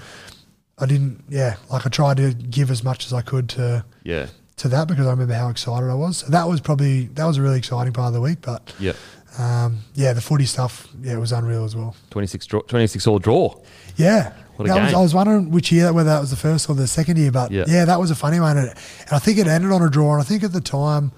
[0.77, 4.27] I didn't, yeah, like I tried to give as much as I could to Yeah.
[4.57, 6.17] to that because I remember how excited I was.
[6.17, 8.39] So that was probably that was a really exciting part of the week.
[8.41, 8.93] But Yeah.
[9.39, 11.95] um, yeah, the footy stuff, yeah, it was unreal as well.
[12.11, 13.55] 26, draw, 26 all draw.
[13.95, 14.33] Yeah.
[14.55, 14.93] What That was.
[14.93, 17.51] I was wondering which year, whether that was the first or the second year, but
[17.51, 17.65] Yeah.
[17.67, 18.57] yeah, that was a funny one.
[18.57, 20.13] And, and I think it ended on a draw.
[20.13, 21.11] And I think at the time,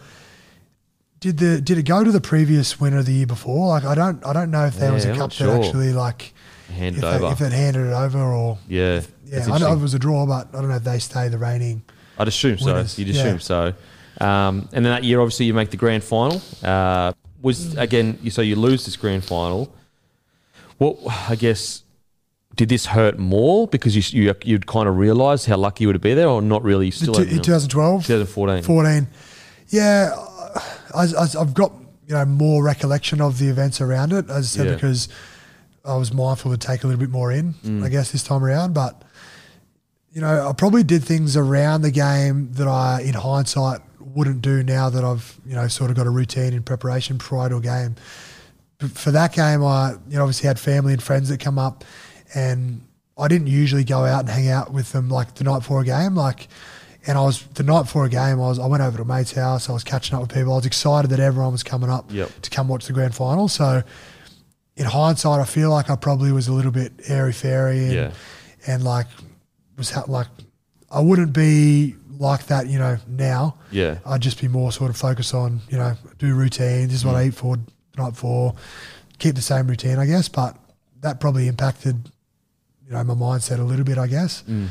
[1.20, 3.68] did the did it go to the previous winner the year before?
[3.70, 5.66] Like I don't I don't know if there was Yeah, a I'm cup not that
[5.66, 6.34] actually like
[6.74, 7.32] Handed if they, over.
[7.34, 9.02] if it handed it over or yeah.
[9.26, 11.38] yeah, I know it was a draw, but I don't know if they stay the
[11.38, 11.82] reigning.
[12.20, 12.84] I'd assume so.
[12.98, 13.22] You'd Yeah.
[13.24, 13.74] assume so.
[14.20, 16.42] Um, and then that year, obviously, you make the grand final.
[16.64, 19.74] Uh, was again, you so you lose this grand final.
[20.78, 20.98] What
[21.30, 21.84] I guess
[22.58, 26.02] did this hurt more because you you you'd kind of realised how lucky you would
[26.02, 26.92] be there, or not really?
[26.92, 28.64] Still two- had, you in 2012, 2014.
[28.64, 29.08] 14.
[29.70, 30.14] Yeah,
[30.94, 31.08] I,
[31.40, 31.72] I've got
[32.08, 34.74] you know more recollection of the events around it, as I said, Yeah.
[34.74, 35.08] because
[35.86, 37.84] I was mindful to take a little bit more in, Mm.
[37.86, 38.74] I guess, this time around.
[38.74, 39.02] But
[40.12, 44.64] you know, I probably did things around the game that I, in hindsight, wouldn't do
[44.64, 47.62] now that I've you know sort of got a routine in preparation prior to a
[47.62, 47.96] game.
[48.80, 51.84] But for that game, I you know obviously had family and friends that come up,
[52.36, 52.82] and
[53.18, 55.86] I didn't usually go out and hang out with them like the night before a
[55.86, 56.48] game, like.
[57.10, 58.34] And I was the night before a game.
[58.34, 59.70] I was I went over to a mate's house.
[59.70, 60.52] I was catching up with people.
[60.52, 62.30] I was excited that everyone was coming up Yep.
[62.42, 63.48] to come watch the grand final.
[63.48, 63.82] So,
[64.76, 68.12] in hindsight, I feel like I probably was a little bit airy fairy and Yeah.
[68.66, 69.08] and like
[69.78, 70.28] was ha- like
[70.92, 72.98] I wouldn't be like that, you know.
[73.08, 74.00] Now, Yeah.
[74.06, 76.88] I'd just be more sort of focused on you know do routine.
[76.90, 77.20] This is what Mm.
[77.20, 78.54] I eat for the night before.
[79.18, 80.28] Keep the same routine, I guess.
[80.28, 80.58] But
[81.00, 82.12] that probably impacted
[82.88, 84.44] you know my mindset a little bit, I guess.
[84.50, 84.68] Mm.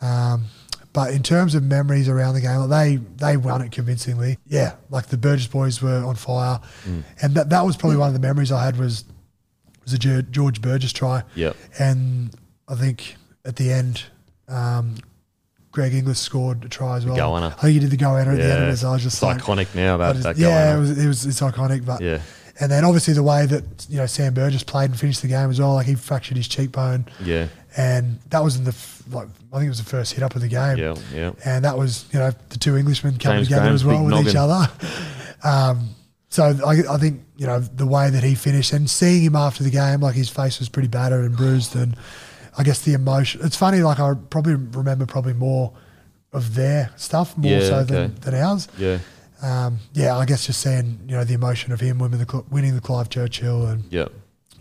[0.00, 0.44] Um,
[0.92, 4.38] but in terms of memories around the game, like they they won it convincingly.
[4.46, 7.02] Yeah, like the Burgess boys were on fire, Mm.
[7.22, 9.04] and that that was probably one of the memories I had was
[9.84, 11.22] was a George Burgess try.
[11.34, 11.56] Yep.
[11.78, 12.30] And
[12.68, 14.04] I think at the end,
[14.48, 14.96] um,
[15.72, 17.16] Greg Inglis scored a try as well.
[17.16, 17.52] goalender.
[17.58, 18.72] I think he did the goalender at the end of Yeah.
[18.72, 18.76] it.
[18.78, 19.96] So I was just It's like, iconic now.
[19.98, 21.84] That, just- that yeah, it was, it was it's iconic.
[21.84, 22.20] But Yeah.
[22.60, 25.50] And then obviously the way that you know Sam Burgess played and finished the game
[25.50, 25.74] as well.
[25.74, 27.48] Like he fractured his cheekbone, Yeah.
[27.76, 30.34] and that was in the f- like I think it was the first hit up
[30.36, 30.76] of the game.
[30.78, 30.94] Yeah.
[31.12, 31.32] Yeah.
[31.44, 34.10] And that was, you know, the two Englishmen coming James together Graham's as well with
[34.14, 34.28] noggin.
[34.30, 34.70] each other.
[35.42, 35.90] Um,
[36.30, 39.62] so I, I think, you know, the way that he finished and seeing him after
[39.62, 41.76] the game, like his face was pretty battered and bruised.
[41.76, 41.96] And
[42.56, 45.72] I guess the emotion, it's funny, like I probably remember probably more
[46.32, 47.94] of their stuff more Yeah, so okay.
[47.94, 48.68] than, than ours.
[48.78, 48.98] Yeah.
[49.44, 52.74] Um, yeah, I guess just seeing, you know, the emotion of him winning the, winning
[52.74, 54.06] the Clive Churchill and, Yeah.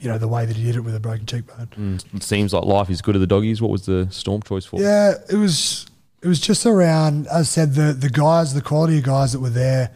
[0.01, 1.67] you know, the way that he did it with a broken cheekbone.
[1.77, 2.03] Mm.
[2.15, 3.61] It seems like life is good at the doggies.
[3.61, 4.81] What was the storm choice for?
[4.81, 5.85] Yeah, it was
[6.21, 7.27] it was just around.
[7.27, 9.91] As I said, the the guys, the quality of guys that were there,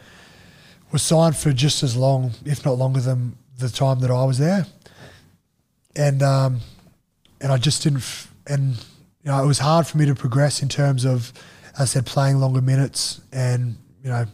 [0.94, 4.38] were signed for just as long, if not longer, than the time that I was
[4.38, 4.66] there.
[5.96, 6.62] And um,
[7.42, 8.00] and I just didn't.
[8.00, 8.76] F- and
[9.24, 11.34] you know, it was hard for me to progress in terms of,
[11.74, 14.26] as I said, playing longer minutes and you know,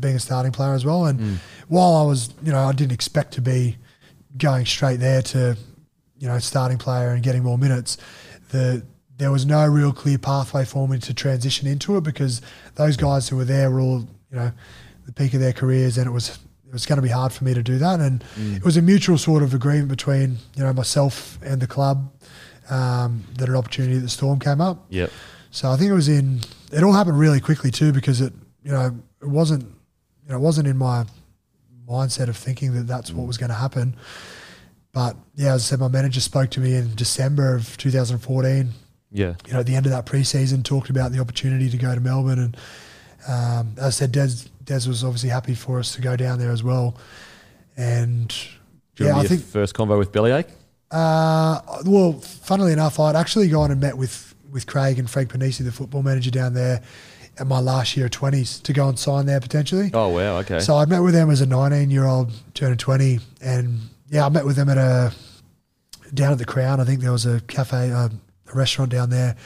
[0.00, 1.06] being a starting player as well.
[1.06, 3.76] And while I was, you know, I didn't expect to be
[4.36, 5.56] going straight there to,
[6.18, 7.96] you know, starting player and getting more minutes.
[8.50, 8.84] The
[9.16, 12.42] there was no real clear pathway for me to transition into it because
[12.74, 14.00] those guys who were there were all,
[14.30, 14.50] you know,
[15.06, 16.30] the peak of their careers, and it was
[16.66, 18.00] it was going to be hard for me to do that.
[18.00, 22.10] And it was a mutual sort of agreement between you know myself and the club
[22.70, 24.86] um, that an opportunity at the Storm came up.
[24.88, 25.10] Yep.
[25.50, 26.40] So I think it was in.
[26.72, 28.32] It all happened really quickly too because it
[28.64, 31.04] you know it wasn't you know it wasn't in my
[31.88, 33.94] mindset of thinking that that's what was going to happen.
[34.92, 38.70] But yeah, as I said, my manager spoke to me in December of 2014
[39.10, 39.34] Yeah.
[39.46, 42.00] you know, at the end of that preseason, talked about the opportunity to go to
[42.00, 42.56] Melbourne, and
[43.28, 44.28] um, as I said, Des
[44.64, 46.96] Des was obviously happy for us to go down there as well.
[47.76, 48.28] And
[48.96, 49.42] Do you yeah, I your think.
[49.42, 50.48] first convo with Bellyache?
[50.90, 55.64] Uh, well, funnily enough, I'd actually gone and met with with Craig and Frank Ponissi,
[55.64, 56.80] the football manager down there,
[57.38, 59.90] at my last year of twenties to go and sign there potentially.
[59.92, 60.38] Oh wow.
[60.38, 60.60] Okay.
[60.60, 63.78] So I met with them as a 19 year old turning 20, and
[64.08, 65.12] yeah, I met with them at a
[66.12, 66.80] down at the Crown.
[66.80, 69.36] I think there was a cafe, uh, a restaurant down there,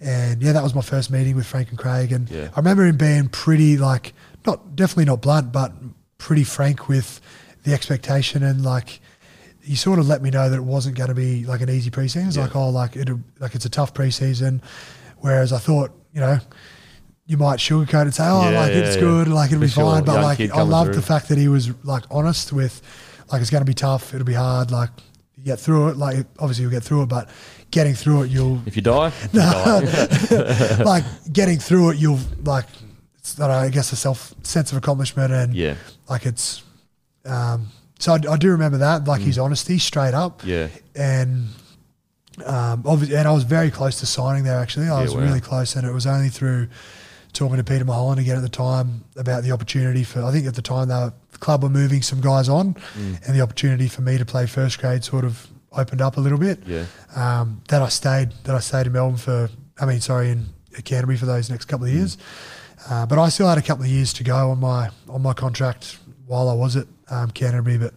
[0.00, 2.12] and yeah, that was my first meeting with Frank and Craig.
[2.12, 2.48] And Yeah.
[2.54, 4.12] I remember him being pretty like
[4.44, 5.72] not definitely not blunt, but
[6.18, 7.20] pretty frank with
[7.64, 9.00] the expectation and like.
[9.64, 11.88] He sort of let me know that it wasn't going to be like an easy
[11.88, 12.26] preseason.
[12.26, 12.42] It's Yeah.
[12.46, 13.08] like, oh, like it,
[13.38, 14.60] like it's a tough preseason.
[15.18, 16.40] Whereas I thought, you know,
[17.32, 19.70] you might sugarcoat and say, oh, Yeah, like it's yeah, good, like it'll For be
[19.72, 19.84] sure.
[19.94, 20.04] fine.
[20.04, 20.94] But Young like, I through.
[20.94, 22.80] the fact that he was like honest with,
[23.32, 24.90] like it's going to be tough, it'll be hard, like
[25.36, 25.96] you get through it.
[25.96, 27.28] Like obviously you'll get through it, but
[27.70, 30.82] getting through it, you'll if you die, you die.
[30.84, 32.66] like getting through it, you'll like,
[33.18, 35.74] it's not, I guess, a self sense of accomplishment and yeah.
[36.08, 36.62] like it's.
[37.24, 37.68] Um,
[37.98, 40.46] so I, I do remember that, like his honesty, straight up Mm.
[40.48, 40.68] Yeah.
[40.96, 41.48] and
[42.44, 44.58] um, obviously, and I was very close to signing there.
[44.58, 45.20] Actually, I Yeah, was wow.
[45.22, 46.68] really close, and it was only through
[47.32, 50.22] talking to Peter Mulholland again at the time about the opportunity for.
[50.22, 53.26] I think at the time were, the club were moving some guys on, Mm.
[53.26, 56.38] and the opportunity for me to play first grade sort of opened up a little
[56.38, 56.62] bit.
[56.66, 56.84] Yeah.
[57.16, 58.32] Um, that I stayed.
[58.44, 59.48] That I stayed in Melbourne for.
[59.80, 60.46] I mean, sorry, in
[60.84, 62.18] Canterbury for those next couple of years.
[62.90, 65.32] Uh, but I still had a couple of years to go on my on my
[65.32, 67.78] contract while I was at um, Canterbury.
[67.78, 67.94] But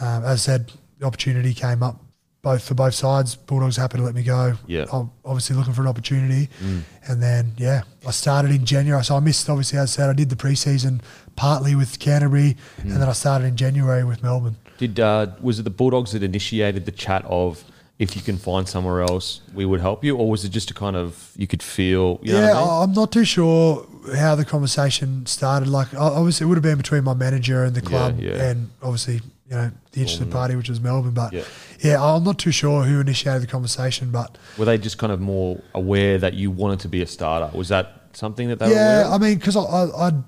[0.00, 2.00] um, as I said, the opportunity came up
[2.42, 3.36] both for both sides.
[3.36, 4.54] Bulldogs happy to let me go.
[4.66, 4.86] Yeah.
[4.92, 6.48] I'm obviously looking for an opportunity.
[6.62, 6.82] Mm.
[7.08, 9.04] And then yeah, I started in January.
[9.04, 11.00] So I missed obviously as I said I did the preseason
[11.36, 12.92] partly with Canterbury, Mm.
[12.92, 14.56] and then I started in January with Melbourne.
[14.78, 17.62] Did uh, was it the Bulldogs that initiated the chat of
[17.98, 20.74] if you can find somewhere else, we would help you, or was it just a
[20.74, 22.18] kind of you could feel?
[22.22, 22.68] You yeah, I mean?
[22.82, 23.86] I'm not too sure
[24.16, 25.68] how the conversation started.
[25.68, 28.42] Like, obviously, it would have been between my manager and the club, yeah.
[28.42, 30.32] and obviously, you know, the interested Melbourne.
[30.32, 31.12] party, which was Melbourne.
[31.12, 31.42] But Yeah.
[31.82, 32.02] Yeah.
[32.02, 34.10] I'm not too sure who initiated the conversation.
[34.10, 37.56] But Were they just kind of more aware that you wanted to be a starter?
[37.56, 39.08] Was that something that they were yeah, aware of?
[39.08, 40.22] Yeah, I mean, because I, I, I'd,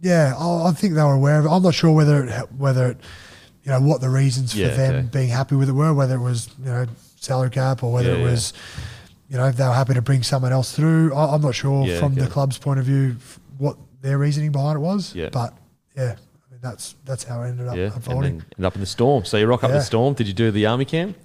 [0.00, 1.48] yeah, I, I think they were aware of it.
[1.48, 2.98] I'm not sure whether it, whether it,
[3.64, 5.08] you know, what the reasons for Yeah, them okay.
[5.12, 6.86] being happy with it were, whether it was you know
[7.16, 8.30] salary cap or whether Yeah, it yeah.
[8.30, 8.52] was,
[9.28, 11.12] you know, they were happy to bring someone else through.
[11.14, 13.16] I, I'm not sure Yeah, from the club's point of view
[13.58, 15.14] what their reasoning behind it was.
[15.14, 15.28] Yeah.
[15.30, 15.52] But
[15.96, 16.27] yeah, I
[16.62, 18.32] mean, that's that's how I ended up yeah, and unfolding.
[18.32, 19.24] ended up in the storm.
[19.24, 19.76] So you rock up Yeah.
[19.78, 20.14] the storm.
[20.14, 21.16] Did you do the army camp?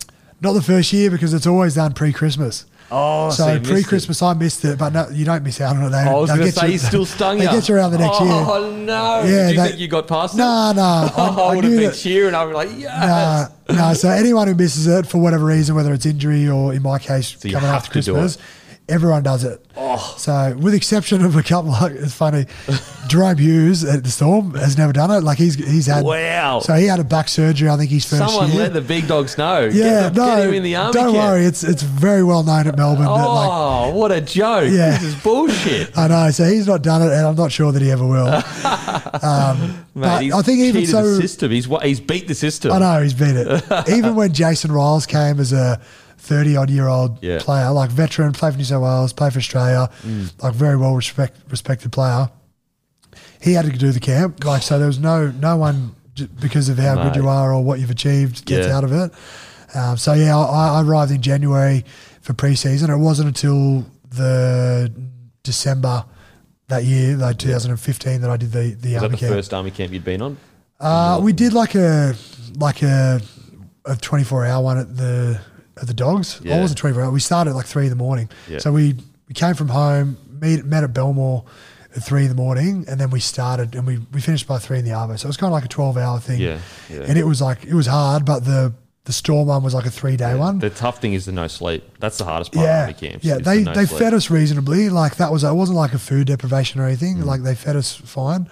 [0.42, 2.66] Not the first year because it's always done pre-Christmas.
[2.92, 5.90] Oh, so pre-Christmas, I missed it, but no, you don't miss out on it.
[5.90, 7.46] They, I was going to say you- still stung you.
[7.48, 8.34] They get you around the next oh, year.
[8.34, 9.24] Oh no!
[9.24, 10.38] Yeah, Did you they- think you got past it?
[10.38, 10.82] No, no.
[10.82, 12.36] I, Oh, I, I would have been that, cheering.
[12.36, 13.52] I would be like, yes.
[13.70, 13.94] No, no.
[13.94, 17.44] So anyone who misses it for whatever reason, whether it's injury or in my case
[17.44, 18.38] you coming after Christmas,
[18.90, 19.66] everyone does it.
[19.76, 20.16] Oh.
[20.18, 22.46] So with the exception of a couple, like it's funny,
[23.08, 25.22] Jahrome Hughes at the Storm has never done it.
[25.24, 26.04] Like he's he's had.
[26.06, 26.60] Wow.
[26.60, 27.70] So he had a back surgery.
[27.70, 28.60] I think he's first Someone year.
[28.64, 29.62] let the big dogs know.
[29.66, 31.18] yeah, get, no, get him in the army don't camp.
[31.18, 31.46] worry.
[31.46, 33.06] It's it's very well known at Melbourne.
[33.06, 34.72] that, like, Oh, what a joke!
[34.72, 34.92] Yeah.
[34.92, 35.98] This is bullshit.
[35.98, 36.30] I know.
[36.32, 38.44] So he's not done it, and I'm not sure that he ever will.
[39.22, 41.52] Um, Mate, I think even so, the system.
[41.52, 42.72] He's he's beat the system.
[42.72, 43.64] I know he's beat it.
[43.90, 45.80] Even when Jason Ryles came as a
[46.24, 47.40] thirty odd year old Yeah.
[47.40, 50.32] player, like veteran, played for New South Wales, played for Australia, Mm.
[50.42, 52.30] like very well respect, respected player.
[53.42, 54.78] He had to do the camp, like so.
[54.78, 55.96] There was no no one
[56.40, 58.78] because of how good you are or what you've achieved gets Yeah.
[58.78, 59.12] out of it.
[59.76, 61.84] Um, so yeah, I, I arrived in January
[62.22, 62.90] for preseason.
[62.90, 64.92] It wasn't until the
[65.44, 66.06] December
[66.70, 69.34] that year, like 2015, that I did the the Was that army the camp.
[69.34, 70.38] first army camp you'd been on?
[70.80, 72.16] Uh, we did like a
[72.58, 73.20] like a
[73.86, 75.40] a twenty four hour one at the
[75.82, 76.40] at the dogs.
[76.44, 76.58] Yeah.
[76.58, 77.12] I wasn't twenty four hour.
[77.12, 78.30] We started at like three in the morning.
[78.50, 78.60] Yeah.
[78.60, 78.96] So we
[79.28, 81.44] we came from home, meet, met at Belmore
[81.96, 84.80] at three in the morning, and then we started and we, we finished by three
[84.80, 85.18] in the arvo.
[85.20, 86.40] So it was kind of like a twelve hour thing.
[86.40, 86.60] Yeah,
[86.90, 87.02] yeah.
[87.08, 88.74] And it was like it was hard, but the
[89.06, 90.60] the Storm one was like a three day one.
[90.60, 91.84] The tough thing is the no sleep.
[92.00, 93.26] That's the hardest part of Yeah, camps.
[93.26, 93.38] yeah.
[93.38, 94.00] They the no they sleep.
[94.00, 94.90] fed us reasonably.
[94.90, 97.18] Like that was it wasn't like a food deprivation or anything.
[97.18, 97.26] Mm.
[97.26, 98.50] Like they fed us fine,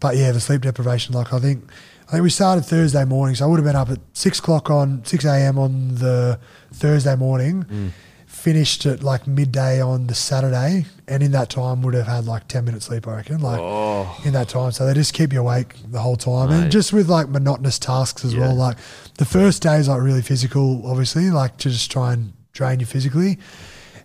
[0.00, 1.14] but yeah, the sleep deprivation.
[1.14, 1.64] Like I think
[2.08, 4.70] I think we started Thursday morning, so I would have been up at six o'clock
[4.70, 5.58] on six a.m.
[5.58, 6.38] on the
[6.72, 7.64] Thursday morning.
[7.64, 7.90] Mm.
[8.26, 12.46] Finished at like midday on the Saturday, and in that time would have had like
[12.46, 13.08] ten minutes sleep.
[13.08, 14.70] I reckon, like Oh, in that time.
[14.70, 16.62] So they just keep you awake the whole time, Mate.
[16.62, 18.40] and just with like monotonous tasks as Yeah.
[18.40, 18.54] well.
[18.54, 18.76] Like
[19.18, 22.86] the first day is like really physical, obviously, like to just try and drain you
[22.86, 23.38] physically,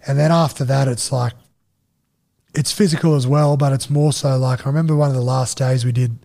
[0.07, 1.33] and then after that, it's like
[2.55, 5.57] it's physical as well, but it's more so like I remember one of the last
[5.57, 6.17] days we did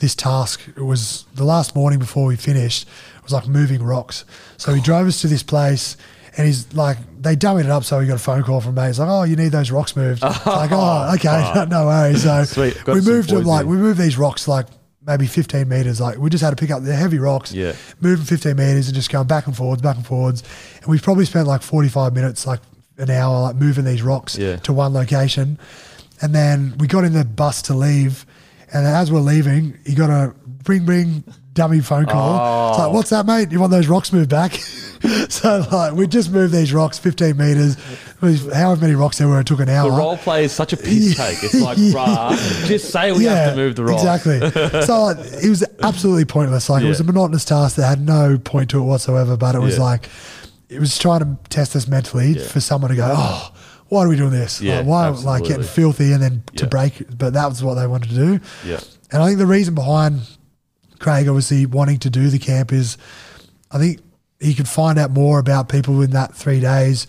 [0.00, 0.60] this task.
[0.76, 2.86] It was the last morning before we finished.
[3.16, 4.24] It was like moving rocks.
[4.56, 5.96] So he drove us to this place,
[6.36, 7.84] and he's like, they dummied it up.
[7.84, 8.86] So we got a phone call from me.
[8.86, 12.86] He's like, "Oh, you need those rocks moved." Like, "Oh, okay, no worries." So Sweet.
[12.86, 14.66] We moved them like we moved these rocks like
[15.06, 16.00] maybe 15 meters.
[16.00, 17.72] Like we just had to pick up the heavy rocks, Yeah.
[18.00, 20.42] move them 15 meters, and just going back and forwards, back and forwards.
[20.78, 22.60] And we probably spent like 45 minutes, like
[22.98, 24.56] an hour, like moving these rocks Yeah.
[24.56, 25.58] to one location.
[26.22, 28.24] And then we got in the bus to leave.
[28.74, 32.70] And as we're leaving, he got a bring, bring dummy phone call.
[32.70, 32.92] It's like, oh.
[32.92, 33.52] what's that, mate?
[33.52, 34.54] You want those rocks moved back?
[35.28, 37.76] so, like, we just moved these rocks 15 meters.
[38.52, 39.90] However many rocks there were, it took an hour.
[39.90, 41.42] the role play is such a piss take.
[41.44, 43.94] It's like, bruh, just say we have to move the rock.
[43.94, 44.40] Exactly.
[44.82, 46.68] so like, it was absolutely pointless.
[46.68, 49.36] Like it was a monotonous task that had no point to it whatsoever.
[49.36, 49.84] But it was Yeah.
[49.84, 50.08] like
[50.68, 52.42] it was trying to test us mentally Yeah.
[52.42, 53.52] for someone to go, oh,
[53.94, 54.60] why are we doing this?
[54.60, 56.68] Yeah, like, why like getting filthy and then to Yeah.
[56.68, 57.04] break?
[57.16, 58.40] But that was what they wanted to do.
[58.66, 58.80] Yeah.
[59.12, 60.22] And I think the reason behind
[60.98, 62.96] Craig obviously wanting to do the camp is
[63.70, 64.00] I think
[64.40, 67.06] he could find out more about people in that three days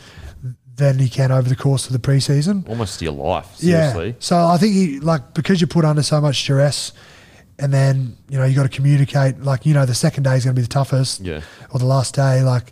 [0.76, 2.68] than he can over the course of the preseason.
[2.70, 4.08] Almost your life, seriously.
[4.08, 4.14] Yeah.
[4.20, 6.92] So I think he like because you're put under so much duress,
[7.58, 9.42] and then you know you got to communicate.
[9.42, 11.22] Like you know the second day is going to be the toughest.
[11.22, 11.42] Yeah.
[11.72, 12.72] Or the last day, like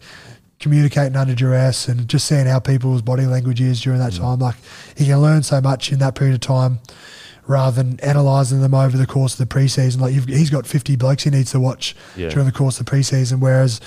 [0.64, 4.06] communicating under duress and just seeing how people's body language is during Mm.
[4.12, 4.40] that time.
[4.40, 4.56] Like
[4.98, 6.80] you can learn so much in that period of time.
[7.46, 10.96] Rather than analysing them over the course of the preseason, like you've, he's got 50
[10.96, 12.30] blokes he needs to watch Yeah.
[12.30, 13.82] during the course of the preseason, whereas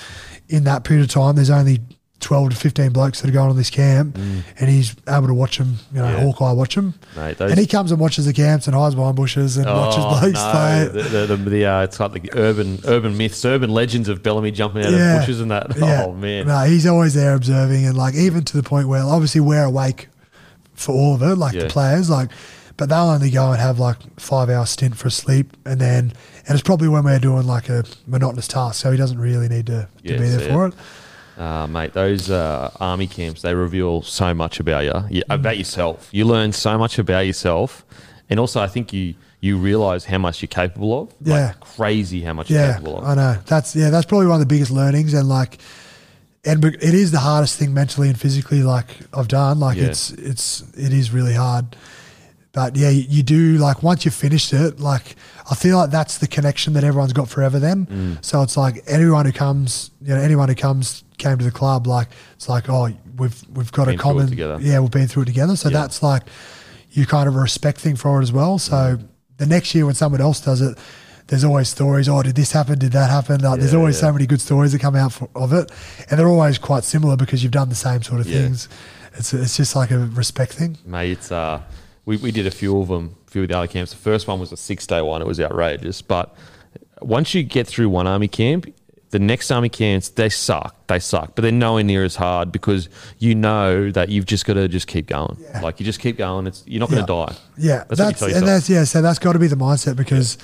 [0.47, 1.79] in that period of time, there's only
[2.19, 5.59] 12 to 15 blokes that are going on this camp, and he's able to watch
[5.59, 6.13] them, you know, Mm.
[6.17, 6.23] Yeah.
[6.23, 6.95] Hawkeye watch them.
[7.15, 10.03] Mate, those- and he comes and watches the camps and hides behind bushes and watches
[10.03, 11.01] blokes Oh, no, play.
[11.03, 14.49] The, the, the, the, uh, it's like the urban urban myths, urban legends of Bellamy
[14.51, 15.77] jumping out of bushes and that.
[15.81, 19.41] Oh man, No, he's always there observing and like even to the point where obviously
[19.41, 20.07] we're awake
[20.73, 21.63] for all of it, like Yeah.
[21.63, 22.29] the players, like
[22.77, 26.13] but they'll only go and have like five hour stint for sleep and then
[26.47, 29.67] and it's probably when we're doing like a monotonous task, so he doesn't really need
[29.67, 30.73] to, to Yeah, be there for it.
[31.37, 35.23] Uh, mate, those uh, army camps, they reveal so much about you, Mm.
[35.29, 36.09] about yourself.
[36.11, 37.85] You learn so much about yourself.
[38.29, 41.09] And also, I think you you realize how much you're capable of.
[41.21, 41.53] Like, Yeah.
[41.59, 43.03] crazy how much you're Yeah, capable of.
[43.05, 43.37] I know.
[43.45, 45.59] That's yeah, that's probably one of the biggest learnings, and like,
[46.43, 48.63] and it is the hardest thing mentally and physically.
[48.63, 49.85] Like I've done, like Yeah.
[49.85, 51.75] it's it's it is really hard.
[52.51, 55.15] But yeah, you, you do like once you've finished it, like
[55.49, 57.57] I feel like that's the connection that everyone's got forever.
[57.59, 58.25] Then, Mm.
[58.25, 61.87] so it's like anyone who comes, you know, anyone who comes came to the club,
[61.87, 64.57] like it's like oh, we've we've got Been a common, together.
[64.61, 65.55] yeah, we've been through it together.
[65.55, 65.79] So Yeah.
[65.79, 66.23] that's like
[66.91, 68.59] you kind of a respect thing for it as well.
[68.59, 69.03] So Mm.
[69.37, 70.77] the next year when someone else does it,
[71.27, 72.07] there's always stories.
[72.09, 72.79] Oh, did this happen?
[72.79, 73.41] Did that happen?
[73.41, 74.01] Like, there's always yeah.
[74.07, 75.69] so many good stories that come out for, of it,
[76.09, 78.41] and they're always quite similar because you've done the same sort of Yeah.
[78.43, 78.69] things.
[79.17, 80.77] It's it's just like a respect thing.
[80.85, 81.59] Mate, it's uh,
[82.07, 83.91] we, we did a few of them, a few of the other camps.
[83.91, 85.21] The first one was a six day one.
[85.21, 86.01] It was outrageous.
[86.01, 86.33] But
[87.01, 88.65] once you get through one army camp,
[89.09, 90.87] the next army camps they suck.
[90.87, 92.87] They suck, but they're nowhere near as hard because
[93.19, 95.37] you know that you've just got to just keep going.
[95.41, 95.61] Yeah.
[95.61, 96.47] Like you just keep going.
[96.47, 97.35] It's you're not going to die.
[97.57, 98.85] Yeah, That's that's, and that's yeah.
[98.85, 100.37] So that's got to be the mindset because,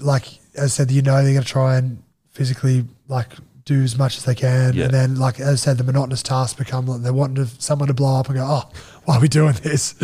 [0.00, 3.32] like as I said, you know they're going to try and physically like
[3.64, 4.84] do as much as they can, Yeah.
[4.84, 7.88] and then like as I said, the monotonous tasks become like they want to, someone
[7.88, 8.70] to blow up and go, oh,
[9.04, 9.94] why are we doing this?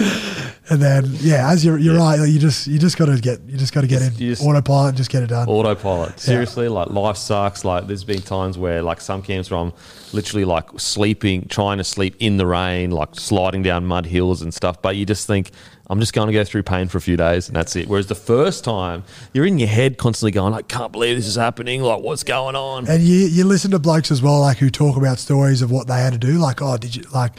[0.68, 2.00] And then yeah, as you're you're Yeah.
[2.00, 4.14] right, like, you just you just got to get you just got to get in
[4.14, 5.48] just- autopilot and just get it done.
[5.48, 6.20] autopilot.
[6.20, 7.64] Seriously, like life sucks.
[7.64, 9.72] Like there's been times where like some camps where I'm
[10.12, 14.52] literally like sleeping, trying to sleep in the rain, like sliding down mud hills and
[14.54, 14.80] stuff.
[14.80, 15.50] But you just think
[15.90, 17.88] I'm just going to go through pain for a few days and that's it.
[17.88, 19.02] Whereas the first time
[19.34, 21.82] you're in your head constantly going, I can't believe this is happening.
[21.82, 22.86] Like what's going on?
[22.88, 25.88] And you you listen to blokes as well, like who talk about stories of what
[25.88, 27.32] they had to do, like oh did you like,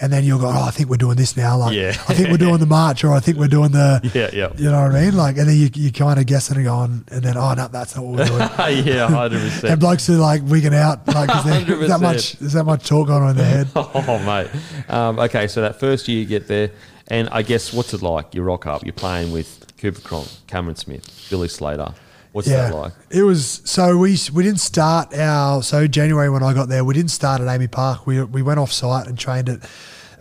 [0.00, 1.88] and then you'll go oh I think we're doing this now, like Yeah.
[2.08, 4.52] I think we're doing the march or I think we're doing the Yeah, yeah.
[4.56, 7.04] you know what I mean, like and then you you kind of guessing and going
[7.10, 8.38] and then oh no that's not what we're doing.
[8.86, 9.72] yeah, hundred and percent.
[9.72, 12.02] And blokes are like wigging out, like there's that 100%.
[12.02, 13.68] much there's that much talk going on in their head.
[13.76, 14.48] Oh mate.
[14.88, 16.70] Um, okay, so that first year you get there,
[17.08, 18.34] and I guess what's it like?
[18.34, 21.94] You rock up, you're playing with Cooper Cronk, Cameron Smith, Billy Slater.
[22.32, 22.92] What's that like?
[23.10, 26.92] It was so we we didn't start our so January when I got there we
[26.92, 28.06] didn't start at AAMI Park.
[28.06, 29.60] We we went off site and trained at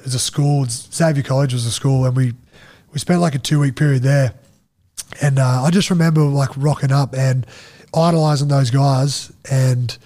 [0.05, 0.65] as a school.
[0.65, 2.33] Xavier College was a school, and we
[2.93, 4.33] we spent like a two week period there.
[5.21, 7.45] And uh, I just remember like rocking up and
[7.93, 9.97] idolizing those guys and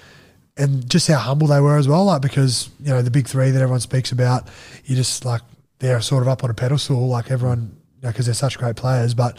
[0.57, 2.05] and just how humble they were as well.
[2.05, 4.47] Like because you know the big three that everyone speaks about,
[4.85, 5.41] you just like
[5.79, 8.75] they're sort of up on a pedestal, like everyone, because you know, they're such great
[8.75, 9.37] players, but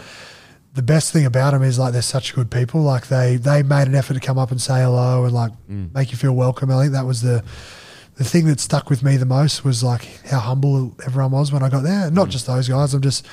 [0.74, 2.82] the best thing about them is like they're such good people.
[2.82, 5.92] Like they they made an effort to come up and say hello and like mm.
[5.92, 6.70] make you feel welcome.
[6.70, 7.44] I think that was the
[8.16, 11.62] the thing that stuck with me the most was like how humble everyone was when
[11.62, 12.10] I got there.
[12.10, 12.30] Not mm.
[12.30, 12.94] just those guys.
[12.94, 13.26] I'm just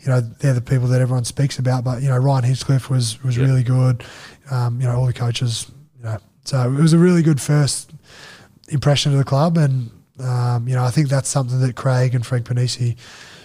[0.00, 1.84] you know they're the people that everyone speaks about.
[1.84, 4.04] But you know Ryan Hinchcliffe was was really good.
[4.50, 5.70] Um, you know all the coaches.
[5.98, 7.92] You know so it was a really good first
[8.68, 9.90] impression of the club and.
[10.18, 12.96] Um, you know, I think that's something that Craig and Frank Ponissi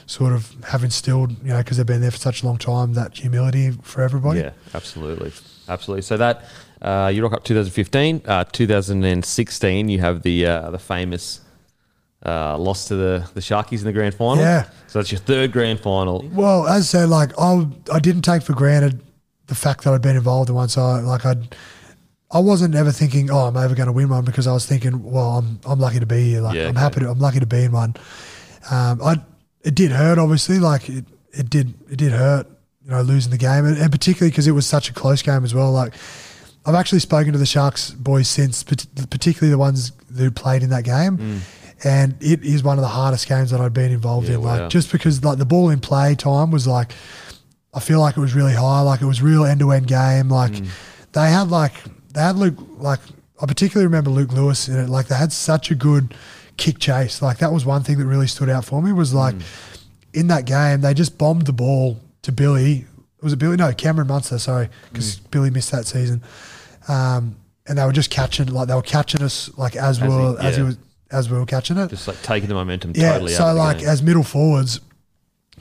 [0.05, 2.93] sort of have instilled, you know, because they've been there for such a long time,
[2.93, 4.39] that humility for everybody.
[4.39, 5.31] Yeah, absolutely.
[5.69, 6.01] Absolutely.
[6.01, 6.45] So that,
[6.81, 8.21] uh, you rock up 2015.
[8.25, 11.41] Uh, 2016, you have the uh, the famous
[12.25, 14.37] uh, loss to the, the Sharkies in the grand final.
[14.43, 14.69] Yeah.
[14.87, 16.27] So that's your third grand final.
[16.33, 19.01] Well, as I said, like, I, I didn't take for granted
[19.47, 20.69] the fact that I'd been involved in one.
[20.69, 21.55] So, like, I'd,
[22.29, 25.01] I wasn't ever thinking, oh, I'm ever going to win one because I was thinking,
[25.03, 26.41] well, I'm, I'm lucky to be here.
[26.41, 27.95] Like, yeah, I'm happy to, I'm lucky to be in one.
[28.69, 29.21] Um, I
[29.63, 30.59] it did hurt, obviously.
[30.59, 32.47] Like it, it did, it did hurt,
[32.83, 35.45] you know, losing the game, and, and particularly because it was such a close game
[35.45, 35.71] as well.
[35.71, 35.93] Like
[36.65, 40.83] I've actually spoken to the Sharks boys since, particularly the ones who played in that
[40.83, 41.17] game.
[41.17, 41.39] Mm.
[41.85, 44.41] And it is one of the hardest games that I've been involved yeah, in.
[44.41, 44.67] Like wow.
[44.67, 46.91] just because like the ball in play time was like,
[47.73, 48.81] I feel like it was really high.
[48.81, 50.27] Like it was real end to end game.
[50.27, 50.67] Like mm.
[51.13, 51.73] they had like
[52.17, 52.99] they had Luke like
[53.39, 54.89] I particularly remember Luke Lewis in it.
[54.89, 56.15] Like they had such a good
[56.57, 57.21] kick chase.
[57.21, 59.43] Like that was one thing that really stood out for me was like mm.
[60.13, 62.85] in that game they just bombed the ball to Billy.
[63.17, 63.55] It was it Billy?
[63.55, 64.39] No, Cameron Munster.
[64.39, 65.31] Sorry, because mm.
[65.31, 66.23] Billy missed that season.
[66.87, 67.35] Um,
[67.67, 70.35] and they were just catching like they were catching us like as, as we were,
[70.39, 70.47] yeah.
[70.47, 70.77] as he was
[71.11, 71.89] as we were catching it.
[71.89, 73.89] Just like taking the momentum yeah, totally so like game.
[73.89, 74.79] as middle forwards,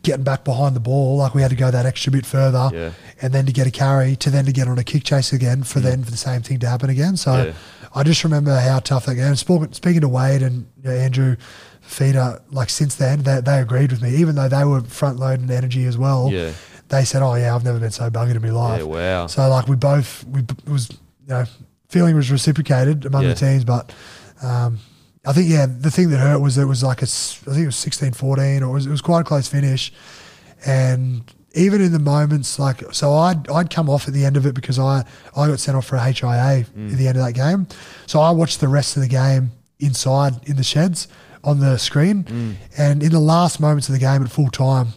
[0.06, 2.92] getting back behind the ball, like we had to go that extra bit further, yeah.
[3.20, 5.64] and then to get a carry, to then to get on a kick chase again,
[5.64, 5.82] for mm.
[5.82, 7.16] then for the same thing to happen again.
[7.16, 7.52] So yeah.
[7.94, 9.34] I just remember how tough that game.
[9.34, 11.36] Speaking, speaking to Wade and you know, Andrew
[11.84, 15.50] Fifita, like since then, they, they agreed with me, even though they were front loading
[15.50, 16.30] energy as well.
[16.32, 16.52] Yeah.
[16.88, 19.26] They said, "Oh yeah, I've never been so buggered in my life." Yeah, wow.
[19.26, 20.88] So like we both, we was
[21.26, 21.44] you know,
[21.88, 23.28] feeling was reciprocated among yeah.
[23.30, 23.92] the teams, but.
[24.42, 24.78] Um,
[25.26, 27.66] I think yeah, the thing that hurt was it was like a, I think it
[27.66, 29.92] was 16-14 or it was, it was quite a close finish,
[30.64, 31.22] and
[31.54, 34.54] even in the moments like so I'd I'd come off at the end of it
[34.54, 35.04] because I
[35.34, 36.12] I got sent off for a HIA
[36.66, 36.92] mm.
[36.92, 37.66] at the end of that game.
[38.06, 41.08] So I watched the rest of the game inside in the sheds
[41.42, 42.24] on the screen.
[42.24, 42.54] Mm.
[42.76, 44.88] And in the last moments of the game at full time,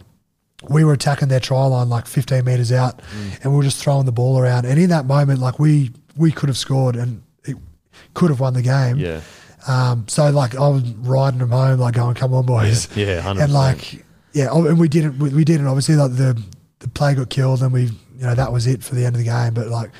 [0.68, 3.42] we were attacking their try line like 15 metres out mm.
[3.42, 4.66] and we were just throwing the ball around.
[4.66, 7.56] And in that moment, like we we could have scored and it
[8.12, 8.96] could have won the game.
[8.96, 9.20] Yeah.
[9.66, 13.22] Um, so like I was riding them home, like going, "Come on, boys!" Yeah, yeah
[13.34, 13.44] 100%.
[13.44, 15.18] and like yeah, oh, and we didn't.
[15.18, 15.66] We, didn't.
[15.66, 16.40] Obviously, like the
[16.78, 19.18] the play got killed, and we, you know, that was it for the end of
[19.18, 19.54] the game.
[19.54, 19.90] But like,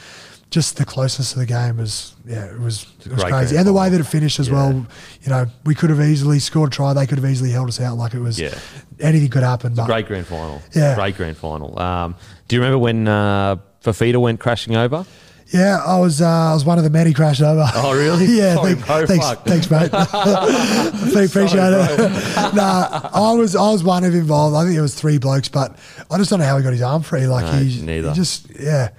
[0.50, 3.72] just the closeness of the game was, yeah, it was, it was crazy, and the
[3.72, 4.54] way that it finished as yeah.
[4.54, 4.86] well.
[5.22, 6.92] You know, we could have easily scored a try.
[6.92, 7.96] They could have easily held us out.
[7.96, 8.56] Like it was, yeah.
[9.00, 9.74] anything could happen.
[9.74, 10.62] But, great grand final.
[10.74, 11.78] Yeah, great grand final.
[11.78, 12.14] Um,
[12.46, 15.04] do you remember when uh, Fifita went crashing over?
[15.53, 17.68] Yeah, I was uh, I was one of the many crashed over.
[17.74, 18.26] Oh, really?
[18.38, 19.90] yeah, Sorry, thanks, bro, thanks, thanks, mate.
[19.92, 22.55] I appreciate Sorry, it.
[22.55, 24.55] nah, I was I was one of involved.
[24.55, 25.76] I think it was three blokes, but
[26.09, 27.26] I just don't know how he got his arm free.
[27.26, 28.11] Like no, he, neither.
[28.11, 28.90] he just yeah.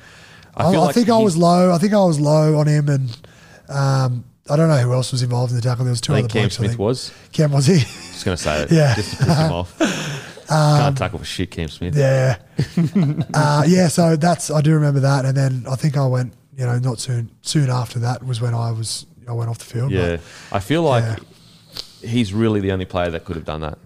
[0.58, 1.72] I, I, like think I was low.
[1.72, 3.18] I think I was low on him, and
[3.70, 5.86] um, I don't know who else was involved in the tackle.
[5.86, 6.58] There was two I other Cam blokes.
[6.58, 7.14] Smith was.
[7.32, 7.80] Cam was he?
[7.80, 8.72] Just gonna say it.
[8.72, 8.96] Yeah.
[8.96, 9.82] Just to piss him off.
[10.52, 11.96] Um, Can't tackle for shit, Cam Smith.
[11.96, 12.38] Yeah.
[13.34, 13.88] uh, yeah.
[13.88, 17.00] So that's I do remember that, and then I think I went you know, not
[17.00, 17.32] soon.
[17.42, 19.92] Soon after that was when I was I went off the field.
[19.92, 20.18] Yeah,
[20.52, 22.08] I feel like yeah.
[22.08, 23.80] he's really the only player that could have done that.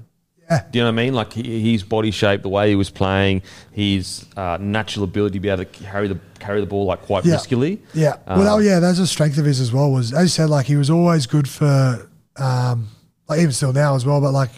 [0.49, 0.65] Yeah.
[0.69, 1.13] Do you know what I mean?
[1.13, 5.47] Like his body shape, the way he was playing, his uh, natural ability to be
[5.47, 7.39] able to carry the carry the ball like quite yeah.
[7.93, 8.17] Yeah.
[8.27, 9.89] Um, well, yeah, that's a strength of his as well.
[9.89, 12.09] Was as you said, like he was always good for.
[12.35, 12.89] Um,
[13.27, 14.51] like even still now as well, but like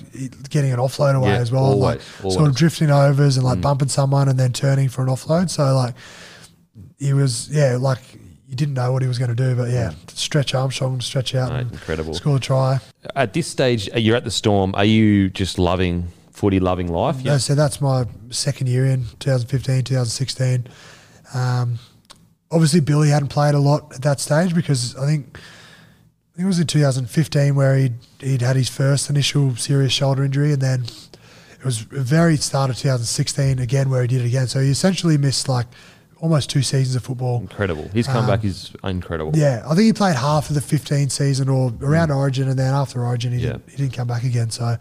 [0.50, 2.36] getting an offload away yeah, as well, always, like always.
[2.36, 3.62] sort of drifting overs and like mm.
[3.62, 5.50] bumping someone and then turning for an offload.
[5.50, 5.96] So like
[6.98, 8.00] he was, yeah, like
[8.48, 11.52] you didn't know what he was going to do, but yeah, stretch Armstrong, stretch out,
[11.52, 12.80] Mate, incredible, score a try.
[13.16, 14.74] At this stage, you're at the Storm.
[14.76, 17.22] Are you just loving footy, loving life?
[17.22, 20.68] Yeah, so that's my second year in 2015, 2016.
[21.34, 21.80] Um,
[22.50, 25.40] obviously, Billy hadn't played a lot at that stage because I think.
[26.34, 30.24] I think it was in 2015 where he'd, he'd had his first initial serious shoulder
[30.24, 34.46] injury, and then it was very start of 2016 again where he did it again.
[34.46, 35.66] So he essentially missed like
[36.20, 37.40] almost two seasons of football.
[37.42, 37.88] Incredible.
[37.94, 39.32] His comeback is incredible.
[39.34, 42.58] Um, Yeah, I think he played half of the 15 season or around Origin, and
[42.58, 43.42] then after Origin, he, Mm.
[43.44, 43.52] Yeah.
[43.54, 44.50] didn't, he didn't come back again.
[44.50, 44.78] So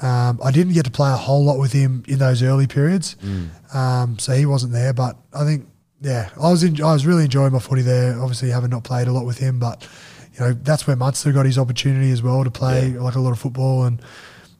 [0.00, 3.14] um, I didn't get to play a whole lot with him in those early periods.
[3.24, 3.74] Mm.
[3.74, 5.68] Um, so he wasn't there, but I think,
[6.00, 8.20] yeah, I was in, I was really enjoying my footy there.
[8.20, 9.86] Obviously, having not played a lot with him, but
[10.34, 13.00] you know that's where Munster got his opportunity as well to play Yeah.
[13.02, 13.84] like a lot of football.
[13.84, 14.02] And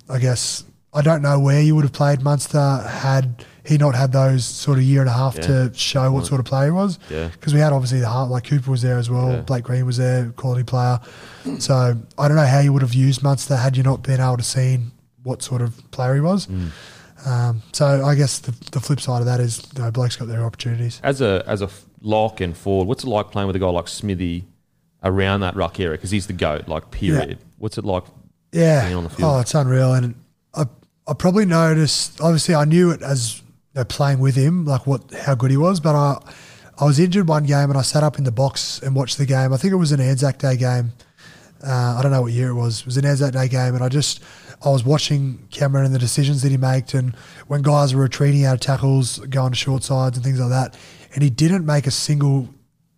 [0.08, 0.62] I guess
[0.94, 4.78] I don't know where you would have played Munster had he not had those sort
[4.78, 5.42] of year and a half Yeah.
[5.68, 7.28] to show what sort of player he was Yeah.
[7.28, 8.30] because we had obviously the heart.
[8.30, 9.30] Like Cooper was there as well.
[9.32, 9.40] Yeah.
[9.42, 10.98] Blake Green was there, quality player.
[11.58, 14.36] So I don't know how you would have used Munster had you not been able
[14.36, 14.78] to see
[15.22, 16.46] what sort of player he was.
[16.46, 16.70] Mm.
[17.24, 20.26] Um, so I guess the, the flip side of that is you know, Blake's got
[20.26, 21.00] their opportunities.
[21.04, 21.68] As a as a
[22.00, 24.44] lock and forward, what's it like playing with a guy like Smithy
[25.04, 25.96] around that ruck area?
[25.96, 26.66] Because he's the goat.
[26.66, 27.38] Like period.
[27.58, 28.02] What's it like?
[28.50, 28.84] Yeah.
[28.86, 29.36] being on the field.
[29.36, 29.94] Oh, it's unreal.
[29.94, 30.16] And
[30.52, 30.64] I,
[31.06, 32.20] I probably noticed.
[32.20, 33.40] Obviously, I knew it as
[33.74, 35.80] know, playing with him, like what how good he was.
[35.80, 36.18] But I,
[36.78, 39.26] I was injured one game, and I sat up in the box and watched the
[39.26, 39.52] game.
[39.52, 40.92] I think it was an Anzac Day game.
[41.64, 42.80] Uh, I don't know what year it was.
[42.80, 44.22] It was an Anzac Day game, and I just
[44.64, 47.14] I was watching Cameron and the decisions that he made, and
[47.46, 50.76] when guys were retreating out of tackles, going to short sides and things like that,
[51.14, 52.48] and he didn't make a single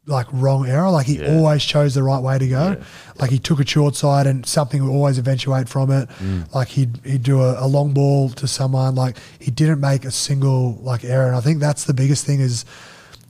[0.06, 0.90] like wrong error.
[0.90, 1.34] Like he Yeah.
[1.36, 2.70] always chose the right way to go.
[2.78, 2.84] Yeah.
[3.18, 6.08] Like he took a short side and something would always eventuate from it.
[6.22, 6.52] Mm.
[6.54, 8.94] Like he'd he'd do a, a long ball to someone.
[8.94, 11.26] Like he didn't make a single like error.
[11.28, 12.64] And I think that's the biggest thing is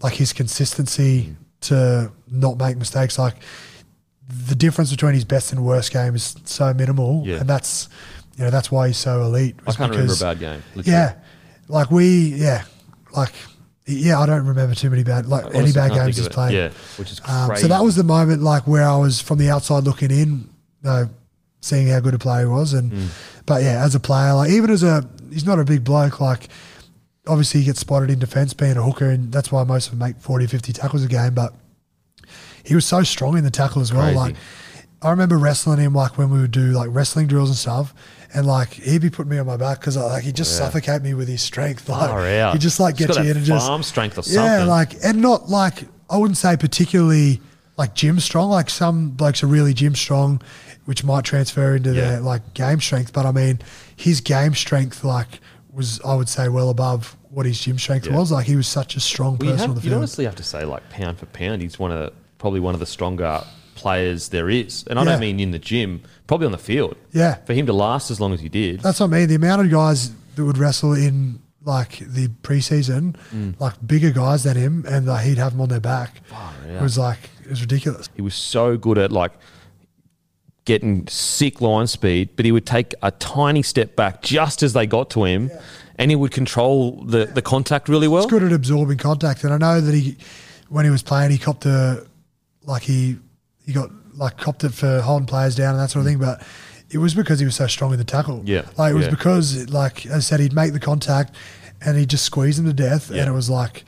[0.03, 3.19] like his consistency to not make mistakes.
[3.19, 3.37] Like
[4.49, 7.37] the difference between his best and worst game is so minimal, Yeah.
[7.37, 7.89] and that's
[8.37, 9.55] you know that's why he's so elite.
[9.67, 10.63] I can't remember a bad game.
[10.75, 10.91] literally.
[10.99, 11.15] Yeah,
[11.69, 12.65] like we yeah
[13.15, 13.33] like
[13.87, 16.55] yeah I don't remember too many bad like any bad games he's played.
[16.55, 19.51] Yeah, which is Um, so that was the moment like where I was from the
[19.51, 20.49] outside looking in, you
[20.85, 21.09] know,
[21.61, 22.73] seeing how good a player he was.
[22.73, 23.07] And Mm.
[23.47, 26.49] but yeah, as a player, like even as a he's not a big bloke, like
[27.27, 30.07] obviously he gets spotted in defence being a hooker and that's why most of them
[30.07, 31.35] make 40, 50 tackles a game.
[31.35, 31.55] But
[32.63, 34.03] he was so strong in the tackle as well.
[34.05, 34.17] Crazy.
[34.19, 34.37] Like
[35.03, 37.95] I remember wrestling him like when we would do like wrestling drills and stuff.
[38.35, 40.67] And like he'd be putting me on my back because uh, like he'd just Yeah.
[40.67, 41.89] suffocate me with his strength.
[41.89, 42.53] Like Far out.
[42.55, 44.69] he just like gets you in and just farm strength or yeah, something.
[44.69, 47.41] like and not like I wouldn't say particularly
[47.77, 48.51] like gym strong.
[48.51, 50.43] Like some blokes are really gym strong,
[50.85, 52.11] which might transfer into Yeah.
[52.11, 53.13] their like game strength.
[53.13, 53.61] But I mean,
[53.95, 55.41] his game strength like
[55.73, 58.17] was I would say well above what his gym strength Yeah.
[58.17, 58.33] was.
[58.33, 60.43] Like he was such a strong Well, you person on the have, honestly have to
[60.43, 63.45] say, like pound for pound, he's one of the, probably one of the stronger
[63.75, 64.85] players there is.
[64.89, 65.11] And I Yeah.
[65.13, 66.97] don't mean in the gym, probably on the field.
[67.13, 67.37] Yeah.
[67.47, 68.81] For him to last as long as he did.
[68.81, 69.29] That's what I mean.
[69.29, 73.55] The amount of guys that would wrestle in like the preseason, Mm.
[73.59, 76.21] like bigger guys than him, and like, he'd have them on their back.
[76.27, 78.09] Far It was like it was ridiculous.
[78.15, 79.33] He was so good at like
[80.65, 84.87] getting sick line speed, but he would take a tiny step back just as they
[84.87, 85.51] got to him,
[85.97, 88.23] and he would control the, the contact really well.
[88.23, 90.17] He's good at absorbing contact, and I know that he,
[90.71, 92.07] when he was playing, he copped a,
[92.65, 93.19] like he,
[93.65, 96.15] he got like copped it for holding players down and that sort of mm.
[96.15, 96.21] thing.
[96.21, 96.43] But
[96.91, 98.43] it was because he was so strong in the tackle.
[98.45, 99.11] Yeah, like it was yeah.
[99.11, 101.35] because, like I said, he'd make the contact,
[101.81, 103.23] and he'd just squeeze him to death, Yeah.
[103.23, 103.85] and it was like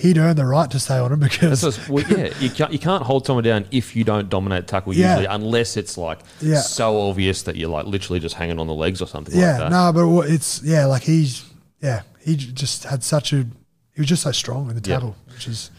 [0.00, 3.02] he'd earned the right to stay on him because well, yeah, you can't, you can't
[3.02, 5.16] hold someone down if you don't dominate tackle Yeah.
[5.16, 6.60] usually, unless it's like Yeah.
[6.60, 9.58] so obvious that you're like literally just hanging on the legs or something yeah, like
[9.58, 9.70] that.
[9.70, 11.44] no, but it's yeah, like he's
[11.82, 13.46] yeah, he just had such a
[13.94, 15.70] he was just so strong in the tackle, which is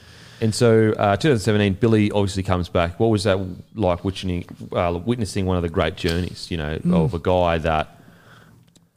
[0.41, 2.99] And so, uh, 2017, Billy obviously comes back.
[2.99, 3.37] What was that
[3.75, 6.93] like witnessing, uh, witnessing one of the great journeys, you know, Mm.
[7.05, 7.95] of a guy that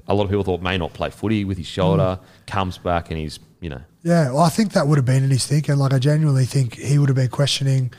[0.09, 2.47] a lot of people thought may not play footy with his shoulder, Mm.
[2.47, 5.31] comes back and he's, you know, Yeah, well, I think that would have been in
[5.31, 5.77] his thinking.
[5.77, 7.91] Like, I genuinely think he would have been questioning.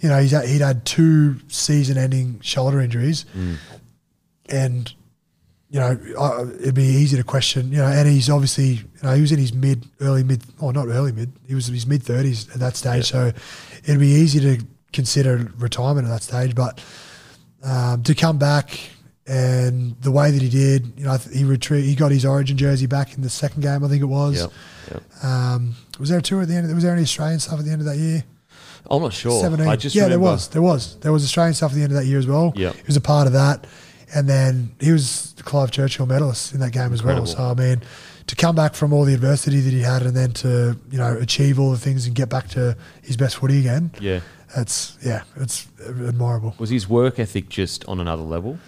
[0.00, 3.24] You know, he's he'd had two season-ending shoulder injuries,
[4.48, 4.92] and
[5.74, 7.72] you know, I, it'd be easy to question.
[7.72, 10.72] You know, and he's obviously, you know, he was in his mid, early mid, or
[10.72, 11.32] not early mid.
[11.48, 13.32] He was in his mid thirties at that stage, so
[13.82, 16.54] it'd be easy to consider retirement at that stage.
[16.54, 16.80] But
[17.64, 18.78] um, to come back
[19.26, 22.86] and the way that he did, you know, he retreat, he got his Origin jersey
[22.86, 24.42] back in the second game, I think it was.
[24.42, 24.52] yep,
[24.92, 25.24] yep.
[25.24, 26.70] Um, was there a tour at the end?
[26.70, 28.22] Of, was there any Australian stuff at the end of that year?
[28.88, 29.40] I'm not sure.
[29.40, 29.66] 17.
[29.66, 30.48] I just yeah, remember, there was.
[30.50, 30.96] There was.
[31.00, 32.52] There was Australian stuff at the end of that year as well.
[32.54, 32.72] Yeah.
[32.74, 33.66] He was a part of that.
[34.14, 37.26] And then he was the Clive Churchill medalist in that game as well.
[37.26, 37.82] So, I mean,
[38.28, 41.16] to come back from all the adversity that he had and then to, you know,
[41.18, 44.20] achieve all the things and get back to his best footy again, Yeah.
[44.54, 46.54] that's, yeah, it's admirable.
[46.58, 48.58] Was his work ethic just on another level?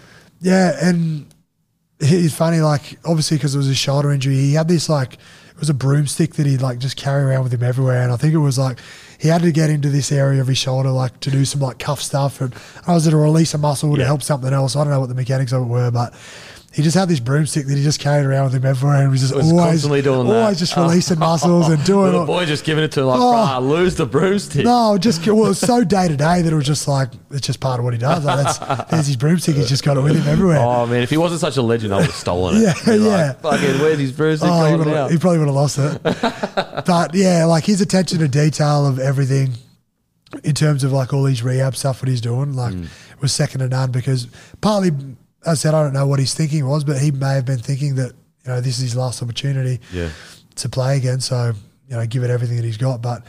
[0.41, 1.25] Yeah, and
[1.99, 5.59] it's funny, like obviously because it was his shoulder injury, he had this like it
[5.59, 8.33] was a broomstick that he'd like just carry around with him everywhere, and I think
[8.35, 8.77] it was like
[9.19, 11.79] he had to get into this area of his shoulder like to do some like
[11.79, 12.53] cuff stuff, and
[12.85, 14.05] I was to release a muscle to Yeah.
[14.07, 14.75] help something else.
[14.75, 16.13] I don't know what the mechanics of it were, but
[16.77, 19.09] he just had this broomstick that he just carried around with him everywhere, and he
[19.09, 20.41] was just Was always constantly doing that.
[20.43, 22.03] always just releasing muscles and doing.
[22.05, 23.33] Little all- boy just giving it to him like, Oh.
[23.33, 24.63] "Brah, lose the broomstick.
[24.63, 27.47] no, just well, it was so day to day that it was just like it's
[27.47, 28.23] just part of what he does.
[28.23, 28.59] Like that's
[28.91, 29.55] there's his broomstick.
[29.55, 30.59] He's just got it with him everywhere.
[30.59, 32.61] Oh man, if he wasn't such a legend, I would have stolen it.
[32.61, 33.33] Yeah, Be like, yeah.
[33.33, 36.03] Fucking, where's his broomstick Oh, he, would've- he probably would have lost it.
[36.85, 39.53] but yeah, like his attention to detail of everything
[40.43, 42.87] in terms of like all these rehab stuff, what he's doing, like Mm.
[43.21, 44.27] was second to none because
[44.61, 44.91] partly,
[45.45, 47.95] I said, I don't know what his thinking was, but he may have been thinking
[47.95, 48.13] that,
[48.45, 50.09] you know, this is his last opportunity Yeah.
[50.55, 51.19] to play again.
[51.21, 51.53] So,
[51.87, 53.01] you know, give it everything that he's got.
[53.01, 53.23] But,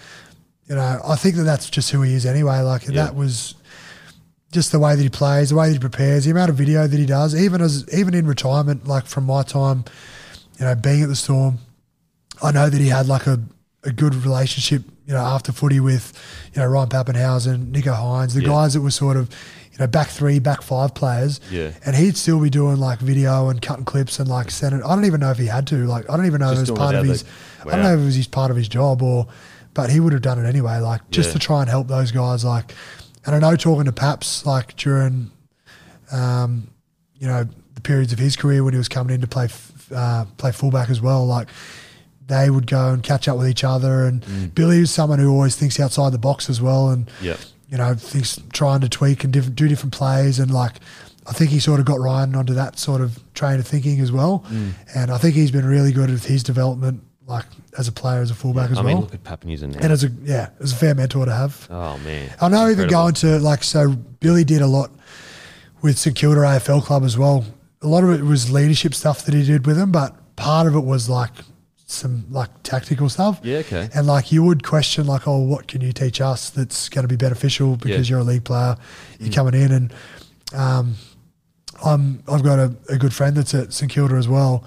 [0.68, 2.60] you know, I think that that's just who he is anyway.
[2.60, 3.04] Like, Yeah.
[3.04, 3.54] that was
[4.50, 6.86] just the way that he plays, the way that he prepares, the amount of video
[6.86, 9.84] that he does, even as even in retirement, like from my time,
[10.58, 11.58] you know, being at the Storm,
[12.42, 13.38] I know that he had like a,
[13.84, 16.12] a good relationship, you know, after footy with,
[16.54, 18.48] you know, Ryan Papenhuyzen, Nicho Hynes, the Yeah.
[18.48, 19.30] guys that were sort of,
[19.72, 21.40] you know, back three, back five players.
[21.50, 21.70] Yeah.
[21.86, 24.82] And he'd still be doing like video and cutting clips and like sending.
[24.82, 25.76] I don't even know if he had to.
[25.86, 27.22] Like, I don't even know if it was part of his.
[27.22, 27.28] the-
[27.68, 29.26] I don't know if it was his part of his job or,
[29.72, 30.78] but he would have done it anyway.
[30.78, 31.32] Like just Yeah.
[31.34, 32.44] to try and help those guys.
[32.44, 32.74] Like,
[33.24, 35.30] and I know talking to Paps like during,
[36.12, 36.68] um,
[37.18, 39.72] you know, the periods of his career when he was coming in to play f-
[39.94, 41.26] uh, play fullback as well.
[41.26, 41.48] Like
[42.28, 44.04] they would go and catch up with each other.
[44.04, 44.54] And Mm.
[44.54, 46.90] Billy is someone who always thinks outside the box as well.
[46.90, 47.36] And Yeah.
[47.68, 50.38] you know, thinks trying to tweak and do different plays.
[50.38, 50.74] And like,
[51.26, 54.10] I think he sort of got Ryan onto that sort of train of thinking as
[54.12, 54.44] well.
[54.50, 54.72] Mm.
[54.94, 57.44] And I think he's been really good with his development, like
[57.76, 58.90] as a player, as a fullback as I well.
[58.90, 59.78] I mean, look at now.
[59.80, 61.66] and as a yeah, as a fair mentor to have.
[61.70, 62.30] oh man.
[62.40, 62.90] I know even Incredible.
[63.02, 63.90] going to like so
[64.20, 64.90] Billy did a lot
[65.82, 67.44] with St Kilda AFL club as well.
[67.82, 70.74] A lot of it was leadership stuff that he did with them, but part of
[70.74, 71.30] it was like
[71.90, 73.40] some like tactical stuff.
[73.42, 73.88] Yeah, okay.
[73.94, 77.08] And like you would question like, oh, what can you teach us that's going to
[77.08, 78.14] be beneficial because Yeah.
[78.16, 78.76] you're a league player,
[79.18, 79.92] you're coming in, and
[80.54, 80.94] um,
[81.84, 84.64] I'm I've got a, a good friend that's at St Kilda as well.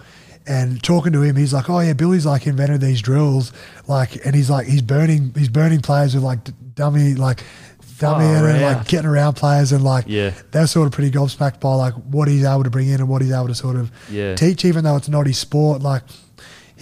[0.47, 3.53] And talking to him, he's like, "Oh yeah, Billy's like invented these drills,
[3.87, 7.43] like, and he's like, he's burning, he's burning players with like d- dummy, like,
[7.99, 10.33] dummy, Far and like getting around players, and like, Yeah.
[10.49, 13.21] they're sort of pretty gobsmacked by like what he's able to bring in and what
[13.21, 14.33] he's able to sort of Yeah.
[14.33, 15.83] teach, even though it's not his sport.
[15.83, 16.01] Like,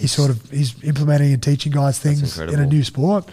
[0.00, 3.28] he's sort of he's implementing and teaching guys things in a new sport.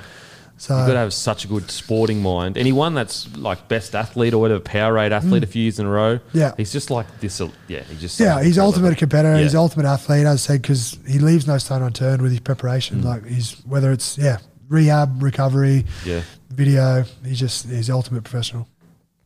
[0.59, 2.57] So You've got to have such a good sporting mind.
[2.57, 6.17] Anyone that's like best athlete or whatever, Powerade athlete a few years in a row.
[6.17, 6.21] Mm.
[6.33, 6.53] Yeah.
[6.57, 7.39] He's just like this.
[7.39, 7.83] uh, Yeah.
[7.83, 8.19] He's just.
[8.19, 9.35] Yeah, he's ultimate competitor.
[9.35, 9.43] Yeah.
[9.43, 13.03] He's ultimate athlete, as I said, because he leaves no stone unturned with his preparation.
[13.03, 14.37] Like he's whether it's yeah
[14.67, 16.21] rehab, recovery, Yeah.
[16.49, 17.05] video.
[17.23, 18.67] He's just he's ultimate professional.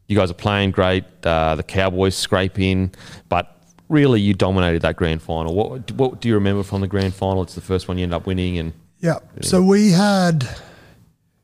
[0.08, 1.06] You guys are playing great.
[1.24, 2.92] Uh, the Cowboys scrape in,
[3.30, 3.61] but
[3.92, 5.54] really you dominated that grand final.
[5.54, 7.44] What, what do you remember from the grand final?
[7.44, 9.20] It's the first one you end up winning, and Yeah.
[9.42, 10.48] So we had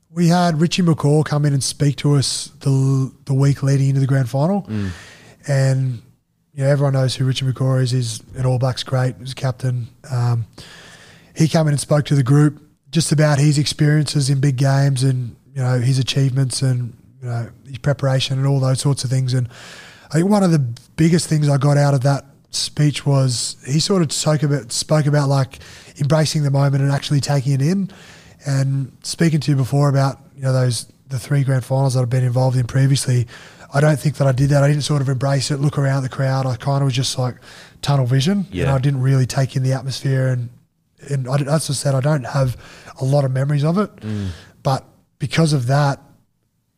[0.09, 3.99] we had Richie McCaw come in and speak to us the the week leading into
[4.01, 4.89] the grand final, Mm.
[5.47, 6.01] and
[6.53, 7.91] you know everyone knows who Richie McCaw is.
[7.91, 9.15] He's an All Blacks great.
[9.19, 9.87] He's captain.
[10.09, 10.45] Um,
[11.35, 12.59] he came in and spoke to the group
[12.89, 17.49] just about his experiences in big games and you know his achievements and you know
[17.67, 19.33] his preparation and all those sorts of things.
[19.33, 19.49] And
[20.09, 20.59] I think one of the
[20.95, 25.05] biggest things I got out of that speech was he sort of spoke about spoke
[25.05, 25.59] about like
[25.99, 27.89] embracing the moment and actually taking it in.
[28.45, 32.09] And speaking to you before about you know those the three grand finals that I've
[32.09, 33.27] been involved in previously,
[33.73, 34.63] I don't think that I did that.
[34.63, 36.45] I didn't sort of embrace it, look around the crowd.
[36.45, 37.35] I kind of was just like
[37.81, 40.27] tunnel vision, and I didn't really take in the atmosphere.
[40.27, 40.49] And
[41.09, 42.57] and I, as I said, I don't have
[42.99, 44.29] a lot of memories of it, mm.
[44.63, 44.85] but
[45.19, 46.01] because of that,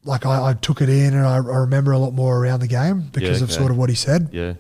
[0.04, 2.68] like I, I took it in, and I, I remember a lot more around the
[2.68, 3.58] game because of okay.
[3.58, 4.30] sort of what he said.
[4.32, 4.54] yeah,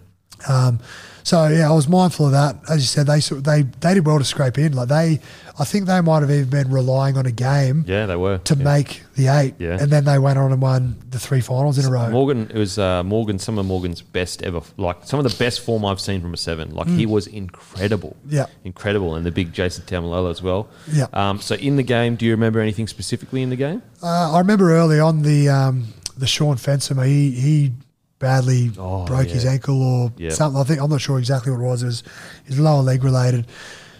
[0.47, 0.79] Um,
[1.23, 2.55] so yeah, I was mindful of that.
[2.69, 4.73] As you said, they they they did well to scrape in.
[4.73, 5.19] Like they,
[5.59, 8.55] I think they might have even been relying on a game yeah, they were to
[8.55, 8.63] yeah.
[8.63, 9.77] make the eight, Yeah.
[9.79, 12.09] and then they went on and won the three finals in a row.
[12.09, 13.37] Morgan, it was uh, Morgan.
[13.37, 16.37] Some of Morgan's best ever, like some of the best form I've seen from a
[16.37, 16.73] seven.
[16.73, 18.31] Like he was incredible, Mm.
[18.31, 18.45] Yeah.
[18.63, 20.67] incredible, and the big Jason Taumalolo as well.
[20.91, 21.07] Yeah.
[21.13, 23.83] Um, so in the game, do you remember anything specifically in the game?
[24.01, 27.71] Uh, I remember early on the um, the Shaun Fensom, he he
[28.19, 29.33] badly Oh, broke yeah.
[29.33, 30.31] his ankle or Yeah.
[30.31, 30.59] something.
[30.59, 31.83] I think I'm not sure exactly what it was.
[31.83, 32.03] It was
[32.45, 33.47] his lower leg related.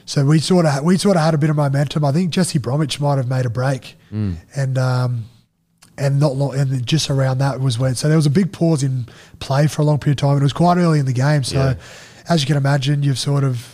[0.06, 2.04] So we sort of we sort of had a bit of momentum.
[2.04, 4.36] I think Jesse Bromwich might have made a break, Mm.
[4.56, 5.26] and um,
[5.98, 7.94] and not long, and just around that was when.
[7.96, 9.06] So there was a big pause in
[9.40, 10.38] play for a long period of time.
[10.38, 11.44] It was quite early in the game.
[11.44, 11.74] So Yeah.
[12.28, 13.68] as you can imagine, you've sort of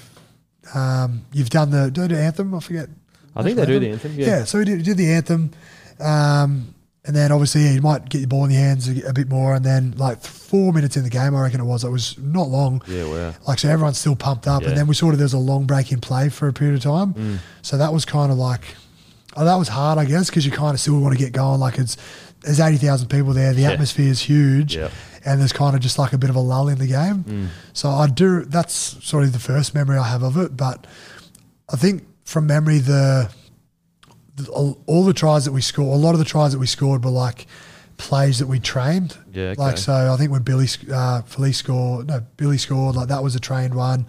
[0.74, 2.54] um, you've done the do the anthem.
[2.54, 2.90] I forget.
[3.36, 4.44] I think they do the anthem, yeah.
[4.46, 5.52] so we did, did the anthem.
[6.00, 6.74] Um,
[7.08, 9.30] and then obviously yeah, you might get your ball in your hands a, a bit
[9.30, 11.84] more, and then like four minutes in the game, I reckon it was.
[11.84, 12.82] It was not long.
[12.88, 13.34] Yeah, wow.
[13.48, 14.68] Like so, everyone's still pumped up, Yeah.
[14.68, 14.70] Mm.
[14.72, 16.82] and then we sort of there's a long break in play for a period of
[16.84, 17.40] time.
[17.62, 18.62] So that was kind of like,
[19.38, 21.60] oh, that was hard, I guess, because you kind of still want to get going.
[21.60, 21.98] Like it's
[22.42, 23.72] there's eighty thousand people there, the Yeah.
[23.72, 24.90] atmosphere is huge, Yeah.
[25.26, 27.24] and there's kind of just like a bit of a lull in the game.
[27.24, 27.48] Mm.
[27.74, 28.46] So I do.
[28.46, 28.74] That's
[29.06, 30.56] sort of the first memory I have of it.
[30.58, 30.86] But
[31.72, 33.30] I think from memory, the
[34.52, 37.12] all, the tries that we scored, a lot of the tries that we scored were
[37.12, 37.48] like
[37.98, 39.18] plays that we trained.
[39.34, 39.62] Yeah, okay.
[39.62, 43.36] Like so, I think when Billy uh, Felise scored, no, Billy scored, like that was
[43.36, 44.06] a trained one.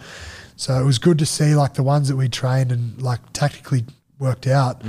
[0.57, 3.85] So it was good to see like the ones that we trained and like tactically
[4.19, 4.83] worked out,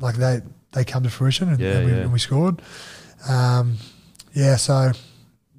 [0.00, 0.42] like they
[0.72, 1.62] they come to fruition and, Mm.
[1.62, 1.98] Yeah, and, we, yeah.
[1.98, 2.60] and we scored.
[3.28, 3.76] Um,
[4.34, 4.90] yeah, so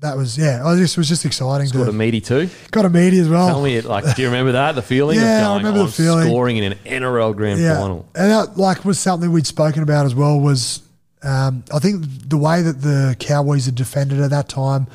[0.02, 0.66] that was yeah.
[0.66, 1.68] I just was just exciting.
[1.68, 2.50] Scored to, a meaty too.
[2.72, 3.48] got a meaty as well.
[3.48, 4.74] Tell me, like, do you remember that?
[4.76, 6.26] The feeling Yeah, I of going remember the feeling.
[6.28, 8.06] scoring in an NRL grand yeah, final.
[8.16, 10.40] and that like was something we'd spoken about as well.
[10.40, 10.82] Was
[11.24, 14.88] um, I think the way that the Cowboys had defended at that time,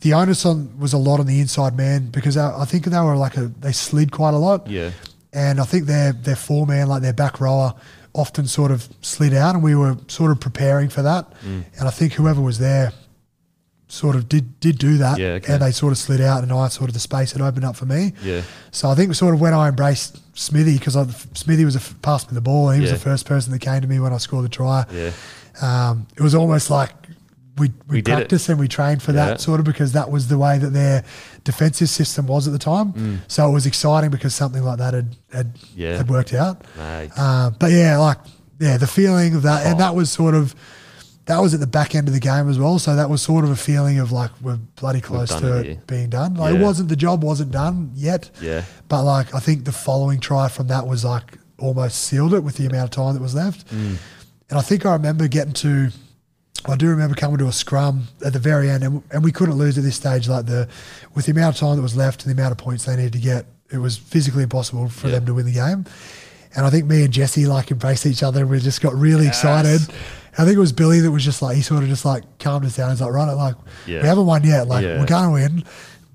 [0.00, 3.00] the onus on was a lot on the inside man because I, I think they
[3.00, 4.68] were like a they slid quite a lot.
[4.68, 4.90] Yeah.
[5.32, 7.74] and I think their their four man, like their back rower,
[8.12, 11.30] often sort of slid out, and we were sort of preparing for that.
[11.42, 11.64] Mm.
[11.80, 12.92] And I think whoever was there
[13.88, 15.52] sort of did did do that, Yeah, okay.
[15.52, 17.76] and they sort of slid out, and I sort of the space had opened up
[17.76, 18.12] for me.
[18.22, 18.42] Yeah.
[18.72, 20.94] So I think sort of when I embraced Smithy, because
[21.34, 23.80] Smithy was a f- passed me the ball, he was the first person that came
[23.80, 24.84] to me when I scored the try.
[24.92, 25.10] Yeah.
[25.62, 26.90] Um, it was almost like
[27.58, 29.26] we we, We practiced and we trained for Yeah.
[29.26, 31.04] that sort of because that was the way that their
[31.44, 32.92] defensive system was at the time.
[32.92, 33.18] Mm.
[33.28, 35.96] So it was exciting because something like that had had, Yeah.
[35.96, 36.62] had worked out.
[36.76, 37.10] Mate.
[37.16, 38.18] Uh, but yeah, like
[38.58, 39.70] yeah, the feeling of that, Oh.
[39.70, 40.54] and that was sort of
[41.26, 42.78] that was at the back end of the game as well.
[42.78, 45.86] So that was sort of a feeling of like we're bloody close to it it
[45.86, 46.34] being done.
[46.34, 48.30] Like it wasn't the job wasn't done yet.
[48.40, 48.64] Yeah.
[48.88, 52.56] But like I think the following try from that was like almost sealed it with
[52.56, 53.66] the amount of time that was left.
[53.74, 53.96] Mm.
[54.50, 55.88] And I think I remember getting to
[56.68, 59.56] I do remember coming to a scrum at the very end and, and we couldn't
[59.56, 60.68] lose at this stage like the
[61.14, 63.12] with the amount of time that was left and the amount of points they needed
[63.14, 65.14] to get, it was physically impossible for Yeah.
[65.16, 65.86] them to win the game.
[66.54, 69.26] And I think me and Jesse like embraced each other and we just got really
[69.26, 69.80] excited.
[70.38, 72.64] I think it was Billy that was just like he sort of just like calmed
[72.66, 72.90] us down.
[72.90, 73.54] He's like, right, like
[73.86, 74.02] Yeah.
[74.02, 74.68] we haven't won yet.
[74.68, 74.98] Like Yeah.
[75.00, 75.64] we're gonna win.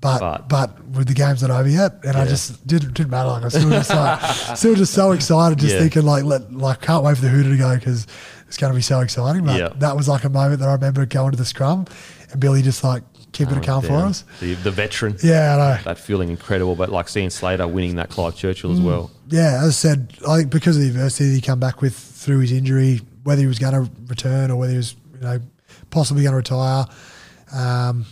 [0.00, 3.28] But, But- but with the game's not over yet, and I just didn't didn't matter.
[3.28, 4.20] Like I was still just like
[4.56, 5.80] still just so excited, just Yeah.
[5.80, 8.06] thinking like let like can't wait for the Hooter to go because
[8.48, 9.44] it's going to be so exciting.
[9.44, 9.68] But Yeah.
[9.78, 11.86] that was like a moment that I remember going to the scrum,
[12.32, 14.24] and Billy just like keeping it calm for us.
[14.40, 15.16] The, the veteran.
[15.22, 15.82] Yeah, I know.
[15.84, 18.74] That feeling incredible, but like seeing Slater winning that Clive Churchill Mm.
[18.74, 19.10] as well.
[19.28, 21.94] Yeah, as I said, I think because of the adversity that he come back with
[21.94, 25.40] through his injury, whether he was going to return or whether he was, you know,
[25.90, 26.86] possibly going to retire,
[27.54, 28.06] um,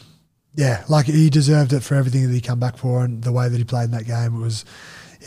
[0.55, 3.49] yeah, like he deserved it for everything that he come back for and the way
[3.49, 4.37] that he played in that game.
[4.37, 4.65] It was,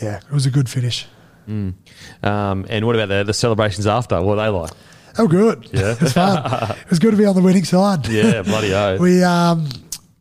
[0.02, 1.06] yeah, it was a good finish.
[1.46, 1.74] Um,
[2.22, 4.16] and what about the, the celebrations after?
[4.16, 4.70] What were they like?
[5.18, 5.68] Oh, good.
[5.72, 5.92] Yeah.
[5.92, 6.70] it was fun.
[6.78, 8.06] it was good to be on the winning side.
[8.14, 9.00] Yeah, bloody oath.
[9.00, 9.68] We um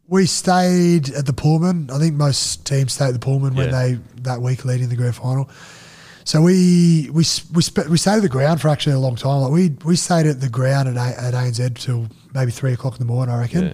[0.08, 1.90] we stayed at the Pullman.
[1.90, 5.16] I think most teams stay at the Pullman when they that week leading the grand
[5.16, 5.50] final.
[6.26, 7.24] So we we
[7.54, 9.42] we sp- we stayed at the ground for actually a long time.
[9.42, 12.94] Like we we stayed at the ground at, a- at ANZ till maybe three o'clock
[12.94, 13.34] in the morning.
[13.36, 13.64] I reckon.
[13.68, 13.74] Yeah.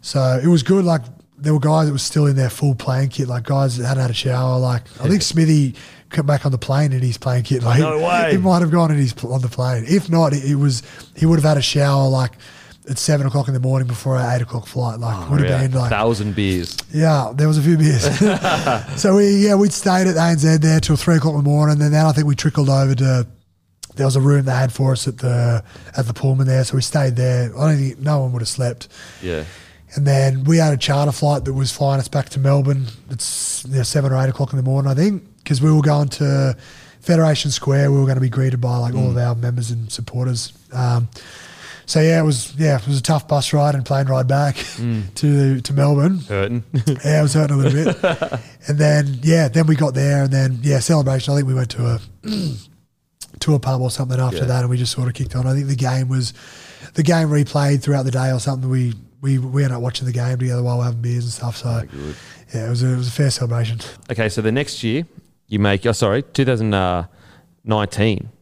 [0.00, 0.84] So it was good.
[0.84, 1.02] Like
[1.38, 3.28] there were guys that was still in their full playing kit.
[3.28, 4.58] Like guys that hadn't had a shower.
[4.58, 5.74] Like I think Smithy
[6.10, 7.62] came back on the plane in his playing kit.
[7.62, 8.28] Like No way.
[8.32, 9.84] He might have gone in his pl- on the plane.
[9.86, 10.82] If not, it, it was
[11.16, 12.32] he would have had a shower like
[12.88, 15.00] at seven o'clock in the morning before our eight o'clock flight.
[15.00, 16.76] Like would have Yeah, been like thousand beers.
[16.92, 18.02] yeah, there was a few beers.
[19.00, 21.92] so we yeah we'd stayed at ANZ there till three o'clock in the morning, and
[21.92, 23.26] then I think we trickled over to.
[23.94, 25.64] There was a room they had for us at the
[25.96, 27.44] at the Pullman there, so we stayed there.
[27.58, 28.88] I don't think no one would have slept.
[29.22, 29.44] Yeah.
[29.94, 32.86] And then we had a charter flight that was flying us back to Melbourne.
[33.08, 35.80] It's you know, seven or eight o'clock in the morning, I think, because we were
[35.80, 36.54] going to
[37.00, 37.90] Federation Square.
[37.92, 40.52] We were going to be greeted by like all of our members and supporters.
[40.72, 41.08] Um,
[41.86, 44.56] so yeah, it was yeah, it was a tough bus ride and plane ride back
[44.56, 45.02] mm.
[45.14, 46.18] to to Melbourne.
[46.18, 46.64] Hurting.
[47.04, 48.40] Yeah, it was hurting a little bit.
[48.68, 51.32] and then yeah, then we got there, and then yeah, celebration.
[51.32, 52.00] I think we went to a
[53.40, 54.44] to a pub or something after Yeah.
[54.46, 55.46] that, and we just sort of kicked on.
[55.46, 56.34] I think the game was
[56.94, 58.68] the game replayed throughout the day or something.
[58.68, 61.56] We we we ended up watching the game together while we're having beers and stuff.
[61.56, 61.82] So
[62.52, 63.78] yeah, it was a, it was a fair celebration.
[64.10, 65.06] Okay, so the next year
[65.46, 65.86] you make.
[65.86, 68.18] Oh, sorry, 2019.
[68.18, 68.35] Uh,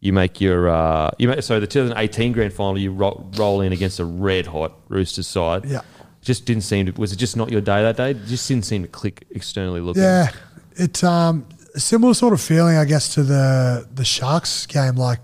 [0.00, 0.68] You make your.
[0.68, 2.78] Uh, you make so the 2018 grand final.
[2.78, 5.64] You ro- roll in against a red hot Roosters side.
[5.64, 5.80] Yeah.
[6.22, 6.92] Just didn't seem to.
[7.00, 8.10] Was it just not your day that day?
[8.12, 10.02] It just didn't seem to click externally looking.
[10.04, 10.30] Yeah,
[10.76, 14.94] it's um similar sort of feeling, I guess, to the the Sharks game.
[14.96, 15.20] Like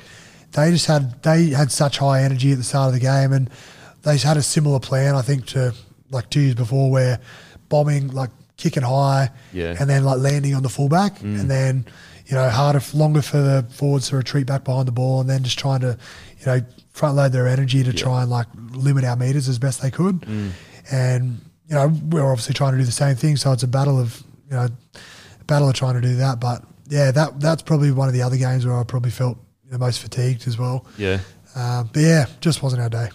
[0.53, 3.49] they just had they had such high energy at the start of the game, and
[4.03, 5.15] they just had a similar plan.
[5.15, 5.73] I think to
[6.11, 7.21] like two years before, where
[7.69, 9.77] bombing like kicking high, Yeah.
[9.79, 11.41] and then like landing on the fullback, Mm.
[11.41, 11.87] and then
[12.27, 15.43] you know harder longer for the forwards to retreat back behind the ball, and then
[15.43, 15.99] just trying to
[16.41, 16.61] you know
[16.91, 20.21] front load their energy to try and like limit our meters as best they could,
[20.21, 20.51] Mm.
[20.91, 23.37] and you know we're obviously trying to do the same thing.
[23.37, 24.69] So it's a battle of you know
[25.41, 26.41] a battle of trying to do that.
[26.41, 29.39] But yeah, that that's probably one of the other games where I probably felt
[29.71, 30.87] the most fatigued as well.
[30.99, 31.19] Yeah.
[31.57, 33.09] Uh, but yeah, just wasn't our day.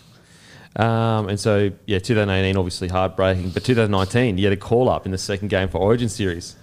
[0.75, 5.11] Um, and so, yeah, 2018 obviously heartbreaking, but 2019 you had a call up in
[5.11, 6.55] the second game for Origin series.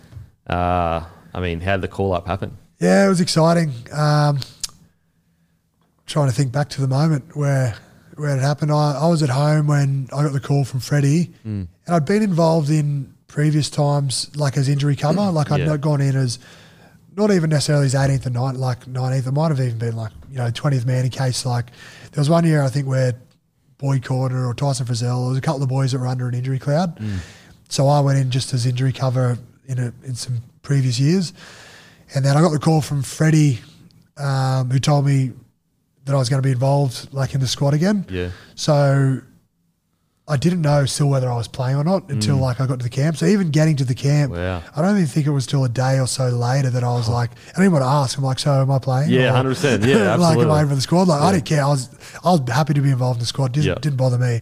[0.46, 1.04] Uh,
[1.36, 2.56] I mean, how did the call up happen?
[2.80, 3.70] Yeah, it was exciting.
[3.92, 4.40] Um,
[6.06, 7.74] trying to think back to the moment where
[8.16, 8.72] where it happened.
[8.72, 12.22] I, I was at home when I got the call from Freddie, and I'd been
[12.22, 15.20] involved in previous times, like as injury cover.
[15.32, 15.66] Like I'd Yeah.
[15.66, 16.38] not gone in as
[17.16, 19.26] not even necessarily as 18th or 9th, like 19th.
[19.26, 21.66] It might have even been like you know 20th man in case like
[22.12, 23.14] there was one year I think where
[23.78, 26.34] Boyd Cordner or Tyson Frizell, there was a couple of boys that were under an
[26.34, 26.98] injury cloud.
[27.68, 29.36] So I went in just as injury cover
[29.66, 31.32] in a, in some previous years,
[32.14, 33.60] and then I got the call from Freddie,
[34.18, 35.32] um, who told me
[36.04, 38.04] that I was going to be involved like in the squad again.
[38.10, 38.30] Yeah.
[38.54, 39.20] So
[40.28, 42.82] I didn't know still whether I was playing or not until like I got to
[42.82, 43.16] the camp.
[43.16, 44.62] So even getting to the camp, Wow.
[44.74, 47.08] I don't even think it was till a day or so later that I was
[47.08, 48.18] like, I didn't want to ask.
[48.18, 49.10] I'm like, so am I playing?
[49.10, 49.86] Yeah, Or- 100%.
[49.86, 50.50] Yeah, like, am.
[50.50, 51.06] I in for the squad?
[51.08, 51.62] Like, I didn't care.
[51.64, 51.90] I was,
[52.24, 53.52] I was happy to be involved in the squad.
[53.52, 53.74] Didn't, Yeah.
[53.74, 54.40] didn't bother me,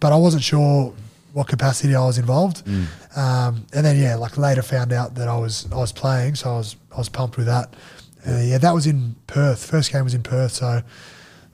[0.00, 0.92] but I wasn't sure
[1.32, 2.64] what capacity I was involved.
[2.66, 2.86] Mm.
[3.16, 6.50] Um, and then yeah, like later found out that I was I was playing, so
[6.50, 7.74] I was I was pumped with that.
[8.26, 9.64] Uh, yeah, that was in Perth.
[9.64, 10.82] First game was in Perth, so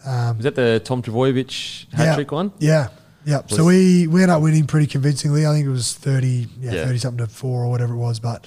[0.05, 2.53] Was that the Tom Trbojevic hat yeah, trick one?
[2.59, 2.89] Yeah,
[3.25, 3.43] yeah.
[3.43, 5.47] Was- so we we ended up winning pretty convincingly.
[5.47, 6.85] I think it was thirty, yeah, Yeah.
[6.87, 8.19] thirty something to four or whatever it was.
[8.21, 8.47] But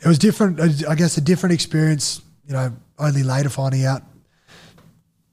[0.00, 0.60] it was different.
[0.88, 2.20] I guess a different experience.
[2.46, 4.02] You know, only later finding out.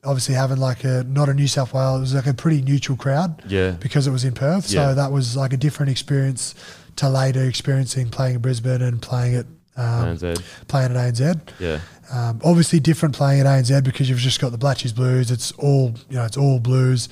[0.03, 2.97] Obviously, having like a not a New South Wales, it was like a pretty neutral
[2.97, 3.43] crowd.
[3.47, 3.71] Yeah.
[3.71, 4.65] because it was in Perth.
[4.67, 6.55] So that was like a different experience
[6.97, 9.45] to later experiencing playing in Brisbane and playing at
[9.75, 10.41] um, ANZ.
[10.67, 11.39] playing at ANZ.
[11.59, 11.79] Yeah.
[12.11, 15.31] Um, obviously, different playing at ANZ because you've just got the Blatchy's Blues.
[15.31, 16.23] It's all you know.
[16.25, 17.09] It's all Blues.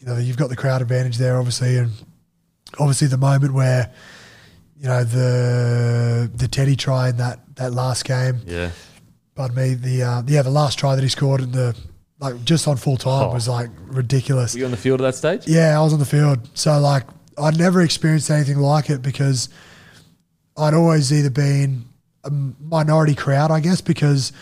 [0.00, 1.90] You know, you've got the crowd advantage there, obviously, and
[2.78, 3.92] obviously the moment where
[4.80, 8.40] you know the the Teddy try in that that last game.
[8.46, 8.70] Yeah.
[9.34, 9.74] Pardon me.
[9.74, 11.76] The uh, yeah, the last try that he scored in the
[12.18, 13.34] like just on full time Oh.
[13.34, 14.54] was like ridiculous.
[14.54, 15.46] Were you on the field at that stage?
[15.46, 16.38] Yeah, I was on the field.
[16.54, 17.04] So like
[17.38, 19.48] I'd never experienced anything like it because
[20.56, 21.84] I'd always either been
[22.24, 24.32] a minority crowd, I guess, because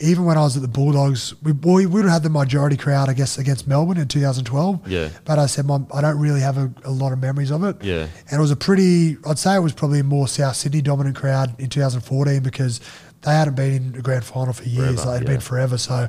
[0.00, 3.08] even when I was at the Bulldogs, we we would have had the majority crowd,
[3.08, 4.88] I guess, against Melbourne in 2012.
[4.88, 5.08] Yeah.
[5.24, 7.82] But I said, Mum, I don't really have a, a lot of memories of it.
[7.82, 8.06] Yeah.
[8.30, 11.16] And it was a pretty, I'd say it was probably a more South Sydney dominant
[11.16, 12.80] crowd in 2014 because
[13.22, 14.96] they hadn't been in a grand final for years.
[15.02, 15.34] Forever, like, it'd yeah.
[15.34, 15.78] been forever.
[15.78, 16.08] So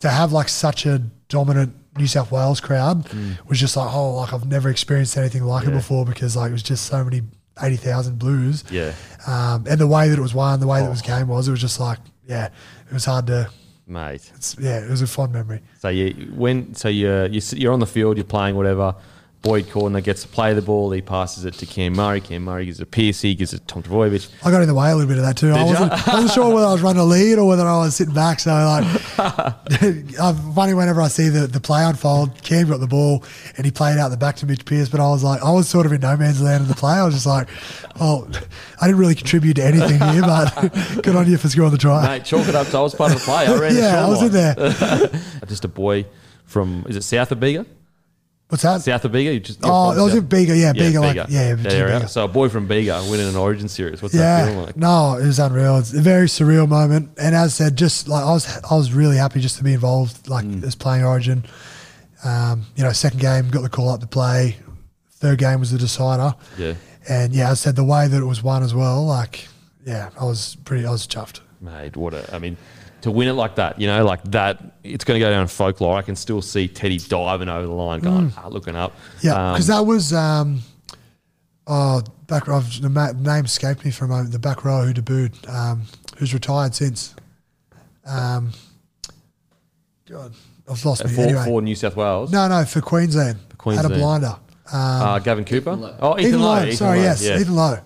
[0.00, 0.98] to have like such a
[1.28, 3.08] dominant New South Wales crowd
[3.48, 5.74] was just like, oh, like I've never experienced anything like it Mm.
[5.74, 7.22] Before because like it was just so many
[7.62, 8.64] 80,000 blues.
[8.70, 8.92] Yeah.
[9.26, 11.48] Um, and the way that it was won, the way that it was game was,
[11.48, 11.98] it was just like,
[12.28, 12.46] yeah,
[12.86, 13.48] it was hard to,
[13.86, 14.30] Mate.
[14.34, 15.62] it's, yeah, it was a fond memory.
[15.80, 18.94] So you when so you you sit- you're on the field, you're playing whatever.
[19.46, 20.90] Boyd Cordner gets to play the ball.
[20.90, 22.20] He passes it to Cam Murray.
[22.20, 23.32] Cam Murray gives it to Piercy.
[23.32, 24.28] Gives it to Tom Trbojevic.
[24.44, 25.52] I got in the way a little bit of that too.
[25.52, 25.70] I Did ya?
[25.70, 28.12] wasn't, I wasn't sure whether I was running a lead or whether I was sitting
[28.12, 28.40] back.
[28.40, 28.84] So like,
[30.20, 32.42] I'm funny whenever I see the, the play unfold.
[32.42, 33.22] Cam got the ball
[33.56, 35.68] and he played out the back to Mitch Pearce, but I was like, I was
[35.68, 36.94] sort of in no man's land in the play.
[36.94, 37.48] I was just like,
[38.00, 38.28] oh,
[38.80, 40.50] I didn't really contribute to anything here, but
[41.04, 42.18] good on you for scoring the try.
[42.18, 42.66] Mate, chalk it up.
[42.66, 43.46] So I was part of the play.
[43.46, 45.20] I ran the yeah, I was short in there.
[45.46, 46.04] Just a boy
[46.46, 47.64] from is it South of Bega?
[48.48, 48.80] What's that?
[48.82, 49.34] South of Bega.
[49.34, 50.56] You just Oh, from I was in Bega.
[50.56, 51.00] Yeah, Bega.
[51.00, 51.94] Like, yeah, That area.
[51.98, 52.08] Bega.
[52.08, 54.00] So a boy from Bega winning an Origin series.
[54.00, 54.76] What's that feeling like?
[54.76, 55.78] no, it was unreal.
[55.78, 58.92] It's a very surreal moment, and as I said, just like I was, I was
[58.92, 60.62] really happy just to be involved, like Mm.
[60.64, 61.44] as playing Origin.
[62.24, 64.56] Um, you know, second game got the call up to play.
[65.12, 66.74] Third game was the decider, Yeah,
[67.08, 69.04] and yeah, as I said the way that it was won as well.
[69.04, 69.48] Like,
[69.84, 71.40] yeah, I was pretty, I was chuffed.
[71.60, 71.96] mate.
[71.96, 72.32] What a.
[72.34, 72.56] I mean,
[73.06, 74.60] to win it like that, you know, like that.
[74.82, 75.96] It's going to go down in folklore.
[75.96, 78.92] I can still see Teddy diving over the line, going, ah, looking up.
[78.92, 79.24] Mm.
[79.24, 80.60] Yeah, Um, because that was um,
[81.68, 82.60] oh back row.
[82.60, 84.32] The ma- name escaped me for a moment.
[84.32, 85.82] The back row who debuted, um,
[86.18, 87.14] who's retired since.
[88.04, 88.50] Um,
[90.08, 90.32] God,
[90.68, 91.12] I've lost me.
[91.12, 92.32] for, anyway, for New South Wales.
[92.32, 93.38] No, no, for Queensland.
[93.50, 93.94] Had Queensland.
[93.94, 94.36] a blinder.
[94.72, 95.70] Um, Uh, Gavin Cooper.
[95.70, 95.96] Ethan Lowe.
[96.00, 96.46] Oh, Ethan, Ethan Lowe.
[96.54, 96.62] Lowe.
[96.64, 97.38] Ethan Sorry, Lowe, yes, Yeah.
[97.40, 97.78] Ethan Lowe.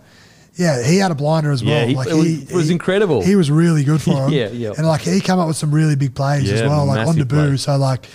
[0.57, 1.73] Yeah, he had a blinder as well.
[1.75, 3.23] Yeah, he- like it was- was incredible.
[3.23, 4.33] He was really good for him.
[4.33, 4.73] Yeah, yeah.
[4.77, 7.27] And like he came up with some really big plays as well, like on debut.
[7.49, 7.63] plays.
[7.63, 8.07] So like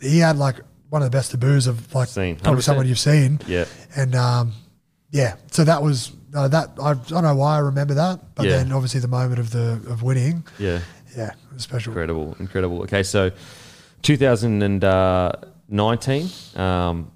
[0.00, 0.56] he had like
[0.90, 3.40] one of the best debuts of like Seen, probably someone you've seen.
[3.46, 3.64] Yeah.
[3.96, 4.52] And um,
[5.10, 6.70] yeah, so that was uh, that.
[6.82, 8.58] I, I don't know why I remember that, but Yeah.
[8.58, 10.80] then obviously the moment of the of winning, Yeah.
[11.16, 11.92] yeah, it was special.
[11.92, 12.82] Incredible, incredible.
[12.82, 13.30] Okay, so
[15.70, 17.10] 2019, um,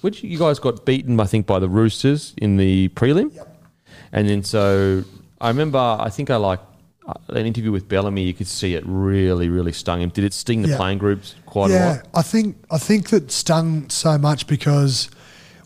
[0.00, 3.34] which you guys got beaten, I think, by the Roosters in the prelim.
[3.34, 3.50] Yep.
[4.14, 5.04] And then so
[5.40, 6.60] I remember, I think I like
[7.06, 8.22] uh, an interview with Bellamy.
[8.22, 10.08] You could see it really, really stung him.
[10.08, 10.76] Did it sting the Yeah.
[10.76, 12.06] playing groups quite a yeah, lot?
[12.14, 15.10] I think I think that stung so much because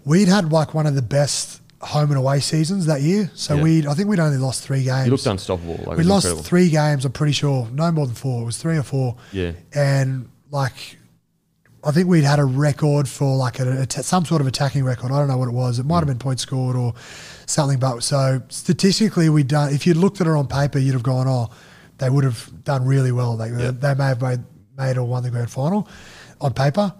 [0.04, 3.30] we'd had like one of the best home and away seasons that year.
[3.34, 3.62] So Yeah.
[3.62, 5.04] we I think we'd only lost three games.
[5.06, 5.78] You looked unstoppable.
[5.86, 6.42] Like, we lost incredible.
[6.42, 7.04] three games.
[7.04, 8.42] I'm pretty sure, no more than four.
[8.42, 9.16] It was three or four.
[9.30, 9.52] Yeah.
[9.74, 10.96] And like,
[11.84, 15.12] I think we'd had a record for like a, a, some sort of attacking record.
[15.12, 15.78] I don't know what it was.
[15.78, 16.94] It might have been points scored or
[17.48, 17.78] something.
[17.78, 19.72] But so statistically, we done.
[19.72, 21.50] If you'd looked at it on paper, you'd have gone, oh,
[21.98, 23.36] they would have done really well.
[23.36, 23.70] They Yeah.
[23.72, 24.40] they may have made
[24.76, 25.88] made or won the grand final
[26.40, 26.92] on paper.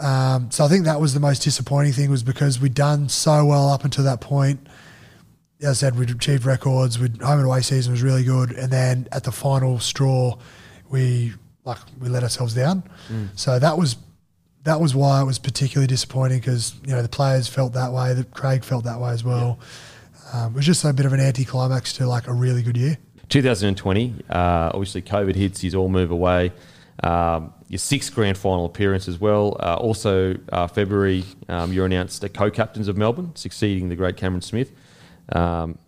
[0.00, 3.44] Um, so I think that was the most disappointing thing was because we'd done so
[3.44, 4.66] well up until that point.
[5.62, 6.98] As I said, we'd achieved records.
[6.98, 10.36] We'd home and away season was really good, and then at the final straw,
[10.90, 11.32] we
[11.64, 12.82] like we let ourselves down.
[13.36, 13.96] So that was
[14.64, 18.12] that was why it was particularly disappointing because you know the players felt that way,
[18.14, 19.58] that Craig felt that way as well.
[20.32, 22.98] Um, it was just a bit of an anticlimax to like a really good year.
[23.28, 26.52] 2020, uh, obviously COVID hits, he's all move away.
[27.02, 29.56] Um, your sixth grand final appearance as well.
[29.60, 34.42] Uh, also, uh, February, um, you're announced the co-captains of Melbourne, succeeding the great Cameron
[34.42, 34.72] Smith.
[35.30, 35.78] Um,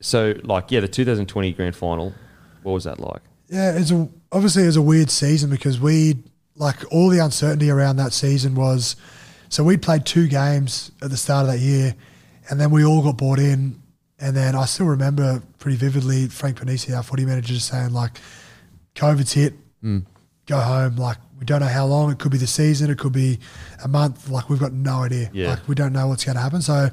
[0.00, 2.14] so, like, yeah, the 2020 grand final,
[2.62, 3.22] what was that like?
[3.48, 6.16] Yeah, it's a, obviously it was a weird season because we
[6.56, 8.96] like all the uncertainty around that season was
[9.48, 11.94] so we'd played two games at the start of that year,
[12.50, 13.80] and then we all got bought in,
[14.18, 18.18] and then I still remember pretty vividly Frank Ponissi, our footy manager, just saying like,
[18.94, 20.04] COVID's hit, mm.
[20.46, 20.96] go home.
[20.96, 22.10] Like we don't know how long.
[22.10, 22.90] It could be the season.
[22.90, 23.38] It could be
[23.84, 24.28] a month.
[24.28, 25.30] Like we've got no idea.
[25.32, 25.50] Yeah.
[25.50, 26.62] Like we don't know what's going to happen.
[26.62, 26.88] So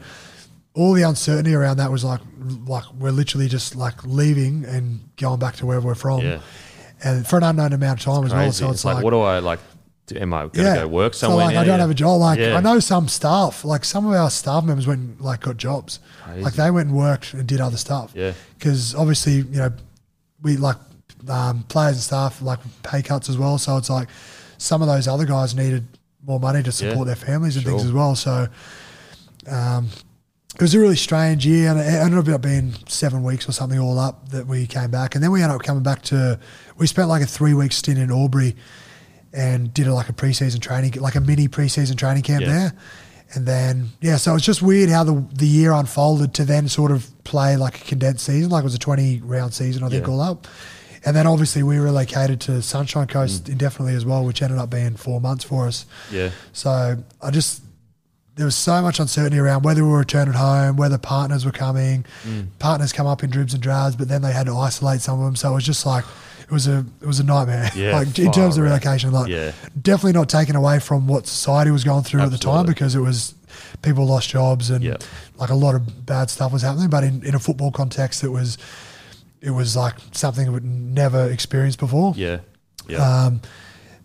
[0.76, 2.22] all the uncertainty around that was like,
[2.68, 6.22] like we're literally just like leaving and going back to wherever we're from.
[6.22, 6.42] Yeah.
[7.04, 8.52] And for an unknown amount of time as well.
[8.52, 9.60] So it's, like, what do I like?
[10.16, 11.62] Am I going to go work so somewhere like now?
[11.62, 11.82] I don't Yeah.
[11.82, 12.20] have a job.
[12.20, 12.58] Like Yeah.
[12.58, 16.00] I know some staff, like some of our staff members went and, like got jobs.
[16.24, 16.42] Crazy.
[16.42, 18.12] Like they went and worked and did other stuff.
[18.14, 18.34] Yeah.
[18.60, 19.72] Because obviously, you know,
[20.42, 20.76] we like
[21.30, 23.58] um, players and staff like pay cuts as well.
[23.58, 24.10] So it's like
[24.58, 25.88] some of those other guys needed
[26.26, 27.04] more money to support Yeah.
[27.06, 28.16] their families and things as well.
[28.16, 28.48] So
[29.50, 29.88] um,
[30.56, 33.80] it was a really strange year, and it ended up being seven weeks or something
[33.80, 36.40] all up that we came back, and then we ended up coming back to.
[36.78, 38.56] We spent like a three week stint in Albury,
[39.34, 42.50] and did a, like a preseason training, like a mini preseason training camp Yes.
[42.52, 42.74] there,
[43.34, 46.92] and then yeah, so it's just weird how the the year unfolded to then sort
[46.92, 50.06] of play like a condensed season, like it was a twenty round season, I think
[50.06, 50.14] Yeah.
[50.14, 50.48] all up.
[51.06, 53.50] And then obviously we relocated to Sunshine Coast Mm.
[53.54, 55.86] indefinitely as well, which ended up being four months for us.
[56.12, 56.30] Yeah.
[56.54, 57.62] So I just
[58.36, 62.04] there was so much uncertainty around whether we were returning home, whether partners were coming.
[62.24, 62.48] Mm.
[62.60, 65.26] Partners come up in dribs and drabs, but then they had to isolate some of
[65.26, 65.36] them.
[65.36, 66.04] So it was just like
[66.42, 67.70] it was a it was a nightmare.
[67.76, 69.52] Yeah, like in terms of relocation, like Yeah.
[69.80, 73.00] definitely not taken away from what society was going through at the time because it
[73.02, 73.36] was
[73.84, 74.98] people lost jobs and Yeah.
[75.38, 76.90] like a lot of bad stuff was happening.
[76.90, 78.58] But in, in a football context, it was
[79.42, 82.14] it was like something we'd never experienced before.
[82.16, 82.40] Yeah.
[82.88, 82.98] Yeah.
[83.26, 83.42] Um,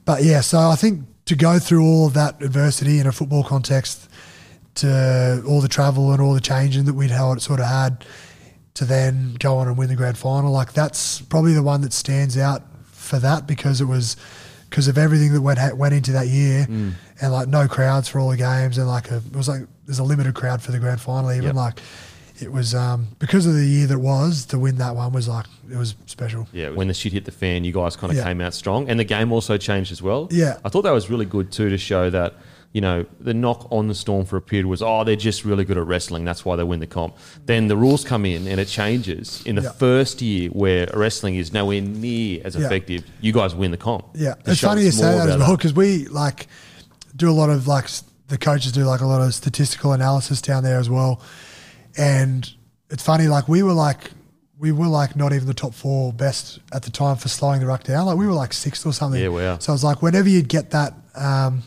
[0.04, 3.44] but yeah, so I think to go through all of that adversity in a football
[3.44, 4.07] context,
[4.78, 8.04] to all the travel and all the changing that we'd had, sort of had,
[8.74, 11.92] to then go on and win the grand final, like that's probably the one that
[11.92, 14.16] stands out for that because it was
[14.70, 16.92] because of everything that went went into that year, Mm.
[17.20, 19.98] and like no crowds for all the games, and like a, it was like there's
[19.98, 21.54] a limited crowd for the grand final, even Yep.
[21.54, 21.80] like.
[22.40, 25.46] It was um, because of the year that was to win that one was like
[25.72, 26.46] it was special.
[26.52, 28.22] Yeah, when the shit hit the fan, you guys kind of Yeah.
[28.22, 30.28] came out strong, and the game also changed as well.
[30.30, 30.56] Yeah.
[30.64, 32.34] I thought that was really good too to show that
[32.72, 35.64] you know the knock on the Storm for a period was oh they're just really
[35.64, 37.16] good at wrestling, that's why they win the comp.
[37.46, 39.72] Then the rules come in and it changes in the Yeah.
[39.72, 42.66] first year where wrestling is nowhere near as Yeah.
[42.66, 43.04] effective.
[43.20, 44.04] You guys win the comp.
[44.14, 46.46] Yeah, To it's funny you say that as well because we like
[47.16, 47.88] do a lot of like
[48.28, 51.22] the coaches do like a lot of statistical analysis down there as well,
[51.96, 52.52] and
[52.90, 54.10] it's funny like we were like
[54.58, 57.66] we were like not even the top four best at the time for slowing the
[57.66, 58.06] ruck down.
[58.06, 59.20] Like we were like sixth or something.
[59.22, 59.58] Yeah, wow.
[59.58, 60.94] So it's like whenever you'd get that.
[61.14, 61.62] Um,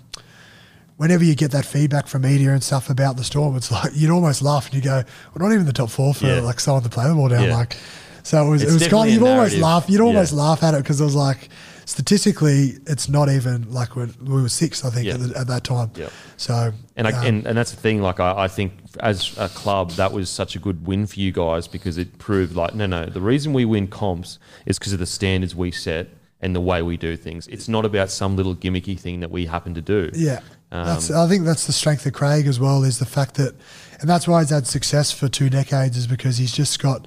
[1.02, 4.12] Whenever you get that feedback from media and stuff about the storm, it's like you'd
[4.12, 5.04] almost laugh and you go,
[5.34, 6.42] "We're not even the top four for Yeah.
[6.42, 7.56] like someone to play the ball down." Yeah.
[7.58, 7.78] Like,
[8.24, 8.62] so it was.
[8.62, 9.86] It's it was kind of you'd almost laugh.
[9.90, 11.50] You'd almost laugh at it because it was like
[11.86, 15.16] statistically, it's not even like we're, we were six, I think, Yeah.
[15.16, 15.90] at, the, at that time.
[15.96, 16.10] Yeah.
[16.38, 18.02] So And, I, um, and and that's the thing.
[18.02, 21.32] Like I, I think as a club, that was such a good win for you
[21.32, 23.06] guys because it proved like no, no.
[23.08, 26.10] The reason we win comps is because of the standards we set
[26.42, 27.48] and the way we do things.
[27.48, 30.10] It's not about some little gimmicky thing that we happen to do.
[30.14, 30.40] Yeah,
[30.72, 31.12] Um, that's.
[31.12, 32.84] I think that's the strength of Craig as well.
[32.84, 33.56] Is the fact that,
[34.00, 35.98] and that's why he's had success for two decades.
[35.98, 37.06] Is because he's just got,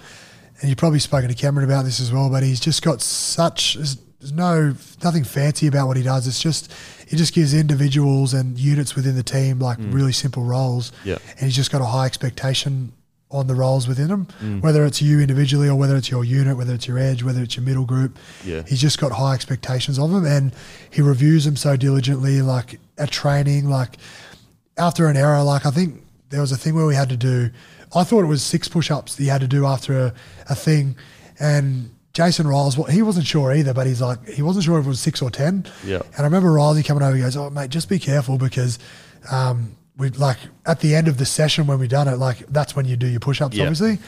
[0.61, 2.29] and you've probably spoken to Cameron about this as well.
[2.31, 3.75] But he's just got such.
[3.75, 6.27] There's, there's no nothing fancy about what he does.
[6.27, 6.73] It's just
[7.09, 10.91] he just gives individuals and units within the team like really simple roles.
[10.91, 11.05] Mm.
[11.05, 11.19] Yeah.
[11.31, 12.93] and he's just got a high expectation
[13.35, 14.63] on the roles within them, Mm.
[14.63, 17.57] whether it's you individually or whether it's your unit, whether it's your edge, whether it's
[17.57, 18.17] your middle group.
[18.45, 18.63] Yeah.
[18.67, 20.53] He's just got high expectations of them and
[20.91, 23.97] he reviews them so diligently, like at training, like
[24.79, 27.51] after an error, like I think there was a thing where we had to do,
[27.95, 30.15] I thought it was six push ups that you had to do after a,
[30.49, 30.97] a thing.
[31.39, 34.87] And Jason Ryles, well, he wasn't sure either, but he's like, he wasn't sure if
[34.87, 35.67] it was six or 10.
[35.85, 35.97] Yeah.
[36.13, 38.79] And I remember Riley coming over, he goes, Oh, mate, just be careful because
[39.31, 42.75] um, we like at the end of the session when we done it, like that's
[42.75, 43.65] when you do your push ups, Yeah.
[43.65, 43.99] obviously.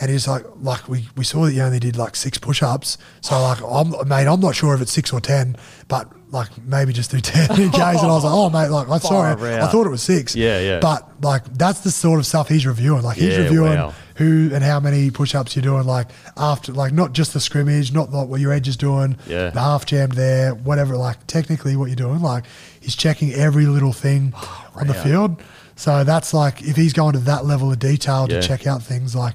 [0.00, 2.98] And he's like, like we, we saw that you only did like six push ups.
[3.20, 5.56] So like, I'm mate, I'm not sure if it's six or ten,
[5.88, 7.80] but like maybe just do ten in case.
[8.00, 10.36] And I was like, oh mate, like I'm sorry, I thought it was six.
[10.36, 10.78] Yeah, yeah.
[10.80, 13.02] But like that's the sort of stuff he's reviewing.
[13.02, 13.92] Like he's Yeah, reviewing wow.
[14.14, 15.82] who and how many push ups you're doing.
[15.84, 16.06] Like
[16.36, 19.50] after, like not just the scrimmage, not like what your edge is doing, Yeah.
[19.50, 20.96] the half jam there, whatever.
[20.96, 22.20] Like technically what you're doing.
[22.22, 22.44] Like
[22.80, 24.32] he's checking every little thing
[24.80, 25.42] on the field.
[25.76, 28.40] So that's like if he's going to that level of detail Yeah.
[28.40, 29.34] to check out things like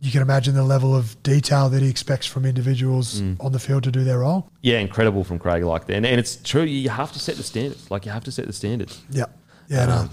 [0.00, 3.36] you can imagine the level of detail that he expects from individuals Mm.
[3.38, 4.50] on the field to do their role.
[4.60, 5.94] Yeah, incredible from Craig like that.
[5.94, 7.88] And, and it's true, you have to set the standards.
[7.88, 9.00] Like, you have to set the standards.
[9.10, 9.26] Yeah.
[9.68, 9.92] Yeah, no.
[9.94, 10.10] Um,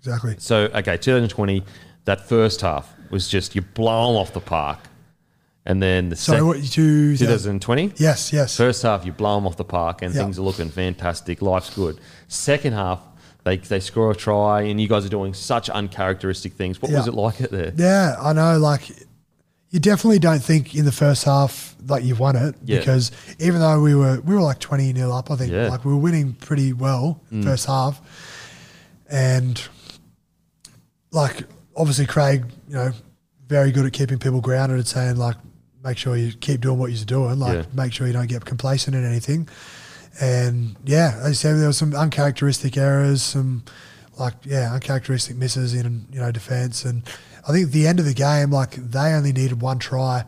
[0.00, 0.36] Exactly.
[0.38, 1.64] So, okay, 2020,
[2.04, 4.78] that first half was just you blow them off the park.
[5.66, 7.92] And then the Sorry, sec- what you 2020?
[7.96, 8.56] Yes, yes.
[8.56, 10.22] First half, you blow them off the park and Yeah.
[10.22, 11.42] things are looking fantastic.
[11.42, 11.98] Life's good.
[12.28, 13.00] Second half,
[13.48, 16.80] they, they score a try and you guys are doing such uncharacteristic things.
[16.82, 17.72] What was it like it there?
[17.76, 18.58] Yeah, I know.
[18.58, 18.88] Like,
[19.70, 22.78] you definitely don't think in the first half that you've won it Yeah.
[22.78, 25.66] because even though we were we were like twenty nil up, I think Yeah.
[25.66, 25.70] Mm.
[25.70, 28.00] like we were winning pretty well first half,
[29.10, 29.60] and
[31.12, 31.44] like
[31.76, 32.90] obviously Craig, you know,
[33.46, 35.36] very good at keeping people grounded and saying like
[35.84, 37.64] make sure you keep doing what you're doing, like Yeah.
[37.74, 39.48] make sure you don't get complacent in anything.
[40.20, 43.62] And yeah, as I said, there were some uncharacteristic errors, some
[44.18, 47.02] like yeah, uncharacteristic misses in you know defense, and
[47.48, 50.24] I think at the end of the game, like they only needed one try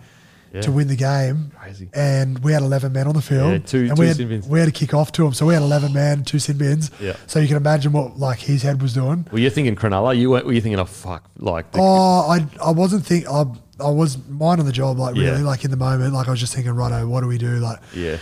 [0.52, 0.60] Yeah.
[0.62, 1.88] to win the game, Crazy.
[1.92, 4.28] and we had eleven men on the field, Yeah, two- and two we had, sin
[4.28, 4.46] bins.
[4.46, 6.90] we had to kick off to them, so we had eleven men, two sin bins.
[7.00, 7.14] Yeah.
[7.26, 9.26] So you can imagine what like his head was doing.
[9.32, 10.16] Were you thinking Cronulla?
[10.16, 13.44] You were, were you thinking, oh, fuck, like, the, Oh, I I wasn't think I
[13.80, 15.46] I was mine on the job like really Yeah.
[15.52, 17.78] like in the moment like I was just thinking righto what do we do like
[17.94, 18.18] yeah,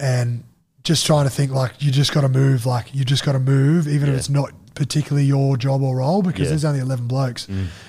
[0.00, 0.44] and
[0.88, 3.38] just trying to think like you just got to move like you just got to
[3.38, 6.46] move even if it's not particularly your job or role because Yeah.
[6.46, 6.50] Mm.
[6.50, 7.46] there's only 11 blokes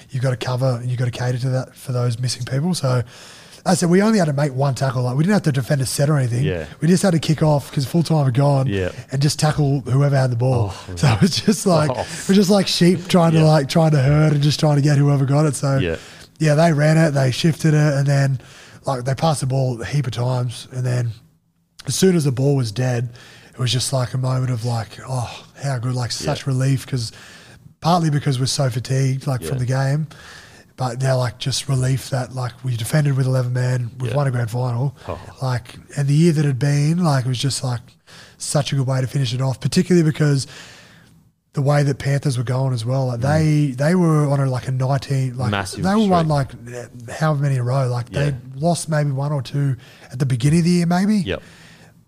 [0.10, 2.74] you've got to cover and you've got to cater to that for those missing people
[2.74, 3.04] so
[3.66, 5.82] I said we only had to make one tackle like we didn't have to defend
[5.82, 6.66] a set or anything Yeah.
[6.82, 8.92] we just had to kick off because full time had gone Yeah.
[9.12, 12.06] and just tackle whoever had the ball Oh, so it was just like Oh.
[12.28, 14.98] was just like sheep trying to like trying to herd and just trying to get
[14.98, 15.98] whoever got it so Yeah.
[16.40, 18.40] yeah, they ran it, they shifted it, and then
[18.86, 21.12] like they passed the ball a heap of times, and then
[21.90, 23.10] as soon as the ball was dead,
[23.52, 26.52] it was just like a moment of like, oh, how good, like such Yeah.
[26.54, 27.12] relief because
[27.82, 30.08] partly because we're so fatigued like from the game,
[30.78, 34.18] but now like just relief that like we defended with eleven men, we've Yeah.
[34.18, 35.20] won a grand final, Oh.
[35.42, 37.82] like and the year that had been like it was just like
[38.38, 40.48] such a good way to finish it off, particularly because
[41.54, 43.08] the way that Panthers were going as well.
[43.08, 43.24] Like mm.
[43.24, 46.28] they they were on a like a nineteen like Massive they were streak.
[46.28, 46.52] like
[47.20, 47.88] however many in a row.
[47.90, 48.30] Like Yeah.
[48.30, 49.76] they lost maybe one or two
[50.12, 51.18] at the beginning of the year, maybe.
[51.18, 51.42] yep.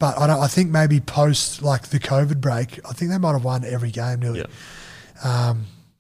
[0.02, 0.41] But I don't.
[0.41, 3.91] I think maybe post like the COVID break, I think they might have won every
[3.91, 4.40] game nearly.
[4.40, 5.57] Yep.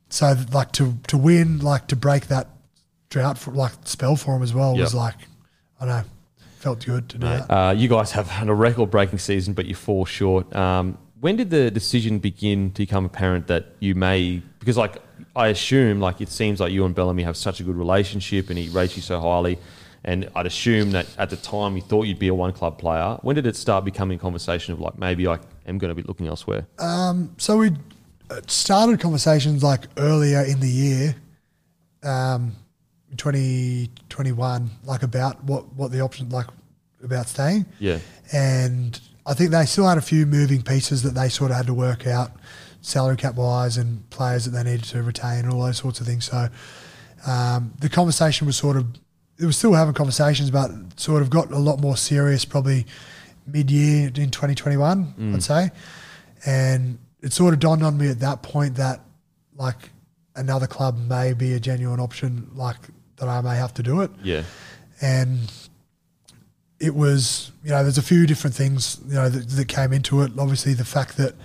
[0.09, 2.49] So like to to win, like to break that
[3.09, 5.15] drought for like spell for them as well was like
[5.79, 6.03] I don't know,
[6.61, 7.53] felt good to do Mate, that.
[7.53, 10.55] uh, you guys have had a record-breaking season, but you fall short.
[10.55, 14.41] Um, when did the decision begin to become apparent that you may?
[14.59, 14.97] Because, like,
[15.35, 18.59] I assume, like, it seems like you and Bellamy have such a good relationship, and
[18.59, 19.57] he rates you so highly.
[20.03, 23.17] And I'd assume that at the time you thought you'd be a one-club player.
[23.21, 25.37] When did it start becoming conversation of like maybe I
[25.67, 26.65] am going to be looking elsewhere?
[27.37, 27.71] So we
[28.31, 31.15] uh, started conversations like earlier in the year,
[32.03, 32.53] um,
[33.17, 36.47] 2021, like about what, what the option, like
[37.03, 37.65] about staying.
[37.79, 37.99] yeah,
[38.33, 41.67] And I think they still had a few moving pieces that they sort of had
[41.67, 42.31] to work out,
[42.81, 46.07] salary cap wise and players that they needed to retain and all those sorts of
[46.07, 46.25] things.
[46.25, 46.47] So
[47.27, 48.87] um, the conversation was sort of,
[49.41, 52.85] it was still having conversations, but sort of got a lot more serious probably
[53.47, 55.33] mid year in 2021, mm.
[55.33, 55.71] I'd say.
[56.45, 59.01] And it sort of dawned on me at that point that
[59.55, 59.89] like
[60.35, 62.77] another club may be a genuine option, like
[63.17, 64.11] that I may have to do it.
[64.23, 64.43] Yeah,
[65.01, 65.51] and
[66.79, 70.21] it was you know there's a few different things you know that, that came into
[70.21, 70.31] it.
[70.37, 71.35] Obviously the fact that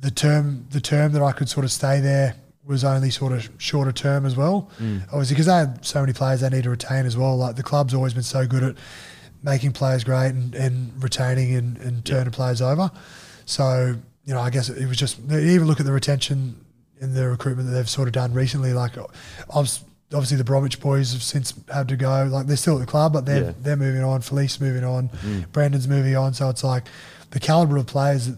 [0.00, 3.48] the term the term that I could sort of stay there was only sort of
[3.58, 4.70] shorter term as well.
[4.80, 5.02] Mm.
[5.12, 7.36] Obviously because they had so many players they need to retain as well.
[7.36, 8.76] Like the club's always been so good at
[9.42, 12.90] making players great and, and retaining and, and turning players over.
[13.46, 16.64] So you know I guess it was just even look at the retention
[17.00, 19.04] in the recruitment that they've sort of done recently like uh,
[19.50, 22.28] obviously the Bromwich boys have since had to go.
[22.30, 23.52] Like they're still at the club but they're Yeah.
[23.60, 24.20] they're moving on.
[24.20, 25.08] Felise moving on.
[25.08, 25.50] Mm.
[25.52, 26.34] Brandon's moving on.
[26.34, 26.84] So it's like
[27.30, 28.36] the caliber of players that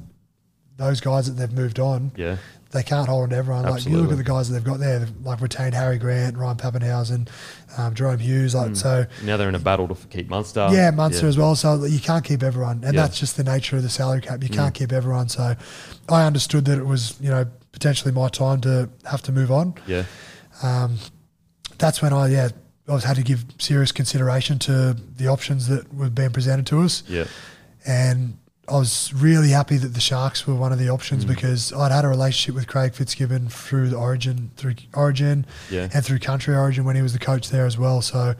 [0.76, 2.36] those guys that they've moved on yeah,
[2.74, 3.62] they can't hold on to everyone.
[3.64, 6.36] Like you look at the guys that they've got there, they've, like retained Harry Grant,
[6.36, 7.28] Ryan Papenhuyzen,
[7.78, 8.54] um, Jahrome Hughes.
[8.54, 10.68] Like so, Now they're in a battle to keep Munster.
[10.72, 11.54] yeah, Munster as well.
[11.56, 13.02] So you can't keep everyone, and Yeah.
[13.02, 14.42] that's just the nature of the salary cap.
[14.42, 15.28] You can't keep everyone.
[15.30, 15.54] So
[16.10, 19.74] I understood that it was you know potentially my time to have to move on.
[19.86, 20.04] Yeah.
[20.62, 20.98] Um,
[21.78, 22.48] That's when I yeah
[22.88, 26.82] I was had to give serious consideration to the options that were being presented to
[26.82, 27.02] us.
[27.08, 27.24] Yeah.
[27.86, 28.36] and
[28.68, 31.28] I was really happy that the Sharks were one of the options Mm.
[31.28, 35.88] because I'd had a relationship with Craig Fitzgibbon through the Origin, through Origin, Yeah.
[35.92, 38.00] and through Country Origin when he was the coach there as well.
[38.00, 38.34] So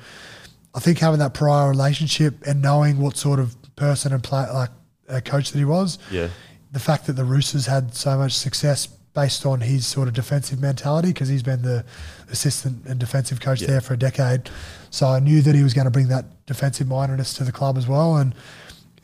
[0.74, 4.70] I think having that prior relationship and knowing what sort of person and play, like
[5.08, 6.28] a coach that he was, Yeah.
[6.72, 10.58] the fact that the Roosters had so much success based on his sort of defensive
[10.58, 11.84] mentality because he's been the
[12.32, 13.68] assistant and defensive coach Yeah.
[13.68, 14.48] there for a decade.
[14.90, 17.76] So I knew that he was going to bring that defensive mindedness to the club
[17.78, 18.16] as well.
[18.16, 18.34] And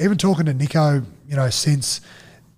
[0.00, 2.00] even talking to Nicho, you know, since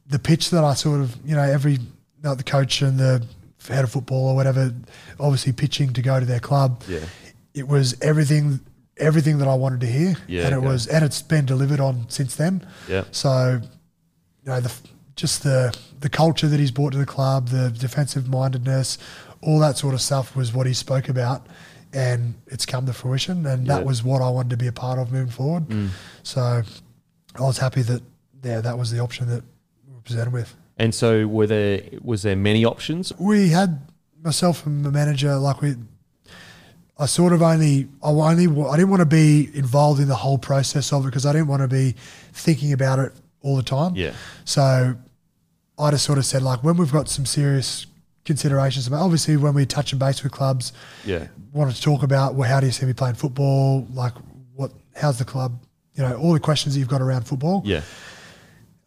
[0.07, 1.79] the pitch that I sort of, you know, every
[2.23, 3.25] not the coach and the
[3.69, 4.73] head of football or whatever,
[5.19, 6.83] obviously pitching to go to their club.
[6.89, 7.01] Yeah.
[7.55, 8.61] It was everything
[8.99, 10.15] everything that I wanted to hear.
[10.27, 10.67] Yeah, and it okay.
[10.67, 12.67] was and it's been delivered on since then.
[12.89, 13.05] Yeah.
[13.11, 13.61] So,
[14.43, 14.73] you know, the
[15.17, 18.99] just the the culture that he's brought to the club, the defensive mindedness,
[19.41, 21.47] all that sort of stuff was what he spoke about,
[21.93, 23.47] and it's come to fruition.
[23.47, 23.77] And Yeah.
[23.77, 25.69] that was what I wanted to be a part of moving forward.
[25.69, 25.89] Mm.
[26.23, 26.63] So,
[27.37, 28.03] I was happy that
[28.43, 29.43] yeah, that was the option that
[29.87, 30.55] we were presented with.
[30.79, 33.13] And so were there was there many options?
[33.19, 33.81] We had
[34.23, 35.75] myself and the manager like we.
[36.99, 40.39] I sort of only, I only, I didn't want to be involved in the whole
[40.39, 41.97] process of it because I didn't want to be
[42.33, 43.97] thinking about it all the time.
[43.97, 44.13] Yeah.
[44.45, 44.95] So
[45.79, 47.87] I just sort of said, like, when we've got some serious
[48.25, 50.73] considerations, about, obviously, when we touch and base with clubs,
[51.05, 51.27] Yeah.
[51.53, 53.85] wanted to talk about, well, how do you see me playing football?
[53.93, 54.13] Like,
[54.55, 55.59] what, how's the club?
[55.95, 57.63] You know, all the questions that you've got around football.
[57.65, 57.83] Yeah.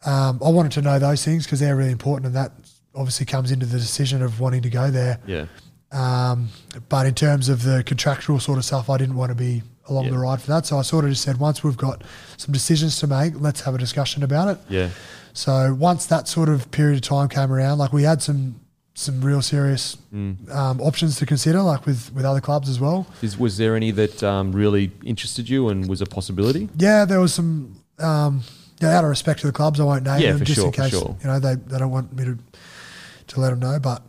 [0.05, 2.51] Um, I wanted to know those things because they're really important, and that
[2.93, 5.19] obviously comes into the decision of wanting to go there.
[5.27, 5.45] Yeah.
[5.91, 6.49] Um,
[6.89, 10.05] but in terms of the contractual sort of stuff, I didn't want to be along
[10.05, 10.11] Yeah.
[10.11, 10.65] the ride for that.
[10.65, 12.03] So I sort of just said, once we've got
[12.37, 14.57] some decisions to make, let's have a discussion about it.
[14.67, 14.89] Yeah.
[15.33, 18.59] So once that sort of period of time came around, like we had some
[18.97, 20.49] some real serious Mm.
[20.55, 23.05] um, options to consider, like with with other clubs as well.
[23.21, 26.69] Is, was there any that um, really interested you and was a possibility?
[26.77, 27.75] Yeah, there was some.
[27.99, 28.41] Um,
[28.81, 30.71] yeah, out of respect to the clubs, I won't name Yeah, them just sure, in
[30.73, 31.15] case sure.
[31.21, 32.37] you know they, they don't want me to
[33.27, 33.79] to let them know.
[33.79, 34.01] But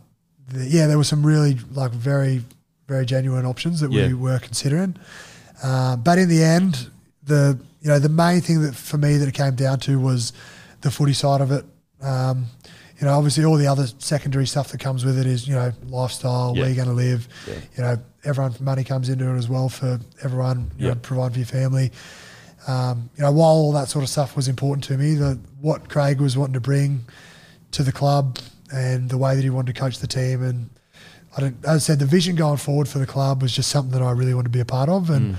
[0.49, 2.43] the, yeah, there were some really like very
[2.87, 4.07] very genuine options that Yeah.
[4.07, 4.95] we were considering.
[5.63, 6.89] Uh, but in the end,
[7.23, 10.33] the you know the main thing that for me that it came down to was
[10.81, 11.65] the footy side of it.
[12.01, 12.45] Um,
[12.99, 15.71] you know, obviously all the other secondary stuff that comes with it is you know
[15.89, 16.61] lifestyle, Yeah.
[16.61, 17.27] where you're going to live.
[17.47, 17.53] Yeah.
[17.77, 20.71] You know, everyone's money comes into it as well for everyone.
[20.77, 20.93] You Yeah.
[20.93, 21.91] know, provide for your family.
[22.67, 25.89] Um, you know, while all that sort of stuff was important to me, the what
[25.89, 27.05] Craig was wanting to bring
[27.71, 28.39] to the club
[28.73, 30.69] and the way that he wanted to coach the team, and
[31.37, 33.91] I don't, as I said, the vision going forward for the club was just something
[33.91, 35.37] that I really wanted to be a part of, and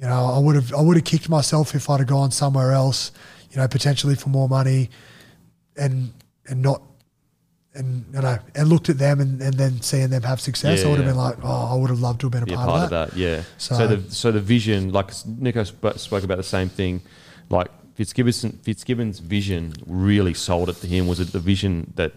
[0.00, 2.72] you know, I would have I would have kicked myself if I'd have gone somewhere
[2.72, 3.12] else,
[3.50, 4.90] you know, potentially for more money,
[5.76, 6.12] and
[6.48, 6.82] and not.
[7.74, 10.86] And you know, and looked at them, and, and then seeing them have success, Yeah,
[10.86, 11.12] I would have yeah.
[11.12, 12.78] been like, "Oh, I would have loved to have been a Be a part, part
[12.80, 13.16] of of that." that.
[13.18, 13.42] Yeah.
[13.56, 17.00] So, So- the so the vision, like Nicho sp- spoke about the same thing,
[17.48, 21.06] like Fitzgibbons Fitzgibbons' vision really sold it to him.
[21.06, 22.12] Was it the vision that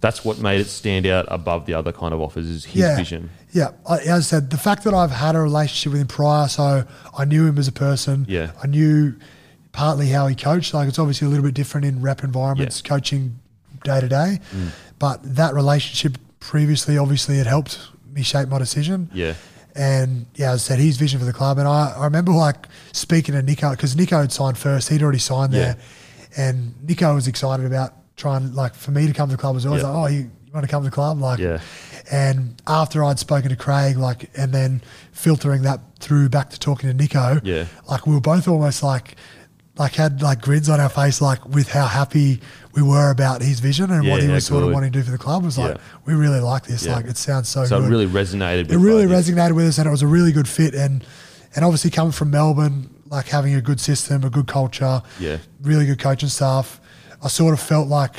[0.00, 2.46] that's what made it stand out above the other kind of offers?
[2.46, 2.96] Is his yeah.
[2.96, 3.28] vision?
[3.52, 6.48] Yeah, I, as I said, the fact that I've had a relationship with him prior,
[6.48, 6.84] so
[7.18, 8.24] I knew him as a person.
[8.30, 8.52] Yeah.
[8.62, 9.14] I knew
[9.72, 10.74] partly how he coached.
[10.74, 12.88] Like it's obviously a little bit different in rep environments, Yeah.
[12.88, 13.38] coaching
[13.84, 14.40] day to day.
[14.98, 17.78] But that relationship previously obviously had helped
[18.12, 19.08] me shape my decision.
[19.14, 19.34] Yeah.
[19.74, 21.58] And yeah, as I said, his vision for the club.
[21.58, 24.88] And I, I remember like speaking to Nicho because Nicho had signed first.
[24.88, 25.60] He'd already signed Yeah.
[25.60, 25.76] there.
[26.36, 29.66] And Nicho was excited about trying, like, for me to come to the club as
[29.66, 29.76] well.
[29.78, 29.82] Yeah.
[29.88, 31.18] like, oh, you, you want to come to the club?
[31.20, 31.60] Like, Yeah.
[32.10, 34.82] and after I'd spoken to Craig, like, and then
[35.12, 37.64] filtering that through back to talking to Nicho, Yeah.
[37.88, 39.16] like we were both almost like,
[39.80, 42.40] like had like grids on our face, like with how happy
[42.74, 44.98] we were about his vision and Yeah, what he yeah, was sort of wanting to
[44.98, 45.42] do for the club.
[45.42, 46.86] It was like we really like this.
[46.86, 47.86] Like it sounds so, So good.
[47.86, 48.64] it really resonated.
[48.68, 50.74] With it really resonated with us, and it was a really good fit.
[50.74, 51.02] And
[51.56, 55.38] and obviously coming from Melbourne, like having a good system, a good culture, Yeah.
[55.62, 56.78] really good coaching staff.
[57.22, 58.16] I sort of felt like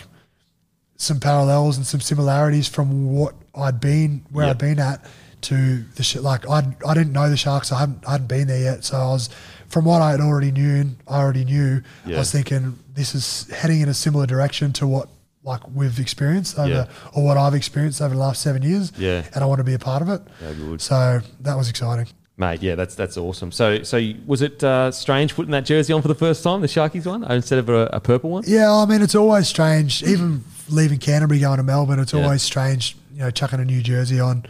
[0.98, 4.48] some parallels and some similarities from what I'd been, where.
[4.48, 5.06] I'd been at,
[5.50, 6.22] to the shit.
[6.22, 7.72] Like I, I didn't know the Sharks.
[7.72, 8.84] I hadn't, I hadn't been there yet.
[8.84, 9.30] So I was,
[9.72, 11.82] from what I had already knew, I already knew.
[12.06, 12.18] Yeah.
[12.18, 15.08] I was thinking this is heading in a similar direction to what
[15.44, 16.86] like we've experienced over, Yeah.
[17.16, 18.92] or what I've experienced over the last seven years.
[18.98, 19.24] Yeah.
[19.34, 20.22] and I want to be a part of it.
[20.42, 20.82] Yeah, good.
[20.82, 22.08] So that was exciting.
[22.38, 23.52] Mate, yeah, that's that's awesome.
[23.52, 26.68] So, so was it uh, strange putting that jersey on for the first time, the
[26.68, 28.44] Sharkies one, instead of a, a purple one?
[28.48, 30.04] Yeah, I mean, it's always strange.
[30.04, 32.24] Even leaving Canterbury going to Melbourne, it's Yeah.
[32.24, 34.46] always strange, you know, chucking a new jersey on.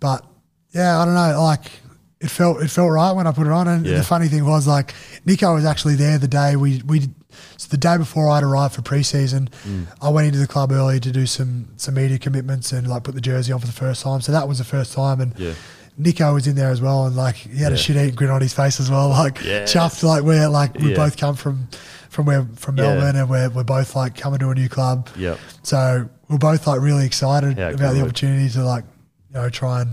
[0.00, 0.24] But
[0.72, 1.70] yeah, I don't know, like
[2.20, 3.68] it felt it felt right when I put it on.
[3.68, 3.98] And Yeah.
[3.98, 4.94] the funny thing was like
[5.26, 7.08] Nicho was actually there the day we we
[7.56, 9.86] so the day before I'd arrived for preseason, Mm.
[10.02, 13.14] I went into the club early to do some some media commitments and like put
[13.14, 14.20] the jersey on for the first time.
[14.20, 15.52] So that was the first time and Yeah.
[16.00, 18.40] Nicho was in there as well, and like he had a shit eating grin on
[18.40, 19.72] his face as well, like Yes.
[19.72, 20.96] chuffed, like where like we Yeah.
[20.96, 21.66] both come from,
[22.08, 22.84] from where from Yeah.
[22.94, 25.08] Melbourne, and we're we're both like coming to a new club.
[25.16, 25.38] Yep.
[25.62, 28.84] So we're both like really excited Yeah, about the opportunity to like
[29.34, 29.90] you know try and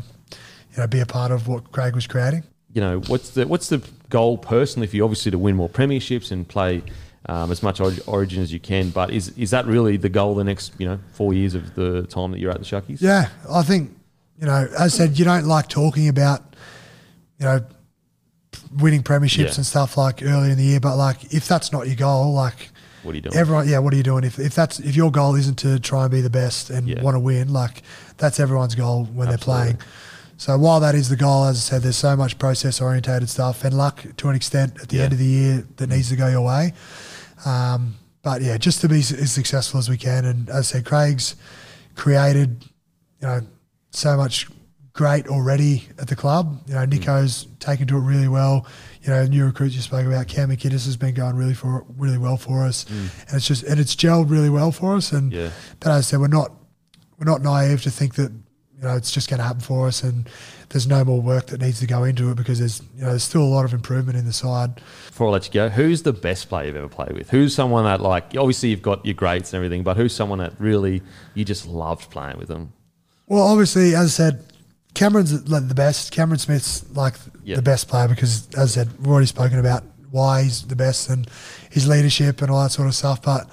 [0.75, 2.43] you know be a part of what Craig was creating.
[2.73, 5.03] you know, what's the what's the goal personally for you?
[5.03, 6.83] Obviously, to win more premierships and play
[7.27, 8.89] um, as much Origin as you can.
[8.89, 10.35] But is is that really the goal?
[10.35, 13.01] The next you know four years of the time that you're at the Shuckies?
[13.01, 13.91] Yeah, I think
[14.39, 16.41] you know, as I said, you don't like talking about
[17.39, 17.61] you know
[18.77, 19.55] winning premierships Yeah.
[19.55, 22.69] and stuff like early in the year, but like if that's not your goal, like
[23.03, 23.35] What are you doing?
[23.35, 24.23] everyone, yeah, what are you doing?
[24.23, 27.01] If if that's if your goal isn't to try and be the best and Yeah.
[27.01, 27.81] want to win, like
[28.17, 29.29] that's everyone's goal when Absolutely.
[29.29, 29.77] they're playing.
[30.37, 33.63] So while that is the goal, as I said, there's so much process orientated stuff
[33.63, 35.03] and luck to an extent at the Yeah.
[35.03, 36.73] end of the year that needs to go your way.
[37.45, 40.25] Um, but yeah, just to be s- as successful as we can.
[40.25, 41.35] And as I said, Craig's
[41.95, 42.65] created,
[43.21, 43.41] you know,
[43.91, 44.47] so much
[44.93, 46.61] great already at the club.
[46.67, 48.65] You know, Nicho's taken to it really well.
[49.03, 52.17] You know, new recruits you spoke about, Cam McInnes has been going really for really
[52.17, 55.11] well for us, and it's just and it's gelled really well for us.
[55.11, 55.49] And Yeah.
[55.79, 56.51] but as I said, we're not
[57.19, 58.31] we're not naive to think that
[58.77, 60.29] you know it's just going to happen for us, and
[60.69, 63.23] there's no more work that needs to go into it because there's you know there's
[63.23, 64.75] still a lot of improvement in the side.
[65.07, 67.29] Before I let you go, who's the best player you've ever played with?
[67.29, 70.53] Who's someone that like obviously you've got your greats and everything, but who's someone that
[70.59, 71.01] really
[71.33, 72.73] you just loved playing with them?
[73.27, 74.45] Well, obviously, as I said,
[74.93, 76.11] Cameron's like the best.
[76.11, 77.55] Cameron Smith's like Yeah.
[77.55, 81.09] the best player because, as I said, we've already spoken about why he's the best
[81.09, 81.27] and
[81.71, 83.21] his leadership and all that sort of stuff.
[83.21, 83.49] But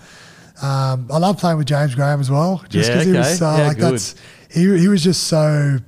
[0.62, 3.58] um, I love playing with James Graham as well, just Yeah, because he was okay.
[3.62, 3.92] Yeah, like good.
[3.94, 4.14] that's
[4.52, 5.78] he he was just so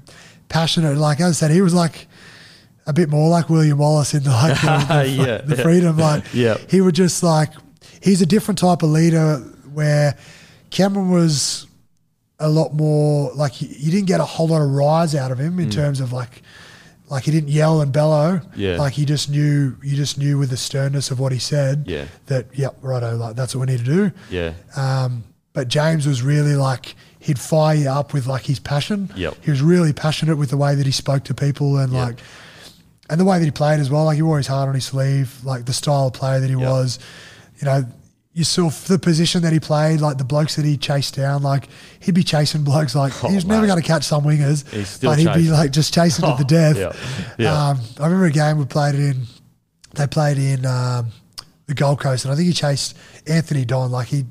[0.49, 0.97] passionate.
[0.97, 2.07] Like as I said, he was like
[2.87, 5.39] a bit more like William Wallace in the like the, Yeah.
[5.39, 5.97] the freedom.
[5.97, 6.57] Like Yeah.
[6.69, 7.51] he would just like
[8.03, 9.37] he's a different type of leader
[9.73, 10.17] where
[10.71, 11.67] Cameron was
[12.41, 15.59] a lot more like you didn't get a whole lot of rise out of him
[15.61, 16.43] in terms of like
[17.09, 18.41] like he didn't yell and bellow.
[18.57, 18.77] Yeah.
[18.77, 22.07] Like he just knew you just knew with the sternness of what he said Yeah.
[22.27, 24.11] that yep, righto, like that's what we need to do.
[24.31, 24.53] Yeah.
[24.77, 29.11] Um, but James was really like he'd fire you up with like his passion.
[29.17, 29.35] Yep.
[29.43, 32.07] He was really passionate with the way that he spoke to people and Yep.
[32.07, 32.19] like
[33.11, 34.05] and the way that he played as well.
[34.05, 36.57] Like he wore his heart on his sleeve, like the style of player that he
[36.57, 36.69] Yep.
[36.71, 36.99] was.
[37.61, 37.85] You know,
[38.35, 41.43] you saw the position that he played, like the blokes that he chased down.
[41.43, 41.69] Like
[42.01, 42.95] he'd be chasing blokes.
[42.95, 44.65] Like Oh, he was never going to catch some wingers,
[45.03, 46.77] but he'd be like just chasing to the Oh, death.
[46.77, 46.93] yeah.
[47.39, 47.69] Yeah.
[47.71, 49.23] Um, I remember a game we played it in.
[49.95, 51.11] They played in um,
[51.67, 52.97] the Gold Coast, and I think he chased
[53.29, 53.93] Anthony Don.
[53.93, 54.25] Like he,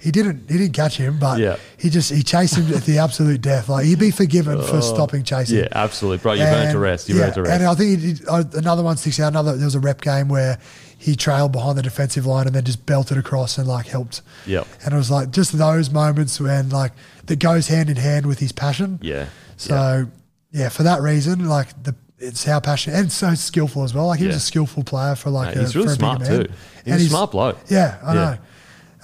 [0.00, 1.56] he didn't, he didn't catch him, but Yeah.
[1.76, 3.68] he just he chased him at the absolute death.
[3.68, 5.58] Like he'd be forgiven for stopping chasing.
[5.58, 5.60] Oh.
[5.62, 6.32] Yeah, absolutely, bro.
[6.32, 7.08] You've earned to And- rest.
[7.08, 7.52] You've yeah, earned to rest.
[7.60, 9.28] And I think he did, uh, another one sticks out.
[9.28, 10.58] Another there was a rep game where
[10.96, 14.22] he trailed behind the defensive line and then just belted across and like helped.
[14.46, 14.64] Yeah.
[14.84, 16.92] And it was like just those moments when like
[17.26, 18.98] that goes hand in hand with his passion.
[19.02, 19.26] Yeah.
[19.56, 20.06] So
[20.52, 24.06] yeah, for that reason, like the it's how passionate and so skillful as well.
[24.08, 26.24] Like he was a skillful player for like Mate, a, he's really for a bigger
[26.26, 26.52] smart too.
[26.84, 27.58] He's And a smart bloke.
[27.68, 28.20] Yeah, I Yeah.
[28.20, 28.38] know.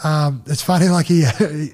[0.04, 1.24] Um, it's funny, like he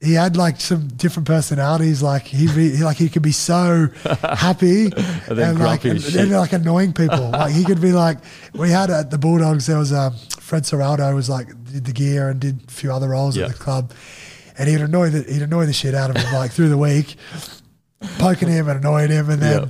[0.00, 2.02] he had like some different personalities.
[2.02, 3.88] Like he be he, like he could be so
[4.22, 4.84] happy
[5.26, 7.30] and, then like and, and, like annoying people.
[7.30, 8.18] like he could be like
[8.54, 9.66] we had at the Bulldogs.
[9.66, 13.08] There was um, Fred Serraldo was like did the gear and did a few other
[13.10, 13.44] roles Yeah.
[13.46, 13.92] at the club,
[14.58, 17.16] and he'd annoy the he'd annoy the shit out of him like through the week,
[18.18, 19.62] poking him and annoying him, and then.
[19.62, 19.68] Yeah.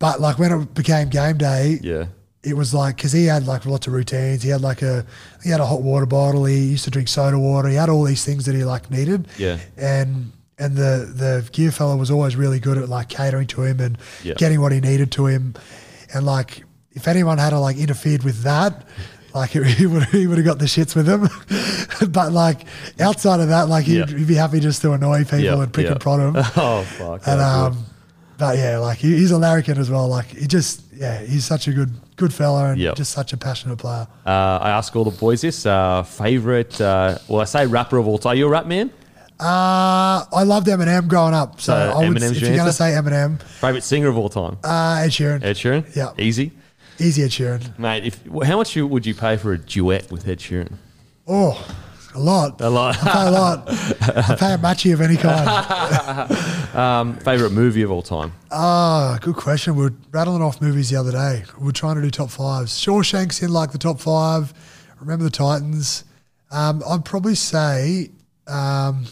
[0.00, 2.06] But like when it became game day, Yeah.
[2.42, 4.42] It was like because he had like lots of routines.
[4.42, 5.04] He had like a
[5.42, 6.44] he had a hot water bottle.
[6.44, 7.68] He used to drink soda water.
[7.68, 9.26] He had all these things that he like needed.
[9.36, 9.58] Yeah.
[9.76, 13.80] And and the the gear fella was always really good at like catering to him
[13.80, 14.34] and Yeah.
[14.34, 15.54] getting what he needed to him.
[16.14, 18.86] And like if anyone had to like interfered with that.
[19.34, 21.28] Like he would, he would have got the shits with him,
[22.12, 22.62] but like
[22.98, 24.06] outside of that, like he'd, Yeah.
[24.06, 26.36] he'd be happy just to annoy people Yeah, and prick and prod them.
[26.56, 27.26] Oh fuck.
[27.26, 27.84] And um,
[28.38, 30.08] but yeah, like he, he's a larrikin as well.
[30.08, 32.96] Like he just yeah, he's such a good good fella and Yep.
[32.96, 34.06] just such a passionate player.
[34.26, 36.78] Uh, I ask all the boys this uh, favorite.
[36.80, 38.32] Uh, well, I say rapper of all time.
[38.32, 38.90] Are you a rap man?
[39.40, 42.90] Uh, I loved Eminem growing up, so, So I would, Eminem's if you're gonna say
[42.90, 44.58] Eminem, Favorite singer of all time?
[44.64, 45.96] uh, Ed Sheeran, Ed Sheeran.
[45.96, 46.10] Yeah.
[46.18, 46.50] Easy,
[46.98, 47.78] easy Ed Sheeran.
[47.78, 48.04] mate.
[48.04, 50.72] If how much would you pay for a duet with Ed Sheeran?
[51.28, 51.54] Oh,
[52.18, 52.60] a lot.
[52.60, 52.96] A lot.
[53.02, 53.68] I pay a lot.
[53.68, 56.74] I pay a matchy of any kind.
[56.76, 58.32] um, favorite movie of all time?
[58.50, 59.76] Ah, good question.
[59.76, 61.44] We were rattling off movies the other day.
[61.58, 62.72] We were trying to do top fives.
[62.78, 64.52] Shawshank's in like the top five.
[65.00, 66.04] Remember the Titans.
[66.50, 68.10] Um, I'd probably say
[68.46, 69.04] Um,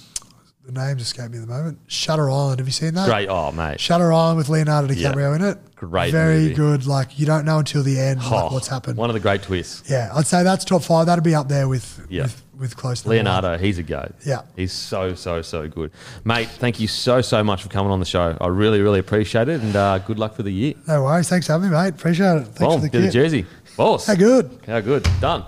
[0.65, 1.78] the names escape me at the moment.
[1.87, 2.59] Shutter Island.
[2.59, 3.07] Have you seen that?
[3.09, 3.28] Great.
[3.28, 3.78] Oh, mate.
[3.78, 4.93] Shutter Island with Leonardo.
[4.93, 5.59] DiCaprio in it.
[5.77, 6.55] Great Very movie.
[6.55, 6.86] good.
[6.86, 8.97] Like you don't know until the end Oh, like what's happened.
[8.97, 9.89] One of the great twists.
[9.90, 11.05] yeah, I'd say that's top five.
[11.07, 12.23] That'd be up there with Yeah.
[12.23, 13.16] with, with close to one.
[13.16, 14.15] Leonardo, he's a goat.
[14.24, 14.40] Yeah.
[14.57, 15.90] He's so, so, so good.
[16.24, 18.39] Mate, thank you so, so much for coming on the show.
[18.40, 19.61] I really, really appreciate it.
[19.61, 20.73] And uh, good luck for the year.
[20.89, 21.28] No worries.
[21.28, 21.89] Thanks for having me, mate.
[21.90, 22.44] Appreciate it.
[22.47, 23.44] Thanks Boom, for the the jersey.
[23.77, 24.07] Boss.
[24.07, 24.59] How good.
[24.66, 25.07] How good.
[25.20, 25.44] Done.